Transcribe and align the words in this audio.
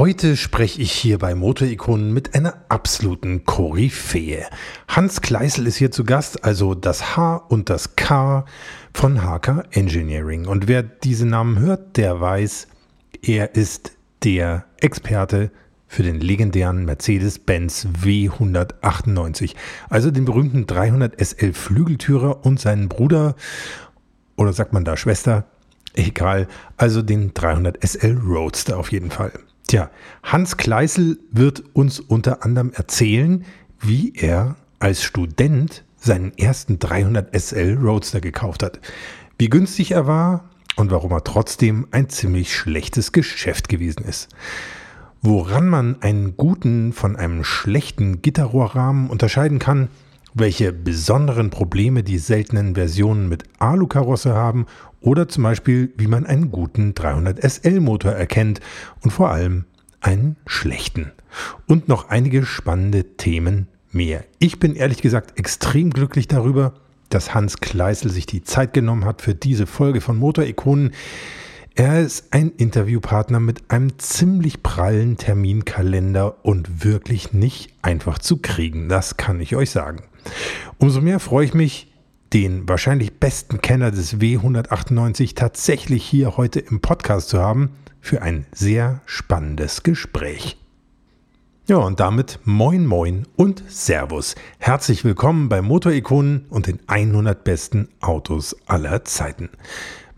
Heute 0.00 0.38
spreche 0.38 0.80
ich 0.80 0.92
hier 0.92 1.18
bei 1.18 1.34
Motorikonen 1.34 2.14
mit 2.14 2.34
einer 2.34 2.54
absoluten 2.70 3.44
Koryphäe. 3.44 4.46
Hans 4.88 5.20
Kleißel 5.20 5.66
ist 5.66 5.76
hier 5.76 5.90
zu 5.90 6.04
Gast, 6.04 6.42
also 6.42 6.74
das 6.74 7.18
H 7.18 7.36
und 7.36 7.68
das 7.68 7.96
K 7.96 8.46
von 8.94 9.20
HK 9.20 9.64
Engineering. 9.72 10.46
Und 10.46 10.68
wer 10.68 10.82
diese 10.82 11.26
Namen 11.26 11.58
hört, 11.58 11.98
der 11.98 12.18
weiß, 12.18 12.68
er 13.20 13.54
ist 13.54 13.92
der 14.24 14.64
Experte 14.78 15.50
für 15.86 16.02
den 16.02 16.18
legendären 16.18 16.86
Mercedes-Benz 16.86 17.88
W198, 18.02 19.54
also 19.90 20.10
den 20.10 20.24
berühmten 20.24 20.66
300 20.66 21.20
SL 21.22 21.52
Flügeltürer 21.52 22.46
und 22.46 22.58
seinen 22.58 22.88
Bruder, 22.88 23.36
oder 24.38 24.54
sagt 24.54 24.72
man 24.72 24.86
da 24.86 24.96
Schwester, 24.96 25.44
egal, 25.92 26.48
also 26.78 27.02
den 27.02 27.34
300 27.34 27.86
SL 27.86 28.16
Roadster 28.16 28.78
auf 28.78 28.92
jeden 28.92 29.10
Fall. 29.10 29.32
Tja, 29.70 29.88
Hans 30.24 30.56
Kleißel 30.56 31.20
wird 31.30 31.62
uns 31.74 32.00
unter 32.00 32.44
anderem 32.44 32.72
erzählen, 32.72 33.44
wie 33.78 34.12
er 34.16 34.56
als 34.80 35.04
Student 35.04 35.84
seinen 35.96 36.36
ersten 36.36 36.80
300 36.80 37.40
SL 37.40 37.78
Roadster 37.80 38.20
gekauft 38.20 38.64
hat, 38.64 38.80
wie 39.38 39.48
günstig 39.48 39.92
er 39.92 40.08
war 40.08 40.50
und 40.74 40.90
warum 40.90 41.12
er 41.12 41.22
trotzdem 41.22 41.86
ein 41.92 42.08
ziemlich 42.08 42.52
schlechtes 42.52 43.12
Geschäft 43.12 43.68
gewesen 43.68 44.04
ist. 44.04 44.34
Woran 45.22 45.68
man 45.68 46.02
einen 46.02 46.36
guten 46.36 46.92
von 46.92 47.14
einem 47.14 47.44
schlechten 47.44 48.22
Gitterrohrrahmen 48.22 49.08
unterscheiden 49.08 49.60
kann, 49.60 49.86
welche 50.34 50.72
besonderen 50.72 51.50
Probleme 51.50 52.02
die 52.02 52.18
seltenen 52.18 52.74
Versionen 52.74 53.28
mit 53.28 53.44
Alukarosse 53.58 54.34
haben 54.34 54.66
oder 55.00 55.28
zum 55.28 55.44
Beispiel, 55.44 55.92
wie 55.96 56.06
man 56.06 56.26
einen 56.26 56.50
guten 56.50 56.94
300 56.94 57.42
SL 57.42 57.80
Motor 57.80 58.12
erkennt 58.12 58.60
und 59.02 59.10
vor 59.10 59.30
allem 59.30 59.64
einen 60.00 60.36
schlechten. 60.46 61.12
Und 61.66 61.88
noch 61.88 62.08
einige 62.08 62.44
spannende 62.44 63.16
Themen 63.16 63.68
mehr. 63.92 64.24
Ich 64.38 64.58
bin 64.58 64.74
ehrlich 64.74 65.02
gesagt 65.02 65.38
extrem 65.38 65.90
glücklich 65.90 66.28
darüber, 66.28 66.74
dass 67.08 67.34
Hans 67.34 67.58
Kleißel 67.58 68.10
sich 68.10 68.26
die 68.26 68.42
Zeit 68.42 68.72
genommen 68.72 69.04
hat 69.04 69.22
für 69.22 69.34
diese 69.34 69.66
Folge 69.66 70.00
von 70.00 70.16
Motorikonen. 70.16 70.92
Er 71.76 72.00
ist 72.00 72.32
ein 72.32 72.50
Interviewpartner 72.50 73.38
mit 73.38 73.70
einem 73.70 73.98
ziemlich 73.98 74.62
prallen 74.62 75.16
Terminkalender 75.16 76.44
und 76.44 76.84
wirklich 76.84 77.32
nicht 77.32 77.72
einfach 77.82 78.18
zu 78.18 78.38
kriegen, 78.38 78.88
das 78.88 79.16
kann 79.16 79.40
ich 79.40 79.54
euch 79.54 79.70
sagen. 79.70 80.02
Umso 80.78 81.00
mehr 81.00 81.20
freue 81.20 81.44
ich 81.44 81.54
mich, 81.54 81.92
den 82.32 82.68
wahrscheinlich 82.68 83.18
besten 83.18 83.60
Kenner 83.60 83.90
des 83.90 84.18
W198 84.18 85.34
tatsächlich 85.36 86.04
hier 86.04 86.36
heute 86.36 86.60
im 86.60 86.80
Podcast 86.80 87.28
zu 87.28 87.40
haben 87.40 87.70
für 88.00 88.22
ein 88.22 88.46
sehr 88.52 89.00
spannendes 89.06 89.82
Gespräch. 89.82 90.56
Ja, 91.66 91.76
und 91.76 92.00
damit 92.00 92.40
moin 92.44 92.84
moin 92.84 93.28
und 93.36 93.62
Servus. 93.68 94.34
Herzlich 94.58 95.04
willkommen 95.04 95.48
bei 95.48 95.62
Motorikonen 95.62 96.46
und 96.50 96.66
den 96.66 96.80
100 96.88 97.44
besten 97.44 97.88
Autos 98.00 98.56
aller 98.66 99.04
Zeiten. 99.04 99.50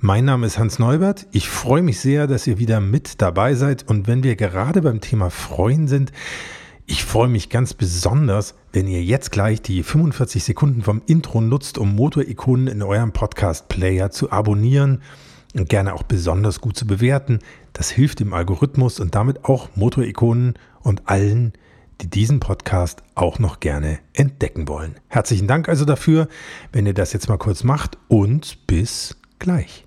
Mein 0.04 0.24
Name 0.24 0.48
ist 0.48 0.58
Hans 0.58 0.80
Neubert. 0.80 1.28
Ich 1.30 1.48
freue 1.48 1.80
mich 1.80 2.00
sehr, 2.00 2.26
dass 2.26 2.48
ihr 2.48 2.58
wieder 2.58 2.80
mit 2.80 3.22
dabei 3.22 3.54
seid. 3.54 3.88
Und 3.88 4.08
wenn 4.08 4.24
wir 4.24 4.34
gerade 4.34 4.82
beim 4.82 5.00
Thema 5.00 5.30
Freuen 5.30 5.86
sind, 5.86 6.10
ich 6.86 7.04
freue 7.04 7.28
mich 7.28 7.50
ganz 7.50 7.72
besonders, 7.72 8.56
wenn 8.72 8.88
ihr 8.88 9.00
jetzt 9.04 9.30
gleich 9.30 9.62
die 9.62 9.84
45 9.84 10.42
Sekunden 10.42 10.82
vom 10.82 11.02
Intro 11.06 11.40
nutzt, 11.40 11.78
um 11.78 11.94
Motorikonen 11.94 12.66
in 12.66 12.82
eurem 12.82 13.12
Podcast-Player 13.12 14.10
zu 14.10 14.32
abonnieren 14.32 15.02
und 15.54 15.68
gerne 15.68 15.94
auch 15.94 16.02
besonders 16.02 16.60
gut 16.60 16.76
zu 16.76 16.84
bewerten. 16.84 17.38
Das 17.72 17.88
hilft 17.88 18.18
dem 18.18 18.34
Algorithmus 18.34 18.98
und 18.98 19.14
damit 19.14 19.44
auch 19.44 19.68
Motorikonen 19.76 20.54
und 20.80 21.08
allen, 21.08 21.52
die 22.00 22.10
diesen 22.10 22.40
Podcast 22.40 23.04
auch 23.14 23.38
noch 23.38 23.60
gerne 23.60 24.00
entdecken 24.14 24.66
wollen. 24.66 24.96
Herzlichen 25.06 25.46
Dank 25.46 25.68
also 25.68 25.84
dafür, 25.84 26.26
wenn 26.72 26.86
ihr 26.86 26.94
das 26.94 27.12
jetzt 27.12 27.28
mal 27.28 27.38
kurz 27.38 27.62
macht 27.62 27.98
und 28.08 28.66
bis 28.66 29.16
gleich. 29.38 29.86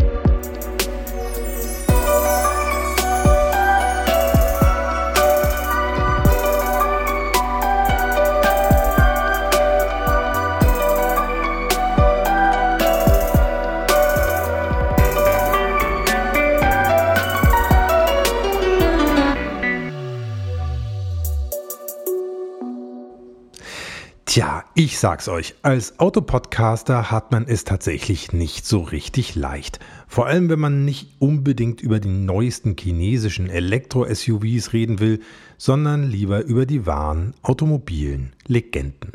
Ich 24.73 24.99
sag's 24.99 25.27
euch, 25.27 25.55
als 25.63 25.99
Autopodcaster 25.99 27.11
hat 27.11 27.31
man 27.31 27.45
es 27.45 27.65
tatsächlich 27.65 28.31
nicht 28.31 28.65
so 28.65 28.79
richtig 28.79 29.35
leicht. 29.35 29.79
Vor 30.07 30.27
allem, 30.27 30.47
wenn 30.49 30.59
man 30.59 30.85
nicht 30.85 31.09
unbedingt 31.19 31.81
über 31.81 31.99
die 31.99 32.07
neuesten 32.07 32.77
chinesischen 32.79 33.49
Elektro-SUVs 33.49 34.71
reden 34.71 34.99
will, 34.99 35.19
sondern 35.57 36.09
lieber 36.09 36.45
über 36.45 36.65
die 36.65 36.85
wahren 36.85 37.33
automobilen 37.41 38.31
Legenden. 38.47 39.11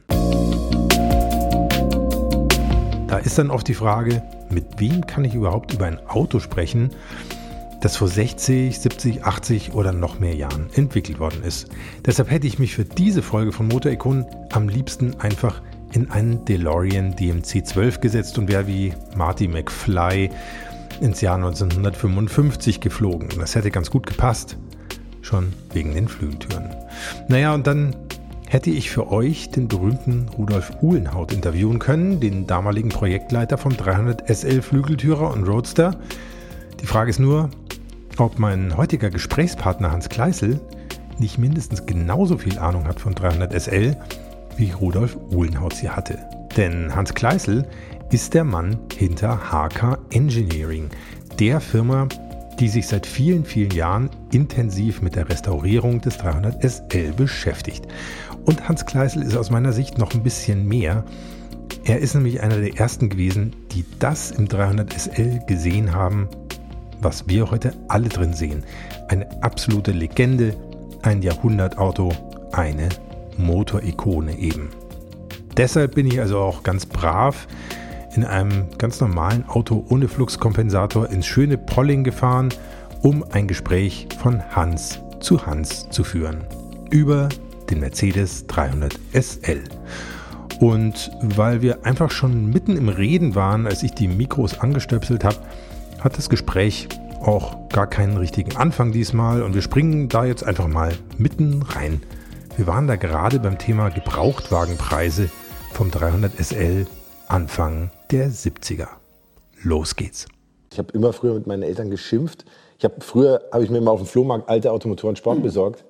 Da 3.08 3.18
ist 3.18 3.38
dann 3.38 3.50
oft 3.50 3.66
die 3.66 3.74
Frage, 3.74 4.22
mit 4.50 4.78
wem 4.78 5.06
kann 5.06 5.24
ich 5.24 5.34
überhaupt 5.34 5.72
über 5.72 5.86
ein 5.86 6.06
Auto 6.06 6.38
sprechen, 6.38 6.90
das 7.80 7.96
vor 7.96 8.08
60, 8.08 8.78
70, 8.78 9.24
80 9.24 9.74
oder 9.74 9.92
noch 9.92 10.18
mehr 10.18 10.34
Jahren 10.34 10.68
entwickelt 10.74 11.18
worden 11.18 11.42
ist. 11.42 11.68
Deshalb 12.04 12.30
hätte 12.30 12.46
ich 12.46 12.58
mich 12.58 12.74
für 12.74 12.84
diese 12.84 13.22
Folge 13.22 13.52
von 13.52 13.68
Motorikon 13.68 14.24
am 14.50 14.68
liebsten 14.68 15.20
einfach 15.20 15.60
in 15.92 16.10
einen 16.10 16.44
DeLorean 16.44 17.16
DMC 17.16 17.66
12 17.66 18.00
gesetzt 18.00 18.38
und 18.38 18.48
wäre 18.48 18.66
wie 18.66 18.92
Marty 19.16 19.48
McFly 19.48 20.30
ins 21.00 21.20
Jahr 21.20 21.36
1955 21.36 22.80
geflogen. 22.80 23.28
Das 23.38 23.54
hätte 23.54 23.70
ganz 23.70 23.90
gut 23.90 24.06
gepasst, 24.06 24.56
schon 25.22 25.52
wegen 25.72 25.94
den 25.94 26.08
Flügeltüren. 26.08 26.74
Naja, 27.28 27.54
und 27.54 27.66
dann 27.66 27.94
hätte 28.48 28.70
ich 28.70 28.90
für 28.90 29.10
euch 29.10 29.50
den 29.50 29.68
berühmten 29.68 30.28
Rudolf 30.36 30.72
Uhlenhaut 30.80 31.32
interviewen 31.32 31.78
können, 31.78 32.20
den 32.20 32.46
damaligen 32.46 32.90
Projektleiter 32.90 33.58
vom 33.58 33.76
300 33.76 34.28
SL 34.28 34.62
Flügeltürer 34.62 35.32
und 35.32 35.44
Roadster. 35.44 35.98
Die 36.80 36.86
Frage 36.86 37.10
ist 37.10 37.18
nur, 37.18 37.50
ob 38.18 38.38
mein 38.38 38.76
heutiger 38.76 39.10
Gesprächspartner 39.10 39.92
Hans 39.92 40.08
Kleißel 40.08 40.60
nicht 41.18 41.38
mindestens 41.38 41.86
genauso 41.86 42.38
viel 42.38 42.58
Ahnung 42.58 42.86
hat 42.86 43.00
von 43.00 43.14
300 43.14 43.52
SL, 43.60 43.96
wie 44.56 44.70
Rudolf 44.70 45.16
Uhlenhaus 45.30 45.78
sie 45.78 45.90
hatte. 45.90 46.18
Denn 46.56 46.94
Hans 46.94 47.14
Kleißel 47.14 47.66
ist 48.10 48.34
der 48.34 48.44
Mann 48.44 48.78
hinter 48.96 49.50
HK 49.50 49.98
Engineering, 50.10 50.88
der 51.38 51.60
Firma, 51.60 52.08
die 52.58 52.68
sich 52.68 52.86
seit 52.86 53.06
vielen, 53.06 53.44
vielen 53.44 53.70
Jahren 53.70 54.10
intensiv 54.32 55.02
mit 55.02 55.16
der 55.16 55.28
Restaurierung 55.28 56.00
des 56.00 56.16
300 56.18 56.62
SL 56.62 57.12
beschäftigt. 57.12 57.86
Und 58.46 58.68
Hans 58.68 58.86
Kleißel 58.86 59.22
ist 59.22 59.36
aus 59.36 59.50
meiner 59.50 59.72
Sicht 59.72 59.98
noch 59.98 60.14
ein 60.14 60.22
bisschen 60.22 60.66
mehr. 60.66 61.04
Er 61.84 61.98
ist 61.98 62.14
nämlich 62.14 62.40
einer 62.40 62.58
der 62.58 62.78
ersten 62.78 63.08
gewesen, 63.08 63.54
die 63.72 63.84
das 63.98 64.30
im 64.30 64.48
300 64.48 64.92
SL 64.92 65.40
gesehen 65.46 65.94
haben, 65.94 66.28
was 67.00 67.28
wir 67.28 67.50
heute 67.50 67.72
alle 67.88 68.08
drin 68.08 68.32
sehen. 68.32 68.64
Eine 69.08 69.26
absolute 69.42 69.92
Legende, 69.92 70.54
ein 71.02 71.22
Jahrhundertauto, 71.22 72.12
eine 72.52 72.88
Motorikone 73.38 74.38
eben. 74.38 74.70
Deshalb 75.56 75.94
bin 75.94 76.06
ich 76.06 76.20
also 76.20 76.38
auch 76.38 76.62
ganz 76.62 76.86
brav 76.86 77.46
in 78.14 78.24
einem 78.24 78.66
ganz 78.78 79.00
normalen 79.00 79.46
Auto 79.48 79.84
ohne 79.88 80.08
Fluxkompensator 80.08 81.10
ins 81.10 81.26
schöne 81.26 81.58
Polling 81.58 82.04
gefahren, 82.04 82.48
um 83.02 83.24
ein 83.30 83.46
Gespräch 83.46 84.08
von 84.20 84.42
Hans 84.54 85.00
zu 85.20 85.46
Hans 85.46 85.88
zu 85.90 86.04
führen 86.04 86.44
über 86.90 87.28
den 87.70 87.80
Mercedes 87.80 88.46
300 88.46 88.98
SL. 89.12 89.64
Und 90.60 91.10
weil 91.20 91.60
wir 91.60 91.84
einfach 91.84 92.10
schon 92.10 92.46
mitten 92.50 92.76
im 92.76 92.88
Reden 92.88 93.34
waren, 93.34 93.66
als 93.66 93.82
ich 93.82 93.92
die 93.92 94.08
Mikros 94.08 94.58
angestöpselt 94.60 95.24
habe, 95.24 95.38
hat 96.06 96.18
das 96.18 96.30
Gespräch 96.30 96.86
auch 97.20 97.68
gar 97.68 97.88
keinen 97.88 98.16
richtigen 98.16 98.54
Anfang 98.54 98.92
diesmal 98.92 99.42
und 99.42 99.56
wir 99.56 99.60
springen 99.60 100.08
da 100.08 100.24
jetzt 100.24 100.44
einfach 100.44 100.68
mal 100.68 100.92
mitten 101.18 101.62
rein. 101.62 102.00
Wir 102.56 102.68
waren 102.68 102.86
da 102.86 102.94
gerade 102.94 103.40
beim 103.40 103.58
Thema 103.58 103.88
Gebrauchtwagenpreise 103.88 105.30
vom 105.72 105.90
300 105.90 106.32
SL 106.38 106.86
Anfang 107.26 107.90
der 108.12 108.30
70er. 108.30 108.86
Los 109.64 109.96
geht's. 109.96 110.26
Ich 110.70 110.78
habe 110.78 110.92
immer 110.92 111.12
früher 111.12 111.34
mit 111.34 111.48
meinen 111.48 111.64
Eltern 111.64 111.90
geschimpft. 111.90 112.44
Ich 112.78 112.84
habe 112.84 112.94
früher 113.00 113.42
habe 113.52 113.64
ich 113.64 113.70
mir 113.70 113.80
mal 113.80 113.90
auf 113.90 114.00
dem 114.00 114.06
Flohmarkt 114.06 114.48
alte 114.48 114.70
Automotoren 114.70 115.16
Sport 115.16 115.42
besorgt, 115.42 115.84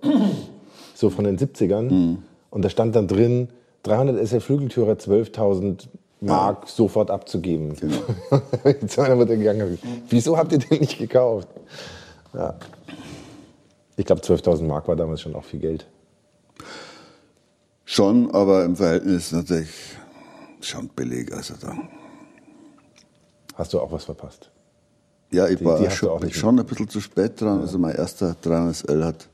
so 0.94 1.10
von 1.10 1.24
den 1.24 1.36
70ern. 1.36 1.92
Mhm. 1.92 2.22
Und 2.48 2.64
da 2.64 2.70
stand 2.70 2.96
dann 2.96 3.06
drin 3.06 3.48
300 3.82 4.26
SL 4.26 4.40
Flügeltürer, 4.40 4.94
12.000 4.94 5.88
Mark 6.20 6.62
ja. 6.62 6.68
sofort 6.68 7.10
abzugeben. 7.10 7.76
Genau. 7.76 7.96
Zu 8.86 9.00
meiner 9.00 9.16
Mutter 9.16 9.36
gegangen. 9.36 9.78
Wieso 10.08 10.36
habt 10.36 10.52
ihr 10.52 10.58
den 10.58 10.80
nicht 10.80 10.98
gekauft? 10.98 11.48
Ja. 12.32 12.54
Ich 13.96 14.04
glaube, 14.04 14.22
12.000 14.22 14.64
Mark 14.64 14.88
war 14.88 14.96
damals 14.96 15.22
schon 15.22 15.34
auch 15.34 15.44
viel 15.44 15.60
Geld. 15.60 15.86
Schon, 17.84 18.30
aber 18.32 18.64
im 18.64 18.76
Verhältnis 18.76 19.32
natürlich 19.32 19.70
schon 20.60 20.88
billig. 20.88 21.32
Also 21.32 21.54
da. 21.60 21.76
Hast 23.54 23.72
du 23.72 23.80
auch 23.80 23.90
was 23.92 24.04
verpasst? 24.04 24.50
Ja, 25.30 25.48
ich 25.48 25.58
die, 25.58 25.64
war 25.64 25.78
die 25.78 25.90
schon, 25.90 26.30
schon, 26.30 26.58
ein 26.58 26.66
bisschen 26.66 26.88
zu 26.88 27.00
spät 27.00 27.40
dran. 27.40 27.56
Ja. 27.56 27.62
Also 27.62 27.78
mein 27.78 27.94
erster 27.94 28.36
300L 28.42 29.04
hat 29.04 29.28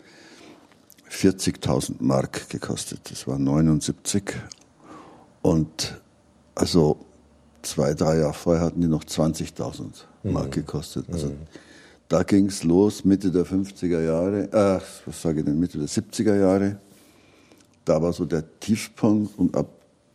40.000 1.10 1.96
Mark 2.00 2.48
gekostet. 2.48 3.10
Das 3.10 3.26
war 3.26 3.38
79. 3.38 4.22
Und 5.42 6.00
also 6.54 6.98
zwei, 7.62 7.94
drei 7.94 8.18
Jahre 8.18 8.34
vorher 8.34 8.64
hatten 8.64 8.80
die 8.80 8.88
noch 8.88 9.04
20.000 9.04 10.04
Mark 10.24 10.46
mhm. 10.46 10.50
gekostet. 10.50 11.06
Also 11.10 11.28
mhm. 11.28 11.38
da 12.08 12.22
ging 12.22 12.46
es 12.46 12.64
los, 12.64 13.04
Mitte 13.04 13.30
der 13.30 13.46
50er 13.46 14.02
Jahre, 14.02 14.44
äh, 14.52 14.80
was 15.06 15.22
sage 15.22 15.40
ich 15.40 15.44
denn, 15.44 15.58
Mitte 15.58 15.78
der 15.78 15.88
70er 15.88 16.38
Jahre. 16.38 16.78
Da 17.84 18.00
war 18.00 18.12
so 18.12 18.24
der 18.24 18.44
Tiefpunkt 18.60 19.38
und 19.38 19.56
ab 19.56 19.68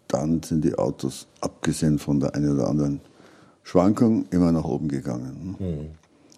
dann 0.08 0.42
sind 0.42 0.64
die 0.64 0.74
Autos, 0.76 1.28
abgesehen 1.42 2.00
von 2.00 2.20
der 2.20 2.34
einen 2.34 2.54
oder 2.54 2.70
anderen 2.70 3.02
Schwankung, 3.64 4.26
immer 4.32 4.52
nach 4.52 4.64
oben 4.64 4.88
gegangen. 4.88 5.56
Mhm. 5.60 5.90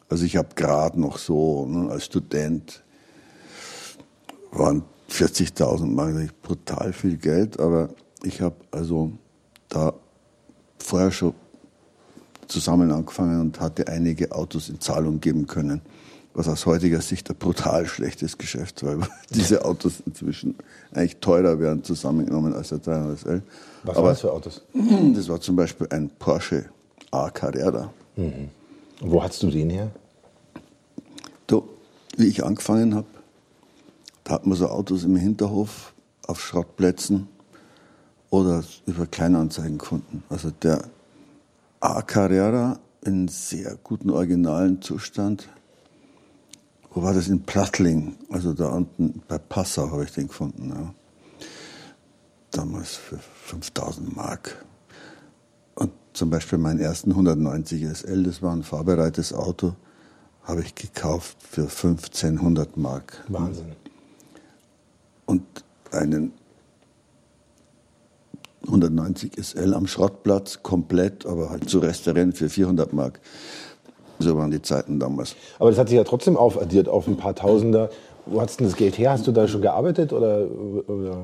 Also 0.09 0.25
ich 0.25 0.35
habe 0.37 0.49
gerade 0.55 0.99
noch 0.99 1.19
so 1.19 1.67
ne, 1.67 1.89
als 1.91 2.05
Student 2.05 2.83
waren 4.51 4.83
40.000 5.11 5.85
Mark 5.85 6.41
brutal 6.41 6.93
viel 6.93 7.17
Geld, 7.17 7.59
aber 7.59 7.89
ich 8.23 8.41
habe 8.41 8.55
also 8.71 9.11
da 9.69 9.93
vorher 10.79 11.11
schon 11.11 11.33
zusammen 12.47 12.91
angefangen 12.91 13.39
und 13.39 13.59
hatte 13.59 13.87
einige 13.87 14.31
Autos 14.31 14.69
in 14.69 14.81
Zahlung 14.81 15.21
geben 15.21 15.45
können, 15.47 15.81
was 16.33 16.47
aus 16.47 16.65
heutiger 16.65 17.01
Sicht 17.01 17.29
ein 17.29 17.35
brutal 17.35 17.85
schlechtes 17.85 18.37
Geschäft 18.37 18.83
war, 18.83 18.99
weil 18.99 19.09
diese 19.29 19.63
Autos 19.63 20.01
inzwischen 20.05 20.55
eigentlich 20.91 21.17
teurer 21.17 21.59
werden 21.59 21.83
zusammengenommen 21.83 22.53
als 22.53 22.69
der 22.69 22.79
300SL. 22.79 23.41
Was 23.83 23.95
war 23.95 24.03
das 24.03 24.21
für 24.21 24.33
Autos? 24.33 24.61
Das 25.13 25.29
war 25.29 25.39
zum 25.39 25.55
Beispiel 25.55 25.87
ein 25.91 26.09
Porsche 26.19 26.65
A 27.11 27.29
Carrera. 27.29 27.91
Mhm. 28.15 28.49
Wo 29.01 29.23
hast 29.23 29.41
du 29.43 29.49
den 29.49 29.69
her? 29.69 29.91
Du, 31.47 31.63
wie 32.17 32.27
ich 32.27 32.43
angefangen 32.43 32.95
habe, 32.95 33.07
da 34.23 34.33
hat 34.33 34.45
man 34.45 34.57
so 34.57 34.67
Autos 34.67 35.03
im 35.03 35.15
Hinterhof 35.15 35.93
auf 36.27 36.41
Schrottplätzen 36.41 37.27
oder 38.29 38.63
über 38.85 39.05
Kleinanzeigen 39.05 39.77
gefunden. 39.77 40.23
Also 40.29 40.51
der 40.51 40.83
A 41.79 42.01
Carrera 42.01 42.79
in 43.03 43.27
sehr 43.27 43.77
guten 43.83 44.09
originalen 44.09 44.81
Zustand. 44.81 45.49
Wo 46.91 47.03
war 47.03 47.13
das? 47.13 47.27
In 47.27 47.43
Plattling, 47.43 48.17
also 48.29 48.53
da 48.53 48.69
unten 48.69 49.21
bei 49.27 49.37
Passau 49.37 49.91
habe 49.91 50.03
ich 50.03 50.11
den 50.11 50.27
gefunden. 50.27 50.69
Ja. 50.69 50.93
Damals 52.51 52.95
für 52.95 53.19
5000 53.45 54.15
Mark. 54.15 54.65
Und 55.75 55.91
zum 56.13 56.29
Beispiel 56.29 56.57
meinen 56.57 56.79
ersten 56.79 57.11
190 57.11 57.85
SL, 57.85 58.23
das 58.23 58.41
war 58.41 58.53
ein 58.53 58.63
fahrbereites 58.63 59.33
Auto, 59.33 59.75
habe 60.43 60.61
ich 60.61 60.75
gekauft 60.75 61.37
für 61.41 61.63
1500 61.63 62.75
Mark. 62.75 63.23
Wahnsinn 63.27 63.75
und 65.29 65.43
einen 65.91 66.33
190 68.69 69.31
SL 69.37 69.73
am 69.73 69.87
Schrottplatz, 69.87 70.63
komplett, 70.63 71.25
aber 71.25 71.49
halt 71.49 71.69
zu 71.69 71.79
restaurieren 71.79 72.33
für 72.33 72.49
400 72.49 72.93
Mark. 72.93 73.19
So 74.19 74.37
waren 74.37 74.51
die 74.51 74.61
Zeiten 74.61 74.99
damals. 74.99 75.35
Aber 75.59 75.69
das 75.69 75.79
hat 75.79 75.89
sich 75.89 75.97
ja 75.97 76.03
trotzdem 76.03 76.37
aufaddiert 76.37 76.89
auf 76.89 77.07
ein 77.07 77.17
paar 77.17 77.35
Tausender. 77.35 77.89
Wo 78.25 78.41
hast 78.41 78.59
du 78.59 78.65
das 78.65 78.75
Geld 78.75 78.97
her? 78.97 79.11
Hast 79.11 79.27
du 79.27 79.31
da 79.31 79.47
schon 79.47 79.61
gearbeitet 79.61 80.13
oder, 80.13 80.45
oder 80.87 81.23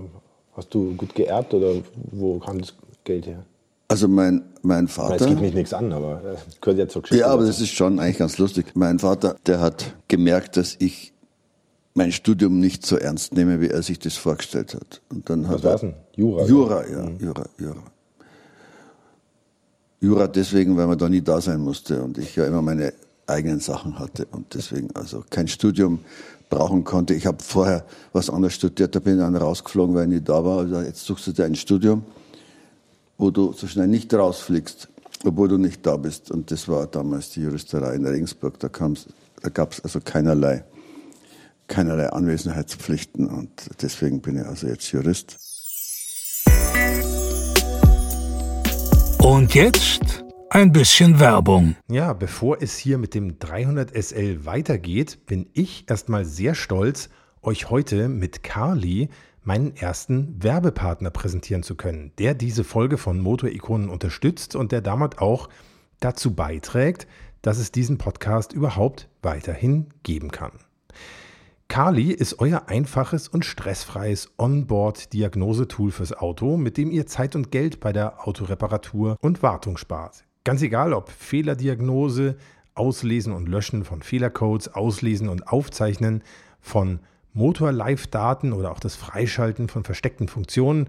hast 0.55 0.73
du 0.73 0.95
gut 0.95 1.13
geerbt 1.13 1.53
oder 1.53 1.73
wo 2.11 2.39
kam 2.39 2.59
das 2.59 2.73
Geld 3.03 3.27
her? 3.27 3.45
Also 3.87 4.07
mein, 4.07 4.43
mein 4.63 4.87
Vater. 4.87 5.15
Es 5.15 5.27
geht 5.27 5.41
mich 5.41 5.53
nichts 5.53 5.73
an, 5.73 5.93
aber 5.93 6.21
das 6.23 6.59
gehört 6.59 6.79
ja 6.79 6.87
zur 6.87 7.03
Geschichte. 7.03 7.21
Ja, 7.21 7.27
aber 7.31 7.45
das 7.45 7.61
ist 7.61 7.69
schon 7.69 7.99
eigentlich 7.99 8.17
ganz 8.17 8.37
lustig. 8.37 8.67
Mein 8.73 8.97
Vater, 8.97 9.35
der 9.45 9.61
hat 9.61 9.93
gemerkt, 10.07 10.57
dass 10.57 10.75
ich 10.79 11.13
mein 11.95 12.11
Studium 12.11 12.59
nicht 12.59 12.85
so 12.85 12.97
ernst 12.97 13.33
nehme, 13.33 13.61
wie 13.61 13.69
er 13.69 13.81
sich 13.81 13.97
das 13.97 14.15
vorgestellt 14.15 14.75
hat. 14.75 15.01
Und 15.09 15.29
dann 15.29 15.47
Was 15.49 15.63
war 15.63 15.79
denn? 15.79 15.93
Jura? 16.15 16.45
Jura, 16.45 16.87
ja, 16.87 17.03
mhm. 17.03 17.17
Jura, 17.19 17.45
Jura. 17.57 17.83
Jura 20.01 20.27
deswegen, 20.27 20.75
weil 20.77 20.87
man 20.87 20.97
da 20.97 21.07
nie 21.09 21.21
da 21.21 21.39
sein 21.39 21.61
musste 21.61 22.03
und 22.03 22.17
ich 22.17 22.35
ja 22.35 22.45
immer 22.45 22.61
meine 22.61 22.93
eigenen 23.27 23.61
Sachen 23.61 23.97
hatte 23.97 24.25
und 24.25 24.53
deswegen 24.53 24.93
also 24.93 25.23
kein 25.29 25.47
Studium 25.47 25.99
brauchen 26.49 26.83
konnte. 26.83 27.13
Ich 27.15 27.25
habe 27.25 27.41
vorher 27.41 27.85
was 28.11 28.29
anderes 28.29 28.53
studiert, 28.53 28.93
da 28.93 28.99
bin 28.99 29.13
ich 29.13 29.19
dann 29.19 29.35
rausgeflogen, 29.35 29.95
weil 29.95 30.03
ich 30.03 30.19
nie 30.19 30.21
da 30.21 30.43
war. 30.43 30.59
Also 30.59 30.81
jetzt 30.81 31.05
suchst 31.05 31.25
du 31.27 31.31
dir 31.31 31.45
ein 31.45 31.55
Studium, 31.55 32.03
wo 33.17 33.31
du 33.31 33.53
so 33.53 33.67
schnell 33.67 33.87
nicht 33.87 34.13
rausfliegst, 34.13 34.89
obwohl 35.23 35.47
du 35.47 35.57
nicht 35.57 35.85
da 35.85 35.95
bist. 35.95 36.29
Und 36.29 36.51
das 36.51 36.67
war 36.67 36.87
damals 36.87 37.29
die 37.29 37.41
Juristerei 37.41 37.95
in 37.95 38.05
Regensburg. 38.05 38.59
Da, 38.59 38.69
da 38.69 39.49
gab 39.49 39.71
es 39.71 39.81
also 39.81 40.01
keinerlei 40.03 40.65
keinerlei 41.67 42.09
Anwesenheitspflichten 42.09 43.27
und 43.27 43.69
deswegen 43.81 44.21
bin 44.21 44.37
ich 44.37 44.45
also 44.45 44.67
jetzt 44.67 44.91
Jurist. 44.91 45.37
Und 49.19 49.55
jetzt 49.55 50.23
ein 50.49 50.71
bisschen 50.71 51.19
Werbung. 51.19 51.75
Ja, 51.89 52.13
bevor 52.13 52.61
es 52.61 52.77
hier 52.77 52.97
mit 52.97 53.13
dem 53.13 53.39
300 53.39 53.91
SL 53.91 54.45
weitergeht, 54.45 55.25
bin 55.25 55.49
ich 55.53 55.89
erstmal 55.89 56.25
sehr 56.25 56.55
stolz, 56.55 57.09
euch 57.41 57.69
heute 57.69 58.07
mit 58.07 58.43
Carly 58.43 59.09
meinen 59.43 59.75
ersten 59.75 60.41
Werbepartner 60.41 61.11
präsentieren 61.11 61.63
zu 61.63 61.75
können, 61.75 62.11
der 62.17 62.33
diese 62.33 62.63
Folge 62.63 62.97
von 62.97 63.19
Motorikonen 63.19 63.89
unterstützt 63.89 64.55
und 64.55 64.71
der 64.71 64.81
damit 64.81 65.19
auch 65.19 65.49
dazu 65.99 66.33
beiträgt, 66.33 67.07
dass 67.41 67.57
es 67.57 67.71
diesen 67.71 67.97
Podcast 67.97 68.53
überhaupt 68.53 69.07
weiterhin 69.21 69.87
geben 70.03 70.31
kann. 70.31 70.51
Kali 71.67 72.11
ist 72.11 72.39
euer 72.39 72.67
einfaches 72.67 73.27
und 73.27 73.43
stressfreies 73.43 74.29
Onboard-Diagnosetool 74.37 75.91
fürs 75.91 76.13
Auto, 76.13 76.57
mit 76.57 76.77
dem 76.77 76.91
ihr 76.91 77.05
Zeit 77.07 77.35
und 77.35 77.51
Geld 77.51 77.79
bei 77.79 77.91
der 77.91 78.27
Autoreparatur 78.27 79.17
und 79.19 79.43
Wartung 79.43 79.75
spart. 79.77 80.23
Ganz 80.43 80.61
egal, 80.61 80.93
ob 80.93 81.09
Fehlerdiagnose, 81.09 82.37
Auslesen 82.75 83.33
und 83.33 83.49
Löschen 83.49 83.83
von 83.83 84.01
Fehlercodes, 84.01 84.73
Auslesen 84.73 85.27
und 85.27 85.47
Aufzeichnen 85.47 86.23
von 86.61 86.99
Motor-Live-Daten 87.33 88.53
oder 88.53 88.71
auch 88.71 88.79
das 88.79 88.95
Freischalten 88.95 89.67
von 89.67 89.83
versteckten 89.83 90.27
Funktionen, 90.27 90.87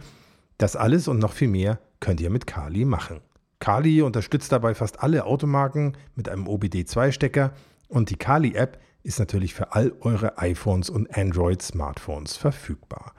das 0.59 0.77
alles 0.77 1.09
und 1.09 1.19
noch 1.19 1.33
viel 1.33 1.49
mehr 1.49 1.81
könnt 2.01 2.21
ihr 2.21 2.31
mit 2.31 2.47
Kali 2.47 2.85
machen. 2.85 3.21
Kali 3.59 4.03
unterstützt 4.03 4.53
dabei 4.53 4.75
fast 4.75 5.03
alle 5.03 5.25
Automarken 5.25 5.97
mit 6.15 6.29
einem 6.29 6.47
OBD2-Stecker 6.47 7.53
und 7.89 8.11
die 8.11 8.17
Kali-App 8.17 8.79
ist 9.07 9.19
natürlich 9.19 9.55
für 9.55 9.73
all 9.75 9.93
eure 10.01 10.39
iPhones 10.39 10.91
und 10.91 11.17
Android-Smartphones 11.17 12.37
verfügbar. 12.37 13.15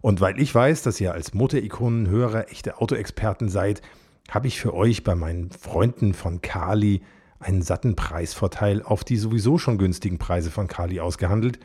Und 0.00 0.20
weil 0.20 0.40
ich 0.40 0.54
weiß, 0.54 0.82
dass 0.82 1.00
ihr 1.00 1.12
als 1.12 1.34
Motorikonen-Hörer 1.34 2.50
echte 2.50 2.80
Autoexperten 2.80 3.48
seid, 3.48 3.82
habe 4.30 4.46
ich 4.46 4.60
für 4.60 4.74
euch 4.74 5.04
bei 5.04 5.14
meinen 5.14 5.50
Freunden 5.50 6.14
von 6.14 6.40
Kali 6.40 7.02
einen 7.40 7.62
satten 7.62 7.96
Preisvorteil 7.96 8.82
auf 8.82 9.04
die 9.04 9.16
sowieso 9.16 9.58
schon 9.58 9.78
günstigen 9.78 10.18
Preise 10.18 10.50
von 10.50 10.66
Kali 10.66 11.00
ausgehandelt. 11.00 11.58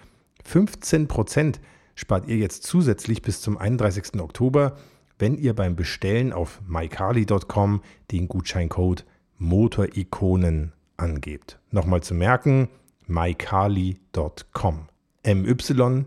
15% 0.48 1.55
spart 1.96 2.27
ihr 2.27 2.38
jetzt 2.38 2.63
zusätzlich 2.63 3.22
bis 3.22 3.41
zum 3.41 3.58
31. 3.58 4.20
Oktober, 4.20 4.77
wenn 5.20 5.38
ihr 5.38 5.53
beim 5.53 5.75
Bestellen 5.75 6.34
auf 6.34 6.62
mykali.com 6.67 7.82
den 8.12 8.27
Gutscheincode 8.27 9.05
Motorikonen 9.38 10.74
angebt. 10.98 11.60
Nochmal 11.72 12.01
zu 12.01 12.13
merken, 12.13 12.70
mycarly.com. 13.07 14.88
M-Y-C-A-R-L-Y. 15.24 16.03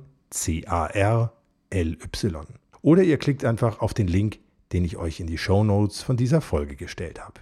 Oder 2.82 3.02
ihr 3.02 3.18
klickt 3.18 3.44
einfach 3.44 3.80
auf 3.80 3.94
den 3.94 4.06
Link, 4.06 4.38
den 4.72 4.84
ich 4.84 4.96
euch 4.96 5.20
in 5.20 5.26
die 5.26 5.38
Show 5.38 5.64
Notes 5.64 6.02
von 6.02 6.16
dieser 6.16 6.40
Folge 6.40 6.76
gestellt 6.76 7.20
habe. 7.20 7.40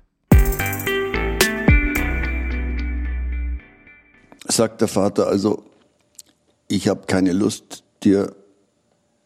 Sagt 4.47 4.81
der 4.81 4.89
Vater 4.89 5.27
also, 5.27 5.65
ich 6.69 6.89
habe 6.89 7.07
keine 7.07 7.33
Lust, 7.33 7.85
dir 8.03 8.35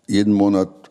jeden 0.07 0.33
Monat 0.33 0.91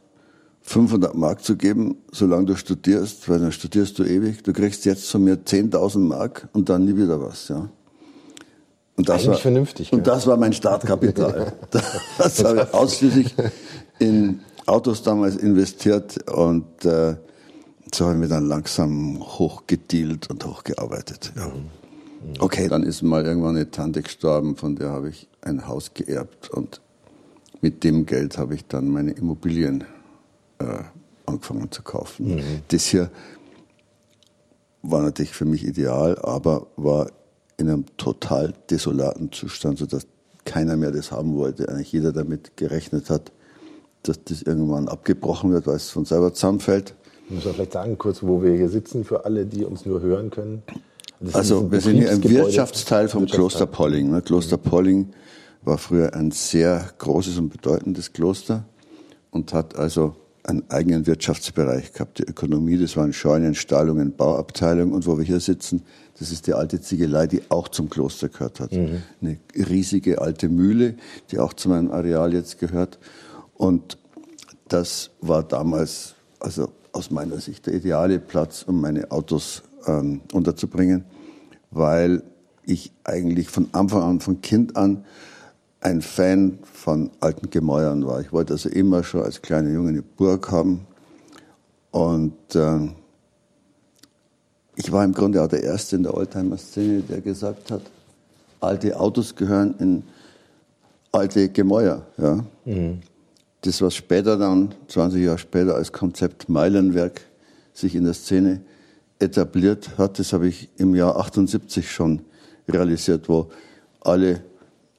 500 0.61 1.15
Mark 1.15 1.43
zu 1.43 1.55
geben, 1.55 1.97
solange 2.11 2.45
du 2.45 2.55
studierst, 2.55 3.29
weil 3.29 3.39
dann 3.39 3.53
studierst 3.53 3.97
du 3.99 4.03
ewig. 4.03 4.43
Du 4.43 4.51
kriegst 4.51 4.83
jetzt 4.85 5.09
von 5.09 5.23
mir 5.23 5.35
10.000 5.45 5.99
Mark 5.99 6.49
und 6.51 6.67
dann 6.67 6.83
nie 6.85 6.97
wieder 6.97 7.21
was, 7.21 7.47
ja. 7.47 7.69
Und 8.97 9.09
das 9.09 9.15
Eigentlich 9.15 9.29
war, 9.29 9.37
vernünftig. 9.37 9.93
Und 9.93 10.07
das 10.07 10.25
war 10.25 10.37
mein 10.37 10.53
Startkapital. 10.53 11.53
das 12.17 12.43
habe 12.43 12.63
ich 12.63 12.73
ausschließlich 12.73 13.35
in 13.99 14.41
Autos 14.65 15.03
damals 15.03 15.37
investiert 15.37 16.29
und 16.29 16.83
äh, 16.83 17.15
so 17.93 18.05
haben 18.05 18.21
wir 18.21 18.27
dann 18.27 18.47
langsam 18.47 19.19
hochgedealt 19.19 20.29
und 20.29 20.45
hochgearbeitet. 20.45 21.31
Ja. 21.35 21.51
Okay, 22.39 22.67
dann 22.67 22.83
ist 22.83 23.03
mal 23.03 23.25
irgendwann 23.25 23.55
eine 23.55 23.69
Tante 23.69 24.01
gestorben, 24.01 24.55
von 24.55 24.75
der 24.75 24.89
habe 24.89 25.09
ich 25.09 25.27
ein 25.41 25.67
Haus 25.67 25.93
geerbt 25.93 26.49
und 26.49 26.81
mit 27.61 27.83
dem 27.83 28.05
Geld 28.05 28.37
habe 28.37 28.55
ich 28.55 28.65
dann 28.65 28.89
meine 28.89 29.11
Immobilien 29.11 29.83
äh, 30.59 30.83
angefangen 31.25 31.71
zu 31.71 31.83
kaufen. 31.83 32.35
Mhm. 32.35 32.41
Das 32.69 32.85
hier 32.85 33.11
war 34.81 35.01
natürlich 35.01 35.33
für 35.33 35.45
mich 35.45 35.65
ideal, 35.65 36.17
aber 36.19 36.67
war 36.75 37.07
in 37.57 37.69
einem 37.69 37.85
total 37.97 38.53
desolaten 38.69 39.31
Zustand, 39.31 39.79
sodass 39.79 40.07
keiner 40.45 40.77
mehr 40.77 40.91
das 40.91 41.11
haben 41.11 41.35
wollte. 41.35 41.67
Eigentlich 41.69 41.91
jeder 41.91 42.13
damit 42.13 42.55
gerechnet 42.55 43.09
hat, 43.09 43.31
dass 44.03 44.23
das 44.23 44.41
irgendwann 44.43 44.87
abgebrochen 44.87 45.51
wird, 45.51 45.67
weil 45.67 45.75
es 45.75 45.89
von 45.89 46.05
selber 46.05 46.33
zusammenfällt. 46.33 46.95
Muss 47.29 47.43
man 47.43 47.55
vielleicht 47.55 47.73
sagen, 47.73 47.97
kurz, 47.97 48.23
wo 48.23 48.41
wir 48.41 48.55
hier 48.55 48.69
sitzen, 48.69 49.03
für 49.03 49.25
alle, 49.25 49.45
die 49.45 49.65
uns 49.65 49.85
nur 49.85 50.01
hören 50.01 50.29
können. 50.29 50.63
Das 51.19 51.35
also 51.35 51.71
wir 51.71 51.81
sind 51.81 51.97
hier 51.97 52.11
im 52.11 52.23
Wirtschaftsteil 52.23 53.09
vom 53.09 53.25
Kloster 53.25 53.65
Polling. 53.65 54.11
Ne? 54.11 54.21
Kloster 54.21 54.57
Polling 54.57 55.09
war 55.63 55.77
früher 55.77 56.13
ein 56.13 56.31
sehr 56.31 56.89
großes 56.99 57.37
und 57.39 57.49
bedeutendes 57.49 58.13
Kloster 58.13 58.63
und 59.31 59.51
hat 59.51 59.75
also 59.75 60.15
einen 60.47 60.63
eigenen 60.69 61.05
Wirtschaftsbereich 61.05 61.93
gehabt. 61.93 62.19
Die 62.19 62.23
Ökonomie, 62.23 62.77
das 62.77 62.95
waren 62.95 63.13
Scheunen, 63.13 63.53
Stallungen, 63.53 64.15
Bauabteilung 64.15 64.93
und 64.93 65.05
wo 65.05 65.17
wir 65.17 65.25
hier 65.25 65.41
sitzen, 65.41 65.83
das 66.17 66.31
ist 66.31 66.47
die 66.47 66.53
alte 66.53 66.81
Ziegelei, 66.81 67.27
die 67.27 67.41
auch 67.49 67.67
zum 67.67 67.89
Kloster 67.89 68.29
gehört 68.29 68.59
hat. 68.59 68.71
Mhm. 68.71 69.03
Eine 69.21 69.37
riesige 69.55 70.21
alte 70.21 70.49
Mühle, 70.49 70.95
die 71.31 71.39
auch 71.39 71.53
zu 71.53 71.69
meinem 71.69 71.91
Areal 71.91 72.33
jetzt 72.33 72.59
gehört. 72.59 72.97
Und 73.55 73.97
das 74.69 75.11
war 75.21 75.43
damals, 75.43 76.15
also 76.39 76.71
aus 76.93 77.11
meiner 77.11 77.39
Sicht, 77.39 77.67
der 77.67 77.73
ideale 77.73 78.19
Platz, 78.19 78.63
um 78.63 78.81
meine 78.81 79.11
Autos 79.11 79.63
ähm, 79.85 80.21
unterzubringen, 80.31 81.03
weil 81.71 82.23
ich 82.65 82.91
eigentlich 83.03 83.49
von 83.49 83.67
Anfang 83.73 84.01
an, 84.01 84.19
von 84.21 84.41
Kind 84.41 84.75
an, 84.75 85.05
ein 85.81 86.01
Fan 86.01 86.59
von 86.63 87.11
alten 87.19 87.49
Gemäuern 87.49 88.05
war. 88.05 88.21
Ich 88.21 88.31
wollte 88.33 88.53
also 88.53 88.69
immer 88.69 89.03
schon 89.03 89.23
als 89.23 89.41
kleiner 89.41 89.69
Junge 89.69 89.89
eine 89.89 90.01
Burg 90.01 90.51
haben. 90.51 90.85
Und 91.91 92.55
äh, 92.55 92.79
ich 94.75 94.91
war 94.91 95.03
im 95.03 95.13
Grunde 95.13 95.41
auch 95.41 95.47
der 95.47 95.63
Erste 95.63 95.95
in 95.95 96.03
der 96.03 96.13
Oldtimer-Szene, 96.13 97.01
der 97.01 97.21
gesagt 97.21 97.71
hat, 97.71 97.81
alte 98.59 98.99
Autos 98.99 99.35
gehören 99.35 99.75
in 99.79 100.03
alte 101.11 101.49
Gemäuer. 101.49 102.05
Ja? 102.17 102.43
Mhm. 102.65 103.01
Das, 103.61 103.81
was 103.81 103.95
später 103.95 104.37
dann, 104.37 104.73
20 104.87 105.23
Jahre 105.23 105.37
später, 105.37 105.75
als 105.75 105.91
Konzept 105.91 106.47
Meilenwerk 106.47 107.21
sich 107.73 107.95
in 107.95 108.03
der 108.03 108.13
Szene 108.13 108.61
etabliert 109.19 109.97
hat, 109.97 110.19
das 110.19 110.33
habe 110.33 110.47
ich 110.47 110.69
im 110.77 110.95
Jahr 110.95 111.17
78 111.17 111.89
schon 111.89 112.21
realisiert, 112.67 113.29
wo 113.29 113.49
alle 114.01 114.43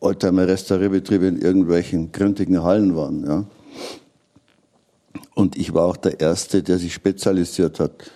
Oldtimer-Restaurierbetriebe 0.00 1.26
in 1.26 1.40
irgendwelchen 1.40 2.12
gründigen 2.12 2.62
Hallen 2.62 2.96
waren. 2.96 3.24
Ja. 3.26 3.44
Und 5.34 5.56
ich 5.56 5.74
war 5.74 5.84
auch 5.84 5.96
der 5.96 6.20
Erste, 6.20 6.62
der 6.62 6.78
sich 6.78 6.94
spezialisiert 6.94 7.80
hat, 7.80 8.10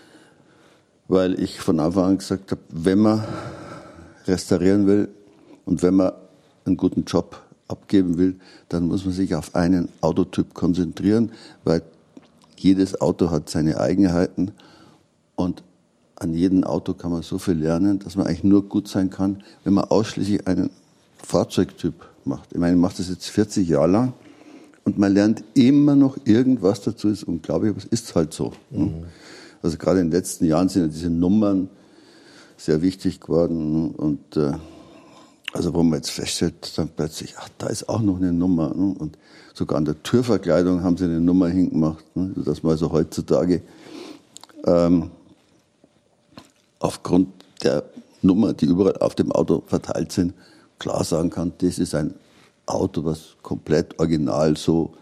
weil 1.08 1.40
ich 1.40 1.60
von 1.60 1.80
Anfang 1.80 2.04
an 2.04 2.18
gesagt 2.18 2.50
habe, 2.50 2.60
wenn 2.68 2.98
man 2.98 3.24
restaurieren 4.26 4.86
will 4.86 5.08
und 5.64 5.82
wenn 5.82 5.94
man 5.94 6.12
einen 6.64 6.76
guten 6.76 7.04
Job 7.04 7.40
abgeben 7.68 8.18
will, 8.18 8.36
dann 8.68 8.86
muss 8.86 9.04
man 9.04 9.14
sich 9.14 9.34
auf 9.34 9.54
einen 9.54 9.88
Autotyp 10.00 10.54
konzentrieren, 10.54 11.32
weil 11.64 11.82
jedes 12.56 13.00
Auto 13.00 13.30
hat 13.30 13.48
seine 13.48 13.80
Eigenheiten 13.80 14.52
und 15.34 15.64
an 16.16 16.34
jedem 16.34 16.62
Auto 16.62 16.94
kann 16.94 17.10
man 17.10 17.22
so 17.22 17.38
viel 17.38 17.54
lernen, 17.54 17.98
dass 17.98 18.14
man 18.14 18.26
eigentlich 18.26 18.44
nur 18.44 18.68
gut 18.68 18.86
sein 18.86 19.10
kann, 19.10 19.42
wenn 19.64 19.74
man 19.74 19.84
ausschließlich 19.84 20.46
einen 20.46 20.70
Fahrzeugtyp 21.22 21.94
macht. 22.24 22.52
Ich 22.52 22.58
meine, 22.58 22.74
ich 22.74 22.80
mache 22.80 22.96
das 22.98 23.08
jetzt 23.08 23.28
40 23.28 23.68
Jahre 23.68 23.88
lang 23.88 24.12
und 24.84 24.98
man 24.98 25.12
lernt 25.12 25.44
immer 25.54 25.96
noch 25.96 26.16
irgendwas 26.24 26.80
dazu. 26.82 27.08
Ist 27.08 27.24
unglaublich, 27.24 27.70
aber 27.70 27.78
es 27.78 27.86
ist 27.86 28.14
halt 28.14 28.32
so. 28.32 28.52
Ne? 28.70 28.86
Mhm. 28.86 29.04
Also 29.62 29.78
gerade 29.78 30.00
in 30.00 30.06
den 30.06 30.12
letzten 30.12 30.44
Jahren 30.44 30.68
sind 30.68 30.82
ja 30.82 30.88
diese 30.88 31.10
Nummern 31.10 31.68
sehr 32.56 32.82
wichtig 32.82 33.20
geworden 33.20 33.90
und 33.92 34.36
äh, 34.36 34.52
also 35.52 35.74
wo 35.74 35.82
man 35.82 35.98
jetzt 35.98 36.10
feststellt, 36.10 36.76
dann 36.78 36.88
plötzlich, 36.88 37.34
ach, 37.38 37.48
da 37.58 37.66
ist 37.66 37.88
auch 37.88 38.00
noch 38.00 38.16
eine 38.16 38.32
Nummer. 38.32 38.74
Ne? 38.74 38.94
Und 38.98 39.18
sogar 39.52 39.78
an 39.78 39.84
der 39.84 40.02
Türverkleidung 40.02 40.82
haben 40.82 40.96
sie 40.96 41.04
eine 41.04 41.20
Nummer 41.20 41.48
hingemacht, 41.48 42.04
ne? 42.16 42.32
dass 42.36 42.62
man 42.62 42.72
also 42.72 42.90
heutzutage 42.90 43.62
ähm, 44.64 45.10
aufgrund 46.78 47.28
der 47.62 47.84
Nummer, 48.22 48.54
die 48.54 48.66
überall 48.66 48.96
auf 48.98 49.14
dem 49.14 49.30
Auto 49.32 49.62
verteilt 49.66 50.12
sind, 50.12 50.34
klar 50.82 51.04
sagen 51.04 51.30
kann, 51.30 51.52
das 51.58 51.78
ist 51.78 51.94
ein 51.94 52.14
Auto, 52.66 53.04
was 53.04 53.36
komplett 53.42 53.98
original 54.00 54.56
so, 54.56 54.94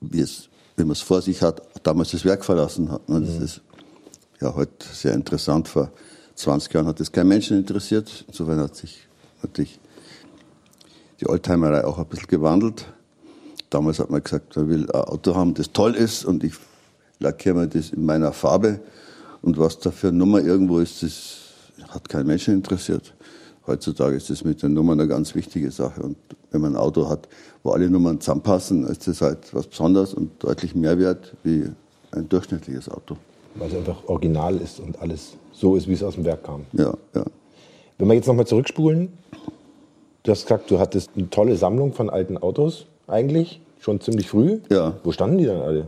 wie 0.00 0.20
es, 0.20 0.48
wenn 0.76 0.86
man 0.86 0.92
es 0.92 1.02
vor 1.02 1.20
sich 1.20 1.42
hat, 1.42 1.60
damals 1.82 2.12
das 2.12 2.24
Werk 2.24 2.44
verlassen 2.44 2.90
hat. 2.90 3.06
Ne? 3.08 3.20
Das 3.20 3.34
mhm. 3.36 3.44
ist 3.44 3.60
ja 4.40 4.54
heute 4.54 4.86
sehr 4.92 5.12
interessant. 5.12 5.68
Vor 5.68 5.92
20 6.34 6.72
Jahren 6.72 6.86
hat 6.86 7.00
das 7.00 7.12
kein 7.12 7.28
Menschen 7.28 7.58
interessiert. 7.58 8.24
Insofern 8.28 8.60
hat 8.60 8.74
sich 8.76 9.06
natürlich 9.42 9.78
die 11.20 11.28
Oldtimerei 11.28 11.84
auch 11.84 11.98
ein 11.98 12.06
bisschen 12.06 12.28
gewandelt. 12.28 12.86
Damals 13.68 13.98
hat 13.98 14.10
man 14.10 14.22
gesagt, 14.22 14.56
man 14.56 14.68
will 14.70 14.90
ein 14.90 15.00
Auto 15.02 15.34
haben, 15.34 15.52
das 15.52 15.72
toll 15.72 15.94
ist 15.94 16.24
und 16.24 16.44
ich 16.44 16.54
lackiere 17.18 17.56
mir 17.56 17.68
das 17.68 17.90
in 17.90 18.06
meiner 18.06 18.32
Farbe. 18.32 18.80
Und 19.42 19.58
was 19.58 19.78
da 19.80 19.90
für 19.90 20.08
eine 20.08 20.16
Nummer 20.16 20.40
irgendwo 20.40 20.78
ist, 20.78 21.02
das 21.02 21.88
hat 21.88 22.08
kein 22.08 22.26
Menschen 22.26 22.54
interessiert. 22.54 23.15
Heutzutage 23.66 24.16
ist 24.16 24.30
das 24.30 24.44
mit 24.44 24.62
den 24.62 24.74
Nummern 24.74 25.00
eine 25.00 25.08
ganz 25.08 25.34
wichtige 25.34 25.70
Sache. 25.70 26.02
Und 26.02 26.16
wenn 26.50 26.60
man 26.60 26.74
ein 26.74 26.80
Auto 26.80 27.08
hat, 27.08 27.28
wo 27.62 27.70
alle 27.70 27.90
Nummern 27.90 28.20
zusammenpassen, 28.20 28.86
ist 28.86 29.08
das 29.08 29.20
halt 29.20 29.52
was 29.52 29.66
Besonderes 29.66 30.14
und 30.14 30.30
deutlich 30.42 30.74
mehr 30.74 30.98
wert 30.98 31.34
wie 31.42 31.64
ein 32.12 32.28
durchschnittliches 32.28 32.88
Auto. 32.88 33.16
Weil 33.56 33.68
es 33.68 33.74
einfach 33.74 34.04
original 34.06 34.56
ist 34.58 34.78
und 34.80 35.00
alles 35.00 35.32
so 35.52 35.76
ist, 35.76 35.88
wie 35.88 35.94
es 35.94 36.02
aus 36.02 36.14
dem 36.14 36.24
Werk 36.24 36.44
kam. 36.44 36.66
Ja, 36.72 36.94
ja. 37.14 37.24
Wenn 37.98 38.08
wir 38.08 38.14
jetzt 38.14 38.26
nochmal 38.26 38.46
zurückspulen, 38.46 39.08
du 40.22 40.30
hast 40.30 40.42
gesagt, 40.42 40.70
du 40.70 40.78
hattest 40.78 41.10
eine 41.16 41.30
tolle 41.30 41.56
Sammlung 41.56 41.92
von 41.92 42.10
alten 42.10 42.36
Autos, 42.36 42.86
eigentlich, 43.08 43.60
schon 43.80 44.00
ziemlich 44.00 44.28
früh. 44.28 44.60
Ja. 44.70 44.94
Wo 45.02 45.12
standen 45.12 45.38
die 45.38 45.46
dann 45.46 45.60
alle? 45.60 45.86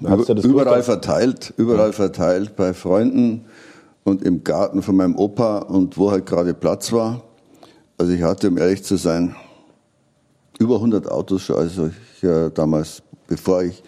Über, 0.00 0.44
überall 0.44 0.82
verteilt, 0.82 1.52
überall 1.56 1.92
verteilt, 1.92 2.56
bei 2.56 2.72
Freunden, 2.72 3.44
und 4.04 4.22
im 4.22 4.44
Garten 4.44 4.82
von 4.82 4.96
meinem 4.96 5.16
Opa 5.16 5.58
und 5.58 5.98
wo 5.98 6.10
halt 6.10 6.26
gerade 6.26 6.54
Platz 6.54 6.92
war. 6.92 7.22
Also 7.98 8.12
ich 8.12 8.22
hatte, 8.22 8.48
um 8.48 8.58
ehrlich 8.58 8.84
zu 8.84 8.96
sein, 8.96 9.34
über 10.58 10.76
100 10.76 11.10
Autos 11.10 11.42
schon, 11.42 11.56
also 11.56 11.88
ich 11.88 12.22
äh, 12.22 12.50
damals, 12.50 13.02
bevor 13.26 13.62
ich 13.62 13.82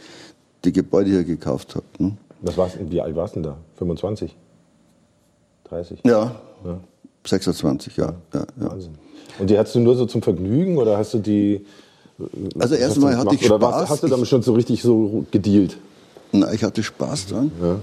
die 0.64 0.73
Gebäude 0.73 1.11
hier 1.11 1.25
gekauft 1.25 1.76
habe. 1.76 1.87
Ne? 1.99 2.16
Was 2.40 2.56
war's, 2.56 2.73
wie 2.80 3.00
alt 3.00 3.14
warst 3.14 3.37
du 3.37 3.40
denn 3.40 3.50
da? 3.50 3.56
25? 3.76 4.37
30? 5.64 6.00
Ja, 6.04 6.37
ja. 6.64 6.80
26, 7.25 7.96
ja. 7.96 8.14
ja, 8.32 8.46
ja. 8.61 8.70
Wahnsinn. 8.70 8.94
Und 9.38 9.50
die 9.50 9.58
hattest 9.58 9.75
du 9.75 9.80
nur 9.80 9.96
so 9.96 10.06
zum 10.06 10.23
Vergnügen 10.23 10.78
oder 10.78 10.96
hast 10.96 11.14
du 11.14 11.18
die... 11.18 11.66
Also 12.58 12.76
erstmal 12.76 13.16
hatte 13.18 13.35
ich 13.35 13.44
Spaß. 13.44 13.56
Oder 13.56 13.88
hast 13.88 14.02
du 14.02 14.08
damit 14.08 14.26
schon 14.26 14.42
so 14.42 14.54
richtig 14.54 14.82
so 14.82 15.26
gedealt? 15.30 15.76
Na, 16.32 16.52
ich 16.52 16.64
hatte 16.64 16.82
Spaß 16.82 17.26
dran. 17.26 17.50
Ja. 17.61 17.76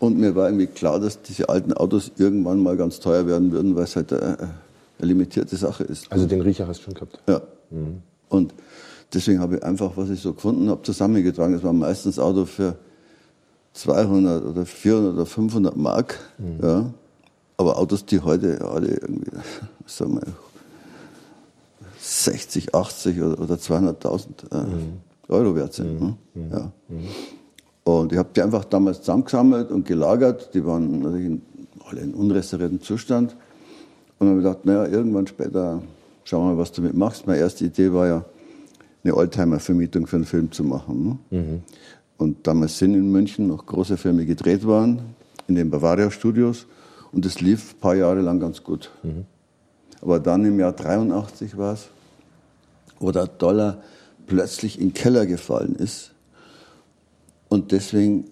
Und 0.00 0.18
mir 0.18 0.34
war 0.36 0.46
irgendwie 0.46 0.68
klar, 0.68 1.00
dass 1.00 1.22
diese 1.22 1.48
alten 1.48 1.72
Autos 1.72 2.12
irgendwann 2.16 2.62
mal 2.62 2.76
ganz 2.76 3.00
teuer 3.00 3.26
werden 3.26 3.50
würden, 3.50 3.74
weil 3.74 3.84
es 3.84 3.96
halt 3.96 4.12
eine, 4.12 4.38
eine 4.38 5.08
limitierte 5.08 5.56
Sache 5.56 5.84
ist. 5.84 6.10
Also 6.12 6.26
den 6.26 6.40
Riecher 6.40 6.68
hast 6.68 6.80
du 6.80 6.84
schon 6.84 6.94
gehabt? 6.94 7.18
Ja. 7.26 7.40
Mhm. 7.70 8.02
Und 8.28 8.54
deswegen 9.12 9.40
habe 9.40 9.56
ich 9.56 9.62
einfach, 9.64 9.92
was 9.96 10.10
ich 10.10 10.20
so 10.20 10.34
gefunden 10.34 10.68
habe, 10.68 10.82
zusammengetragen. 10.82 11.54
Das 11.54 11.64
war 11.64 11.72
meistens 11.72 12.18
Auto 12.18 12.44
für 12.44 12.76
200 13.72 14.44
oder 14.44 14.66
400 14.66 15.14
oder 15.14 15.26
500 15.26 15.76
Mark. 15.76 16.18
Mhm. 16.38 16.58
Ja. 16.62 16.94
Aber 17.56 17.76
Autos, 17.76 18.06
die 18.06 18.20
heute 18.20 18.64
alle 18.64 18.88
irgendwie, 18.88 19.30
sagen 19.86 20.14
wir, 20.14 20.32
60, 21.98 22.74
80 22.74 23.20
oder, 23.20 23.40
oder 23.40 23.54
200.000 23.56 24.26
äh, 24.52 24.66
mhm. 24.66 24.92
Euro 25.28 25.56
wert 25.56 25.74
sind. 25.74 26.00
Ne? 26.00 26.16
Mhm. 26.34 26.48
Ne? 26.48 26.72
Ja. 26.88 26.96
Und 27.88 28.12
ich 28.12 28.18
habe 28.18 28.28
die 28.36 28.42
einfach 28.42 28.66
damals 28.66 28.98
zusammengesammelt 28.98 29.70
und 29.70 29.86
gelagert. 29.86 30.50
Die 30.52 30.66
waren 30.66 31.00
natürlich 31.00 31.26
in, 31.26 31.42
alle 31.88 32.02
in 32.02 32.12
unrestauriertem 32.12 32.82
Zustand. 32.82 33.32
Und 34.18 34.26
dann 34.26 34.28
habe 34.28 34.40
ich 34.40 34.44
gedacht, 34.44 34.66
naja, 34.66 34.86
irgendwann 34.86 35.26
später 35.26 35.80
schauen 36.24 36.48
wir 36.48 36.52
mal, 36.52 36.58
was 36.58 36.70
du 36.72 36.82
damit 36.82 36.98
machst. 36.98 37.26
Meine 37.26 37.40
erste 37.40 37.64
Idee 37.64 37.90
war 37.94 38.06
ja, 38.06 38.24
eine 39.04 39.16
Oldtimer-Vermietung 39.16 40.06
für 40.06 40.16
einen 40.16 40.26
Film 40.26 40.52
zu 40.52 40.64
machen. 40.64 41.18
Ne? 41.30 41.38
Mhm. 41.38 41.62
und 42.18 42.46
damals 42.46 42.76
sind 42.76 42.92
in 42.92 43.10
München 43.10 43.46
noch 43.46 43.64
große 43.64 43.96
Filme 43.96 44.26
gedreht 44.26 44.66
worden, 44.66 45.00
in 45.46 45.54
den 45.54 45.70
Bavaria 45.70 46.10
Studios. 46.10 46.66
Und 47.10 47.24
das 47.24 47.40
lief 47.40 47.72
ein 47.72 47.80
paar 47.80 47.94
Jahre 47.94 48.20
lang 48.20 48.38
ganz 48.38 48.62
gut. 48.62 48.90
Mhm. 49.02 49.24
Aber 50.02 50.20
dann 50.20 50.44
im 50.44 50.60
Jahr 50.60 50.72
83 50.72 51.56
war 51.56 51.72
es, 51.72 51.88
wo 52.98 53.12
der 53.12 53.28
Dollar 53.28 53.78
plötzlich 54.26 54.78
in 54.78 54.88
den 54.88 54.94
Keller 54.94 55.24
gefallen 55.24 55.74
ist 55.74 56.12
und 57.48 57.72
deswegen 57.72 58.24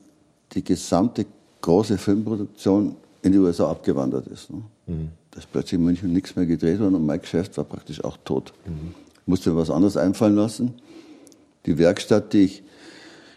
die 0.52 0.62
gesamte 0.62 1.26
große 1.61 1.99
Filmproduktion 1.99 2.96
in 3.23 3.32
die 3.32 3.38
USA 3.38 3.70
abgewandert 3.70 4.26
ist. 4.28 4.50
Ne? 4.50 4.62
Mhm. 4.87 5.08
Da 5.30 5.38
ist 5.38 5.50
plötzlich 5.50 5.75
in 5.75 5.85
München 5.85 6.12
nichts 6.12 6.37
mehr 6.37 6.46
gedreht 6.46 6.80
worden 6.80 6.94
und 6.94 7.06
mein 7.06 7.20
Geschäft 7.20 7.56
war 7.56 7.64
praktisch 7.64 8.02
auch 8.04 8.16
tot. 8.25 8.52
Mhm. 8.64 8.94
Ich 9.20 9.26
musste 9.26 9.50
mir 9.50 9.56
was 9.56 9.70
anderes 9.70 9.96
einfallen 9.96 10.37
lassen. 10.37 10.75
Die 11.66 11.78
Werkstatt, 11.78 12.32
die 12.32 12.44
ich 12.44 12.62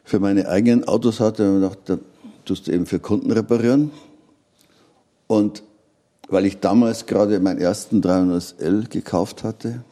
für 0.03 0.19
meine 0.19 0.47
eigenen 0.47 0.83
Autos 0.83 1.19
hatte, 1.19 1.45
habe 1.45 1.55
ich 1.55 1.61
gedacht, 1.61 1.79
da 1.85 1.97
tust 2.45 2.67
du 2.67 2.71
eben 2.71 2.85
für 2.85 2.99
Kunden 2.99 3.31
reparieren. 3.31 3.91
Und 5.27 5.63
weil 6.29 6.45
ich 6.45 6.59
damals 6.59 7.05
gerade 7.07 7.39
meinen 7.39 7.59
ersten 7.59 8.01
300L 8.01 8.89
gekauft 8.89 9.43
hatte 9.43 9.83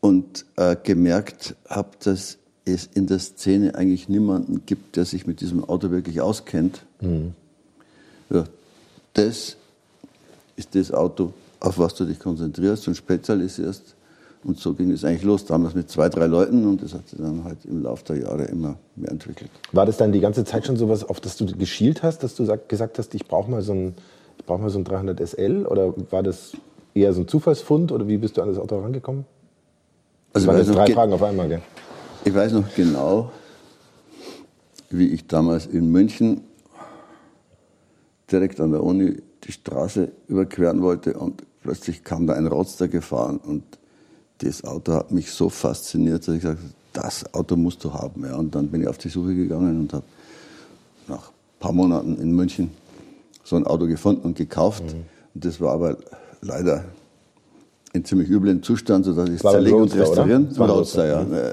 und 0.00 0.46
äh, 0.56 0.76
gemerkt 0.80 1.56
habe, 1.68 1.90
dass 2.00 2.38
es 2.64 2.88
in 2.94 3.06
der 3.06 3.18
Szene 3.18 3.74
eigentlich 3.74 4.08
niemanden 4.08 4.62
gibt, 4.66 4.96
der 4.96 5.04
sich 5.04 5.26
mit 5.26 5.40
diesem 5.40 5.64
Auto 5.64 5.90
wirklich 5.90 6.20
auskennt. 6.20 6.82
Mhm. 7.00 7.34
Ja, 8.30 8.44
das 9.12 9.56
ist 10.56 10.74
das 10.74 10.92
Auto, 10.92 11.32
auf 11.60 11.78
was 11.78 11.94
du 11.94 12.04
dich 12.04 12.18
konzentrierst 12.18 12.88
und 12.88 12.96
spezialisierst. 12.96 13.94
Und 14.44 14.58
so 14.58 14.74
ging 14.74 14.90
es 14.90 15.04
eigentlich 15.04 15.22
los, 15.22 15.46
damals 15.46 15.74
mit 15.74 15.90
zwei, 15.90 16.10
drei 16.10 16.26
Leuten 16.26 16.66
und 16.66 16.82
das 16.82 16.92
hat 16.92 17.08
sich 17.08 17.18
dann 17.18 17.44
halt 17.44 17.64
im 17.64 17.82
Laufe 17.82 18.04
der 18.04 18.18
Jahre 18.18 18.44
immer 18.44 18.76
mehr 18.94 19.10
entwickelt. 19.10 19.50
War 19.72 19.86
das 19.86 19.96
dann 19.96 20.12
die 20.12 20.20
ganze 20.20 20.44
Zeit 20.44 20.66
schon 20.66 20.76
sowas, 20.76 21.02
auf 21.02 21.18
das 21.20 21.38
du 21.38 21.46
geschielt 21.46 22.02
hast, 22.02 22.22
dass 22.22 22.34
du 22.34 22.46
gesagt 22.68 22.98
hast, 22.98 23.14
ich 23.14 23.26
brauche 23.26 23.50
mal 23.50 23.62
so 23.62 23.72
ein, 23.72 23.94
ich 24.38 24.44
brauche 24.44 24.60
mal 24.60 24.68
so 24.68 24.78
ein 24.78 24.84
300 24.84 25.18
SL 25.26 25.64
oder 25.66 25.94
war 26.10 26.22
das 26.22 26.52
eher 26.92 27.14
so 27.14 27.22
ein 27.22 27.28
Zufallsfund 27.28 27.90
oder 27.90 28.06
wie 28.06 28.18
bist 28.18 28.36
du 28.36 28.42
an 28.42 28.48
das 28.48 28.58
Auto 28.58 28.78
rangekommen? 28.78 29.24
Also 30.34 30.46
das 30.48 30.66
waren 30.66 30.76
drei 30.76 30.92
Fragen 30.92 31.12
auf 31.14 31.22
einmal, 31.22 31.48
gell? 31.48 31.62
Ich 32.26 32.34
weiß 32.34 32.52
noch 32.52 32.74
genau, 32.74 33.30
wie 34.88 35.08
ich 35.08 35.26
damals 35.26 35.66
in 35.66 35.90
München 35.90 36.40
direkt 38.32 38.60
an 38.60 38.70
der 38.70 38.82
Uni 38.82 39.20
die 39.44 39.52
Straße 39.52 40.10
überqueren 40.28 40.80
wollte 40.80 41.14
und 41.18 41.42
plötzlich 41.62 42.02
kam 42.02 42.26
da 42.26 42.32
ein 42.32 42.46
Roadster 42.46 42.88
gefahren 42.88 43.36
und 43.36 43.62
das 44.38 44.64
Auto 44.64 44.94
hat 44.94 45.10
mich 45.10 45.32
so 45.32 45.50
fasziniert, 45.50 46.26
dass 46.26 46.34
ich 46.34 46.40
gesagt 46.40 46.60
habe, 46.60 46.70
das 46.94 47.34
Auto 47.34 47.56
musst 47.56 47.84
du 47.84 47.92
haben. 47.92 48.24
Ja. 48.24 48.36
Und 48.36 48.54
dann 48.54 48.68
bin 48.68 48.80
ich 48.80 48.88
auf 48.88 48.98
die 48.98 49.08
Suche 49.08 49.34
gegangen 49.34 49.80
und 49.80 49.92
habe 49.92 50.04
nach 51.08 51.28
ein 51.28 51.60
paar 51.60 51.72
Monaten 51.72 52.16
in 52.16 52.32
München 52.32 52.70
so 53.44 53.56
ein 53.56 53.66
Auto 53.66 53.86
gefunden 53.86 54.22
und 54.22 54.36
gekauft. 54.36 54.84
Mhm. 54.84 55.04
Und 55.34 55.44
das 55.44 55.60
war 55.60 55.74
aber 55.74 55.98
leider 56.40 56.84
in 57.92 58.04
ziemlich 58.04 58.30
üblem 58.30 58.62
Zustand, 58.62 59.04
sodass 59.04 59.28
ich 59.28 59.36
es 59.36 59.42
zerlegen 59.42 59.82
und 59.82 59.94
restaurieren, 59.94 60.48
oder? 60.56 60.72
Roadster, 60.72 61.06
ja, 61.06 61.22
mhm. 61.22 61.52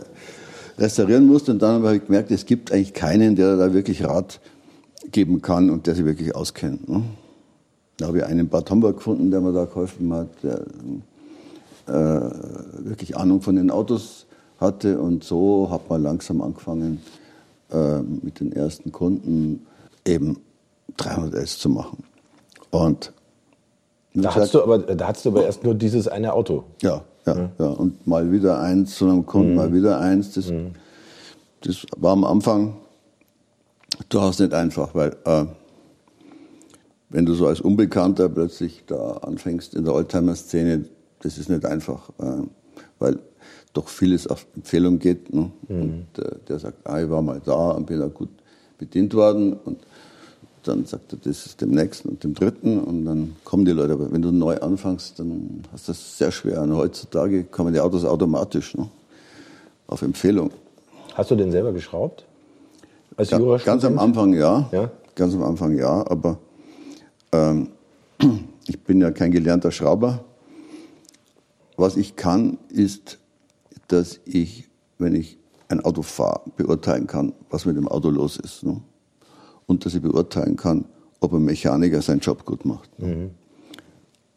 Restaurieren 0.78 1.26
musste. 1.26 1.52
Und 1.52 1.62
dann 1.62 1.84
habe 1.84 1.98
ich 1.98 2.06
gemerkt, 2.06 2.32
es 2.32 2.46
gibt 2.46 2.72
eigentlich 2.72 2.94
keinen, 2.94 3.36
der 3.36 3.58
da 3.58 3.74
wirklich 3.74 4.04
Rat 4.04 4.40
geben 5.12 5.42
kann 5.42 5.70
und 5.70 5.88
der 5.88 5.96
sich 5.96 6.06
wirklich 6.06 6.36
auskennt. 6.36 6.88
Ne? 6.90 7.04
Da 7.98 8.08
habe 8.08 8.20
ich 8.20 8.26
einen 8.26 8.42
in 8.42 8.50
Bad 8.50 8.70
Homburg 8.70 8.98
gefunden, 8.98 9.32
der 9.32 9.42
mir 9.42 9.54
da 9.54 9.66
geholfen 9.66 10.14
hat, 10.14 10.30
der 10.44 10.62
äh, 11.88 12.32
wirklich 12.86 13.18
Ahnung 13.18 13.42
von 13.42 13.56
den 13.56 13.70
Autos 13.72 14.26
hatte. 14.60 15.00
Und 15.00 15.24
so 15.24 15.70
hat 15.70 15.90
man 15.90 16.04
langsam 16.04 16.42
angefangen, 16.42 17.02
äh, 17.72 18.00
mit 18.00 18.40
den 18.40 18.52
ersten 18.52 18.92
Kunden 18.92 19.66
eben 20.06 20.40
300S 20.98 21.60
zu 21.60 21.70
machen. 21.70 22.04
Und 22.70 23.14
da 24.14 24.36
hast, 24.36 24.54
du 24.54 24.62
aber, 24.62 24.80
da 24.80 25.08
hast 25.08 25.26
du 25.26 25.30
aber 25.30 25.46
erst 25.46 25.64
nur 25.64 25.74
dieses 25.74 26.08
eine 26.08 26.34
Auto. 26.34 26.66
Ja, 26.82 27.04
ja, 27.26 27.36
ja. 27.36 27.52
ja. 27.58 27.66
Und 27.68 28.08
mal 28.08 28.32
wieder 28.32 28.60
eins 28.60 28.96
zu 28.96 29.06
einem 29.06 29.26
Kunden, 29.26 29.52
mhm. 29.52 29.56
mal 29.56 29.74
wieder 29.74 30.00
eins. 30.00 30.34
Das, 30.34 30.50
mhm. 30.50 30.72
das 31.62 31.86
war 31.98 32.14
am 32.14 32.24
Anfang 32.24 32.78
durchaus 34.10 34.40
nicht 34.40 34.54
einfach, 34.54 34.96
weil 34.96 35.16
äh, 35.26 35.46
wenn 37.10 37.26
du 37.26 37.34
so 37.34 37.48
als 37.48 37.62
Unbekannter 37.62 38.30
plötzlich 38.30 38.84
da 38.88 39.18
anfängst 39.18 39.76
in 39.76 39.84
der 39.84 39.94
Oldtimer-Szene, 39.94 40.86
das 41.20 41.38
ist 41.38 41.50
nicht 41.50 41.66
einfach, 41.66 42.10
äh, 42.20 42.44
weil 43.00 43.20
doch 43.74 43.88
vieles 43.88 44.28
auf 44.28 44.48
Empfehlung 44.56 45.00
geht. 45.00 45.34
Ne? 45.34 45.52
Mhm. 45.68 45.82
Und 45.82 46.20
äh, 46.20 46.36
der 46.48 46.60
sagt, 46.60 46.88
ah, 46.88 47.02
ich 47.02 47.10
war 47.10 47.22
mal 47.22 47.42
da 47.44 47.72
und 47.72 47.86
bin 47.86 48.00
da 48.00 48.08
gut 48.08 48.30
bedient 48.78 49.14
worden. 49.14 49.54
Und 49.54 49.80
dann 50.64 50.86
sagt 50.86 51.14
er, 51.14 51.20
das 51.24 51.46
ist 51.46 51.62
dem 51.62 51.72
nächsten 51.72 52.10
und 52.10 52.24
dem 52.24 52.34
dritten 52.34 52.80
und 52.80 53.06
dann 53.06 53.36
kommen 53.44 53.66
die 53.66 53.72
Leute. 53.72 53.94
Aber 53.94 54.12
wenn 54.12 54.22
du 54.22 54.32
neu 54.32 54.58
anfängst, 54.58 55.20
dann 55.20 55.64
hast 55.72 55.88
du 55.88 55.92
das 55.92 56.18
sehr 56.18 56.32
schwer. 56.32 56.62
Und 56.62 56.76
heutzutage 56.76 57.44
kommen 57.44 57.74
die 57.74 57.80
Autos 57.80 58.06
automatisch 58.06 58.76
ne? 58.76 58.88
auf 59.88 60.02
Empfehlung. 60.02 60.52
Hast 61.14 61.32
du 61.32 61.36
den 61.36 61.52
selber 61.52 61.74
geschraubt? 61.74 62.26
Als 63.18 63.30
ja, 63.30 63.58
Ganz 63.58 63.84
am 63.84 64.00
Anfang 64.00 64.34
ja. 64.34 64.70
ja. 64.72 64.92
Ganz 65.16 65.34
am 65.34 65.44
Anfang 65.44 65.76
ja, 65.76 66.06
aber 66.10 66.38
ähm, 67.32 67.70
ich 68.68 68.80
bin 68.80 69.02
ja 69.02 69.12
kein 69.12 69.32
gelernter 69.32 69.72
Schrauber. 69.72 70.24
Was 71.78 71.98
ich 71.98 72.16
kann, 72.16 72.58
ist, 72.70 73.18
dass 73.88 74.20
ich, 74.26 74.70
wenn 75.00 75.16
ich 75.16 75.38
ein 75.68 75.82
Auto 75.84 76.02
fahre, 76.02 76.42
beurteilen 76.56 77.08
kann, 77.08 77.34
was 77.50 77.66
mit 77.66 77.76
dem 77.76 77.88
Auto 77.88 78.10
los 78.10 78.38
ist. 78.38 78.64
Ne? 78.64 78.82
Und 79.72 79.86
dass 79.86 79.96
ich 79.96 80.02
beurteilen 80.02 80.58
kann, 80.58 80.84
ob 81.22 81.34
ein 81.34 81.46
Mechaniker 81.46 82.02
seinen 82.02 82.20
Job 82.20 82.44
gut 82.44 82.66
macht. 82.66 82.90
Mhm. 83.00 83.30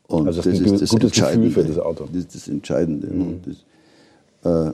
Und 0.06 0.28
also 0.28 0.42
das, 0.42 0.60
das 0.60 0.80
ist 0.80 0.92
das 0.92 1.02
Entscheidende. 1.02 1.50
für 1.50 1.64
das 1.64 1.76
Auto. 1.76 2.06
Das 2.06 2.22
ist 2.22 2.34
das 2.36 2.46
Entscheidende. 2.46 3.08
Mhm. 3.08 3.40
Das 4.42 4.68
äh, 4.68 4.72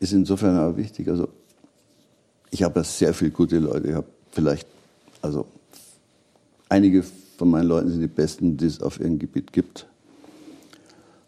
ist 0.00 0.12
insofern 0.12 0.58
auch 0.58 0.76
wichtig. 0.76 1.08
Also 1.08 1.28
ich 2.50 2.62
habe 2.62 2.80
ja 2.80 2.84
sehr 2.84 3.14
viele 3.14 3.30
gute 3.30 3.58
Leute. 3.58 3.88
Ich 3.88 3.94
habe 3.94 4.06
vielleicht, 4.32 4.68
also 5.22 5.46
einige 6.68 7.02
von 7.38 7.48
meinen 7.48 7.68
Leuten 7.68 7.90
sind 7.90 8.02
die 8.02 8.06
besten, 8.06 8.58
die 8.58 8.66
es 8.66 8.82
auf 8.82 9.00
ihrem 9.00 9.18
Gebiet 9.18 9.50
gibt. 9.50 9.86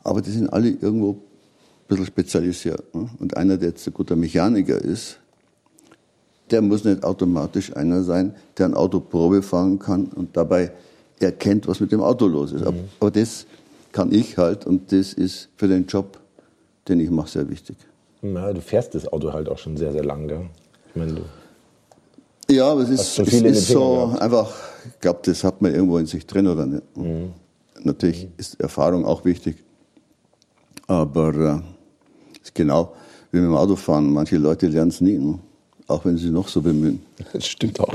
Aber 0.04 0.20
die 0.20 0.30
sind 0.30 0.52
alle 0.52 0.68
irgendwo 0.68 1.12
ein 1.12 1.18
bisschen 1.88 2.04
spezialisiert. 2.04 2.94
Ne? 2.94 3.08
Und 3.18 3.34
einer, 3.34 3.56
der 3.56 3.70
jetzt 3.70 3.86
ein 3.86 3.94
guter 3.94 4.14
Mechaniker 4.14 4.76
ist, 4.76 5.20
der 6.50 6.62
muss 6.62 6.84
nicht 6.84 7.04
automatisch 7.04 7.74
einer 7.76 8.02
sein, 8.02 8.34
der 8.56 8.66
ein 8.66 8.74
Auto 8.74 9.00
Probe 9.00 9.42
fahren 9.42 9.78
kann 9.78 10.06
und 10.06 10.36
dabei 10.36 10.72
erkennt, 11.20 11.66
was 11.66 11.80
mit 11.80 11.92
dem 11.92 12.02
Auto 12.02 12.26
los 12.26 12.52
ist. 12.52 12.64
Mhm. 12.64 12.88
Aber 13.00 13.10
das 13.10 13.46
kann 13.92 14.12
ich 14.12 14.36
halt 14.36 14.66
und 14.66 14.92
das 14.92 15.12
ist 15.12 15.48
für 15.56 15.68
den 15.68 15.86
Job, 15.86 16.18
den 16.88 17.00
ich 17.00 17.10
mache, 17.10 17.30
sehr 17.30 17.48
wichtig. 17.48 17.76
Na, 18.22 18.52
du 18.52 18.60
fährst 18.60 18.94
das 18.94 19.10
Auto 19.12 19.32
halt 19.32 19.48
auch 19.48 19.58
schon 19.58 19.76
sehr, 19.76 19.92
sehr 19.92 20.04
lang, 20.04 20.28
gell? 20.28 20.46
Ich 20.90 20.96
meine, 20.96 21.14
du 21.14 21.22
ja, 22.48 22.70
aber 22.70 22.82
es 22.82 22.90
ist, 22.90 23.18
es 23.18 23.32
ist 23.32 23.68
so 23.68 24.06
gehabt. 24.06 24.22
einfach, 24.22 24.54
ich 24.86 25.00
glaube, 25.00 25.20
das 25.24 25.42
hat 25.42 25.60
man 25.60 25.74
irgendwo 25.74 25.98
in 25.98 26.06
sich 26.06 26.26
drin 26.26 26.46
oder 26.46 26.64
nicht. 26.64 26.96
Mhm. 26.96 27.32
Natürlich 27.82 28.24
mhm. 28.24 28.32
ist 28.36 28.60
Erfahrung 28.60 29.04
auch 29.04 29.24
wichtig, 29.24 29.56
aber 30.86 31.34
äh, 31.34 32.40
ist 32.40 32.54
genau 32.54 32.94
wie 33.32 33.38
mit 33.38 33.46
dem 33.46 33.56
Autofahren. 33.56 34.12
Manche 34.12 34.36
Leute 34.36 34.68
lernen 34.68 34.90
es 34.90 35.00
nie, 35.00 35.18
ne? 35.18 35.40
Auch 35.86 36.04
wenn 36.04 36.16
sie 36.16 36.30
noch 36.30 36.48
so 36.48 36.62
bemühen. 36.62 37.02
Das 37.32 37.46
stimmt 37.46 37.80
auch. 37.80 37.94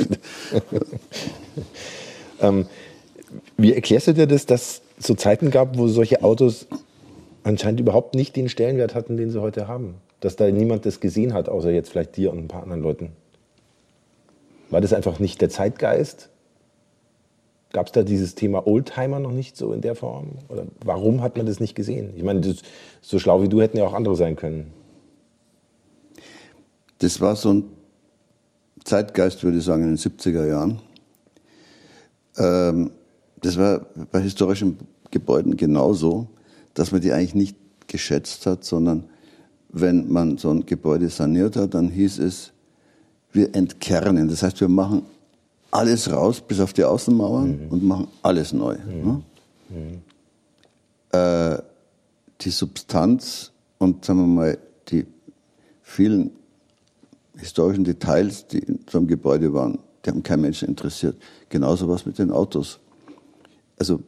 ähm, 2.41 2.65
wie 3.57 3.73
erklärst 3.73 4.07
du 4.07 4.13
dir 4.13 4.27
das, 4.27 4.45
dass 4.45 4.81
es 4.97 5.07
so 5.07 5.15
Zeiten 5.15 5.51
gab, 5.51 5.77
wo 5.77 5.87
solche 5.87 6.23
Autos 6.23 6.67
anscheinend 7.43 7.79
überhaupt 7.79 8.15
nicht 8.15 8.35
den 8.35 8.49
Stellenwert 8.49 8.95
hatten, 8.95 9.17
den 9.17 9.31
sie 9.31 9.41
heute 9.41 9.67
haben? 9.67 9.95
Dass 10.19 10.35
da 10.35 10.49
niemand 10.49 10.85
das 10.85 10.99
gesehen 10.99 11.33
hat, 11.33 11.49
außer 11.49 11.71
jetzt 11.71 11.89
vielleicht 11.89 12.15
dir 12.17 12.31
und 12.31 12.39
ein 12.39 12.47
paar 12.47 12.63
anderen 12.63 12.81
Leuten? 12.81 13.11
War 14.69 14.81
das 14.81 14.93
einfach 14.93 15.19
nicht 15.19 15.41
der 15.41 15.49
Zeitgeist? 15.49 16.29
Gab 17.73 17.87
es 17.87 17.91
da 17.93 18.03
dieses 18.03 18.35
Thema 18.35 18.67
Oldtimer 18.67 19.19
noch 19.19 19.31
nicht 19.31 19.55
so 19.55 19.73
in 19.73 19.81
der 19.81 19.95
Form? 19.95 20.37
Oder 20.49 20.65
warum 20.83 21.21
hat 21.21 21.37
man 21.37 21.45
das 21.45 21.59
nicht 21.59 21.75
gesehen? 21.75 22.13
Ich 22.15 22.23
meine, 22.23 22.41
so 23.01 23.19
schlau 23.19 23.41
wie 23.41 23.49
du 23.49 23.61
hätten 23.61 23.77
ja 23.77 23.85
auch 23.85 23.93
andere 23.93 24.15
sein 24.15 24.35
können. 24.35 24.73
Das 26.99 27.19
war 27.21 27.35
so 27.35 27.53
ein 27.53 27.63
Zeitgeist, 28.83 29.43
würde 29.43 29.57
ich 29.57 29.63
sagen, 29.63 29.83
in 29.83 29.89
den 29.89 29.97
70er 29.97 30.45
Jahren. 30.45 30.79
Ähm, 32.37 32.91
das 33.41 33.57
war 33.57 33.85
bei 34.11 34.21
historischen 34.21 34.77
Gebäuden 35.09 35.57
genauso, 35.57 36.27
dass 36.73 36.91
man 36.91 37.01
die 37.01 37.11
eigentlich 37.11 37.35
nicht 37.35 37.57
geschätzt 37.87 38.45
hat, 38.45 38.63
sondern 38.63 39.05
wenn 39.69 40.11
man 40.11 40.37
so 40.37 40.49
ein 40.49 40.65
Gebäude 40.65 41.09
saniert 41.09 41.55
hat, 41.55 41.73
dann 41.73 41.89
hieß 41.89 42.19
es, 42.19 42.51
wir 43.31 43.55
entkernen. 43.55 44.27
Das 44.27 44.43
heißt, 44.43 44.59
wir 44.61 44.69
machen 44.69 45.03
alles 45.71 46.11
raus, 46.11 46.41
bis 46.41 46.59
auf 46.59 46.73
die 46.73 46.83
Außenmauern 46.83 47.65
mhm. 47.65 47.67
und 47.69 47.83
machen 47.83 48.07
alles 48.21 48.53
neu. 48.53 48.75
Mhm. 48.75 49.05
Ne? 49.05 49.21
Mhm. 49.69 50.01
Äh, 51.17 51.61
die 52.41 52.49
Substanz 52.49 53.51
und 53.77 54.03
sagen 54.05 54.19
wir 54.19 54.27
mal 54.27 54.57
die 54.89 55.05
vielen 55.81 56.31
historischen 57.37 57.83
Details, 57.83 58.47
die 58.47 58.59
in 58.59 58.79
so 58.89 58.97
einem 58.97 59.07
Gebäude 59.07 59.53
waren, 59.53 59.79
die 60.05 60.09
haben 60.09 60.23
kein 60.23 60.41
Mensch 60.41 60.63
interessiert. 60.63 61.15
Genauso 61.49 61.87
was 61.87 62.05
mit 62.05 62.17
den 62.17 62.31
Autos. 62.31 62.79
Also 63.77 64.01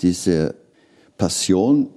diese 0.00 0.54
Passion 1.18 1.88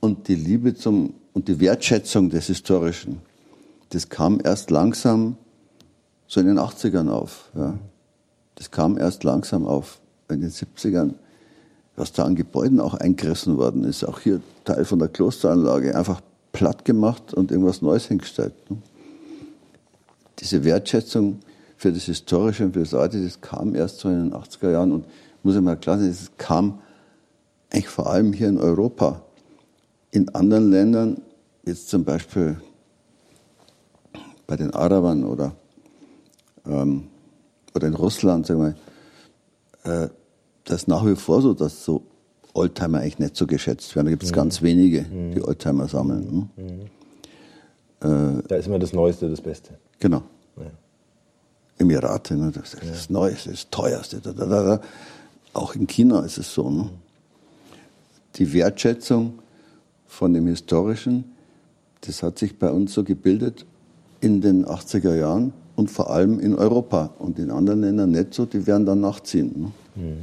und 0.00 0.28
die 0.28 0.34
Liebe 0.34 0.74
zum 0.74 1.14
und 1.32 1.48
die 1.48 1.60
Wertschätzung 1.60 2.30
des 2.30 2.48
Historischen, 2.48 3.20
das 3.90 4.08
kam 4.08 4.40
erst 4.42 4.70
langsam 4.70 5.36
so 6.26 6.40
in 6.40 6.46
den 6.46 6.58
80ern 6.58 7.08
auf. 7.08 7.50
Ja. 7.56 7.78
Das 8.56 8.70
kam 8.70 8.98
erst 8.98 9.24
langsam 9.24 9.66
auf 9.66 10.00
in 10.28 10.40
den 10.40 10.50
70ern, 10.50 11.14
was 11.96 12.12
da 12.12 12.24
an 12.24 12.36
Gebäuden 12.36 12.80
auch 12.80 12.94
eingerissen 12.94 13.58
worden 13.58 13.84
ist. 13.84 14.04
Auch 14.04 14.20
hier 14.20 14.40
Teil 14.64 14.84
von 14.84 14.98
der 14.98 15.08
Klosteranlage, 15.08 15.96
einfach 15.96 16.20
platt 16.52 16.84
gemacht 16.84 17.34
und 17.34 17.50
irgendwas 17.50 17.82
Neues 17.82 18.06
hingestellt. 18.06 18.52
Ne. 18.68 18.78
Diese 20.40 20.64
Wertschätzung 20.64 21.40
für 21.76 21.92
das 21.92 22.04
Historische 22.04 22.64
und 22.64 22.72
für 22.72 22.80
das 22.80 22.94
Alte, 22.94 23.22
das 23.22 23.40
kam 23.40 23.74
erst 23.74 24.00
so 24.00 24.08
in 24.08 24.30
den 24.30 24.34
80er 24.34 24.70
Jahren 24.70 24.92
und 24.92 25.04
muss 25.42 25.54
ich 25.54 25.60
mal 25.60 25.76
klar 25.76 25.98
sagen, 25.98 26.10
das 26.10 26.30
kam 26.36 26.80
eigentlich 27.70 27.88
vor 27.88 28.10
allem 28.10 28.32
hier 28.32 28.48
in 28.48 28.58
Europa. 28.58 29.22
In 30.10 30.28
anderen 30.30 30.70
Ländern, 30.70 31.22
jetzt 31.64 31.88
zum 31.88 32.04
Beispiel 32.04 32.60
bei 34.46 34.56
den 34.56 34.72
Arabern 34.72 35.24
oder, 35.24 35.54
ähm, 36.66 37.04
oder 37.74 37.86
in 37.86 37.94
Russland, 37.94 38.46
sagen 38.46 38.74
wir, 39.84 40.02
äh, 40.04 40.08
das 40.64 40.82
ist 40.82 40.88
nach 40.88 41.06
wie 41.06 41.16
vor 41.16 41.40
so, 41.40 41.54
dass 41.54 41.84
so 41.84 42.02
Oldtimer 42.52 42.98
eigentlich 42.98 43.18
nicht 43.18 43.36
so 43.36 43.46
geschätzt 43.46 43.94
werden. 43.94 44.06
Da 44.06 44.10
gibt 44.10 44.24
es 44.24 44.32
mhm. 44.32 44.34
ganz 44.34 44.62
wenige, 44.62 45.02
mhm. 45.02 45.32
die 45.32 45.42
Oldtimer 45.42 45.88
sammeln. 45.88 46.48
Ne? 46.56 46.90
Mhm. 48.02 48.38
Äh, 48.38 48.42
da 48.48 48.56
ist 48.56 48.66
immer 48.66 48.78
das 48.78 48.92
Neueste, 48.92 49.30
das 49.30 49.40
Beste. 49.40 49.78
Genau. 50.00 50.22
Ja. 50.56 50.64
Emirate, 51.78 52.34
ne? 52.34 52.50
das 52.50 52.74
ist 52.74 52.90
das 52.90 53.10
Neueste, 53.10 53.50
das 53.50 53.70
Teuerste. 53.70 54.20
Da, 54.20 54.32
da, 54.32 54.46
da. 54.46 54.80
Auch 55.52 55.74
in 55.74 55.86
China 55.86 56.20
ist 56.20 56.38
es 56.38 56.52
so. 56.52 56.68
Ne? 56.68 56.90
Die 58.36 58.52
Wertschätzung 58.52 59.38
von 60.06 60.34
dem 60.34 60.46
Historischen, 60.46 61.24
das 62.02 62.22
hat 62.22 62.38
sich 62.38 62.58
bei 62.58 62.70
uns 62.70 62.92
so 62.92 63.04
gebildet 63.04 63.66
in 64.20 64.40
den 64.40 64.66
80er 64.66 65.14
Jahren 65.14 65.52
und 65.76 65.90
vor 65.90 66.10
allem 66.10 66.40
in 66.40 66.54
Europa 66.54 67.14
und 67.18 67.38
in 67.38 67.50
anderen 67.50 67.80
Ländern 67.82 68.10
nicht 68.10 68.34
so, 68.34 68.46
die 68.46 68.66
werden 68.66 68.86
dann 68.86 69.00
nachziehen. 69.00 69.52
Ne? 69.56 70.02
Mhm. 70.02 70.16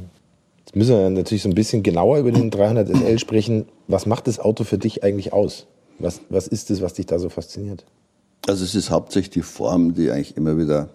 Jetzt 0.58 0.76
müssen 0.76 0.96
wir 0.96 1.10
natürlich 1.10 1.42
so 1.42 1.48
ein 1.48 1.54
bisschen 1.54 1.82
genauer 1.82 2.18
über 2.18 2.30
den 2.30 2.50
300 2.50 2.88
SL 2.88 3.18
sprechen. 3.18 3.64
Was 3.86 4.06
macht 4.06 4.26
das 4.26 4.38
Auto 4.38 4.64
für 4.64 4.76
dich 4.76 5.02
eigentlich 5.02 5.32
aus? 5.32 5.66
Was, 5.98 6.20
was 6.28 6.46
ist 6.46 6.70
es, 6.70 6.82
was 6.82 6.92
dich 6.94 7.06
da 7.06 7.18
so 7.18 7.28
fasziniert? 7.28 7.84
Also 8.46 8.64
es 8.64 8.74
ist 8.74 8.90
hauptsächlich 8.90 9.30
die 9.30 9.42
Form, 9.42 9.94
die 9.94 10.10
eigentlich 10.10 10.36
immer 10.36 10.56
wieder 10.58 10.88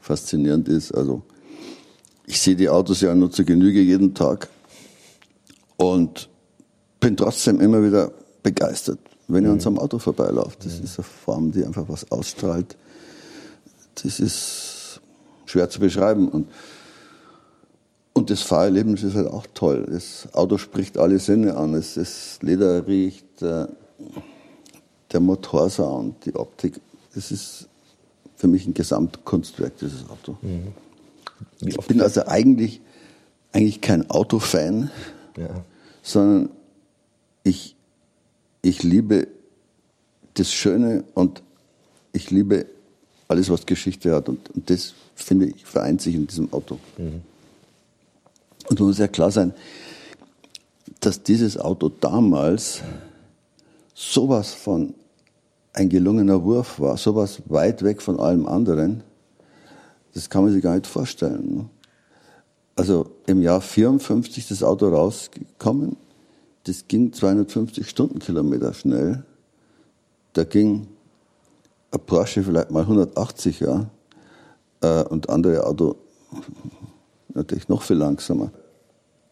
faszinierend 0.00 0.68
ist. 0.68 0.92
Also 0.92 1.22
ich 2.26 2.40
sehe 2.40 2.56
die 2.56 2.68
Autos 2.68 3.00
ja 3.00 3.14
nur 3.14 3.30
zur 3.30 3.44
Genüge 3.44 3.80
jeden 3.80 4.14
Tag 4.14 4.48
und 5.76 6.28
bin 7.00 7.16
trotzdem 7.16 7.60
immer 7.60 7.82
wieder 7.82 8.12
begeistert, 8.42 8.98
wenn 9.28 9.44
ich 9.44 9.48
mhm. 9.48 9.54
an 9.54 9.60
so 9.60 9.68
einem 9.70 9.78
Auto 9.78 9.98
vorbeilaufe. 9.98 10.56
Das 10.62 10.78
mhm. 10.78 10.84
ist 10.84 10.98
eine 10.98 11.04
Form, 11.04 11.52
die 11.52 11.64
einfach 11.64 11.88
was 11.88 12.10
ausstrahlt. 12.10 12.76
Das 14.02 14.20
ist 14.20 15.00
schwer 15.44 15.68
zu 15.68 15.80
beschreiben. 15.80 16.28
Und 16.28 16.48
und 18.16 18.30
das 18.30 18.40
Fahrerlebnis 18.40 19.02
ist 19.02 19.14
halt 19.14 19.26
auch 19.26 19.46
toll. 19.52 19.86
Das 19.90 20.26
Auto 20.32 20.56
spricht 20.56 20.96
alle 20.96 21.18
Sinne 21.18 21.54
an. 21.54 21.74
Es, 21.74 21.96
das 21.96 22.38
Leder 22.40 22.86
riecht, 22.86 23.42
der, 23.42 23.68
der 25.12 25.20
Motorsound, 25.20 26.24
die 26.24 26.34
Optik. 26.34 26.80
Das 27.14 27.30
ist 27.30 27.68
für 28.36 28.48
mich 28.48 28.66
ein 28.66 28.74
Gesamtkunstwerk, 28.74 29.78
dieses 29.78 30.08
Auto. 30.08 30.36
Mhm. 30.42 30.68
Ich 31.60 31.76
bin 31.86 32.00
also 32.00 32.26
eigentlich, 32.26 32.80
eigentlich 33.52 33.80
kein 33.80 34.10
Autofan, 34.10 34.90
ja. 35.36 35.64
sondern 36.02 36.50
ich, 37.42 37.76
ich 38.62 38.82
liebe 38.82 39.28
das 40.34 40.52
Schöne 40.52 41.04
und 41.14 41.42
ich 42.12 42.30
liebe 42.30 42.66
alles, 43.28 43.50
was 43.50 43.66
Geschichte 43.66 44.14
hat. 44.14 44.28
Und, 44.28 44.50
und 44.50 44.68
das, 44.70 44.94
finde 45.14 45.46
ich, 45.46 45.64
vereint 45.64 46.02
sich 46.02 46.14
in 46.14 46.26
diesem 46.26 46.52
Auto. 46.52 46.78
Mhm. 46.98 47.22
Und 48.68 48.80
man 48.80 48.88
muss 48.88 48.98
ja 48.98 49.08
klar 49.08 49.30
sein, 49.30 49.54
dass 51.00 51.22
dieses 51.22 51.58
Auto 51.58 51.88
damals 51.88 52.82
sowas 53.96 54.52
von 54.52 54.94
ein 55.72 55.88
gelungener 55.88 56.44
Wurf 56.44 56.78
war, 56.78 56.98
sowas 56.98 57.42
weit 57.46 57.82
weg 57.82 58.02
von 58.02 58.20
allem 58.20 58.46
anderen, 58.46 59.02
das 60.12 60.28
kann 60.28 60.44
man 60.44 60.52
sich 60.52 60.62
gar 60.62 60.74
nicht 60.74 60.86
vorstellen. 60.86 61.56
Ne? 61.56 61.68
Also 62.76 63.06
im 63.26 63.40
Jahr 63.40 63.62
54 63.62 64.44
ist 64.44 64.50
das 64.50 64.62
Auto 64.62 64.88
rausgekommen, 64.88 65.96
das 66.64 66.86
ging 66.88 67.12
250 67.12 67.88
Stundenkilometer 67.88 68.74
schnell. 68.74 69.24
Da 70.32 70.44
ging 70.44 70.88
ein 71.90 72.00
Porsche 72.00 72.42
vielleicht 72.42 72.70
mal 72.70 72.82
180, 72.82 73.60
ja, 73.60 73.86
äh, 74.82 75.04
und 75.04 75.30
andere 75.30 75.64
Auto 75.64 75.96
natürlich 77.32 77.68
noch 77.68 77.82
viel 77.82 77.96
langsamer. 77.96 78.50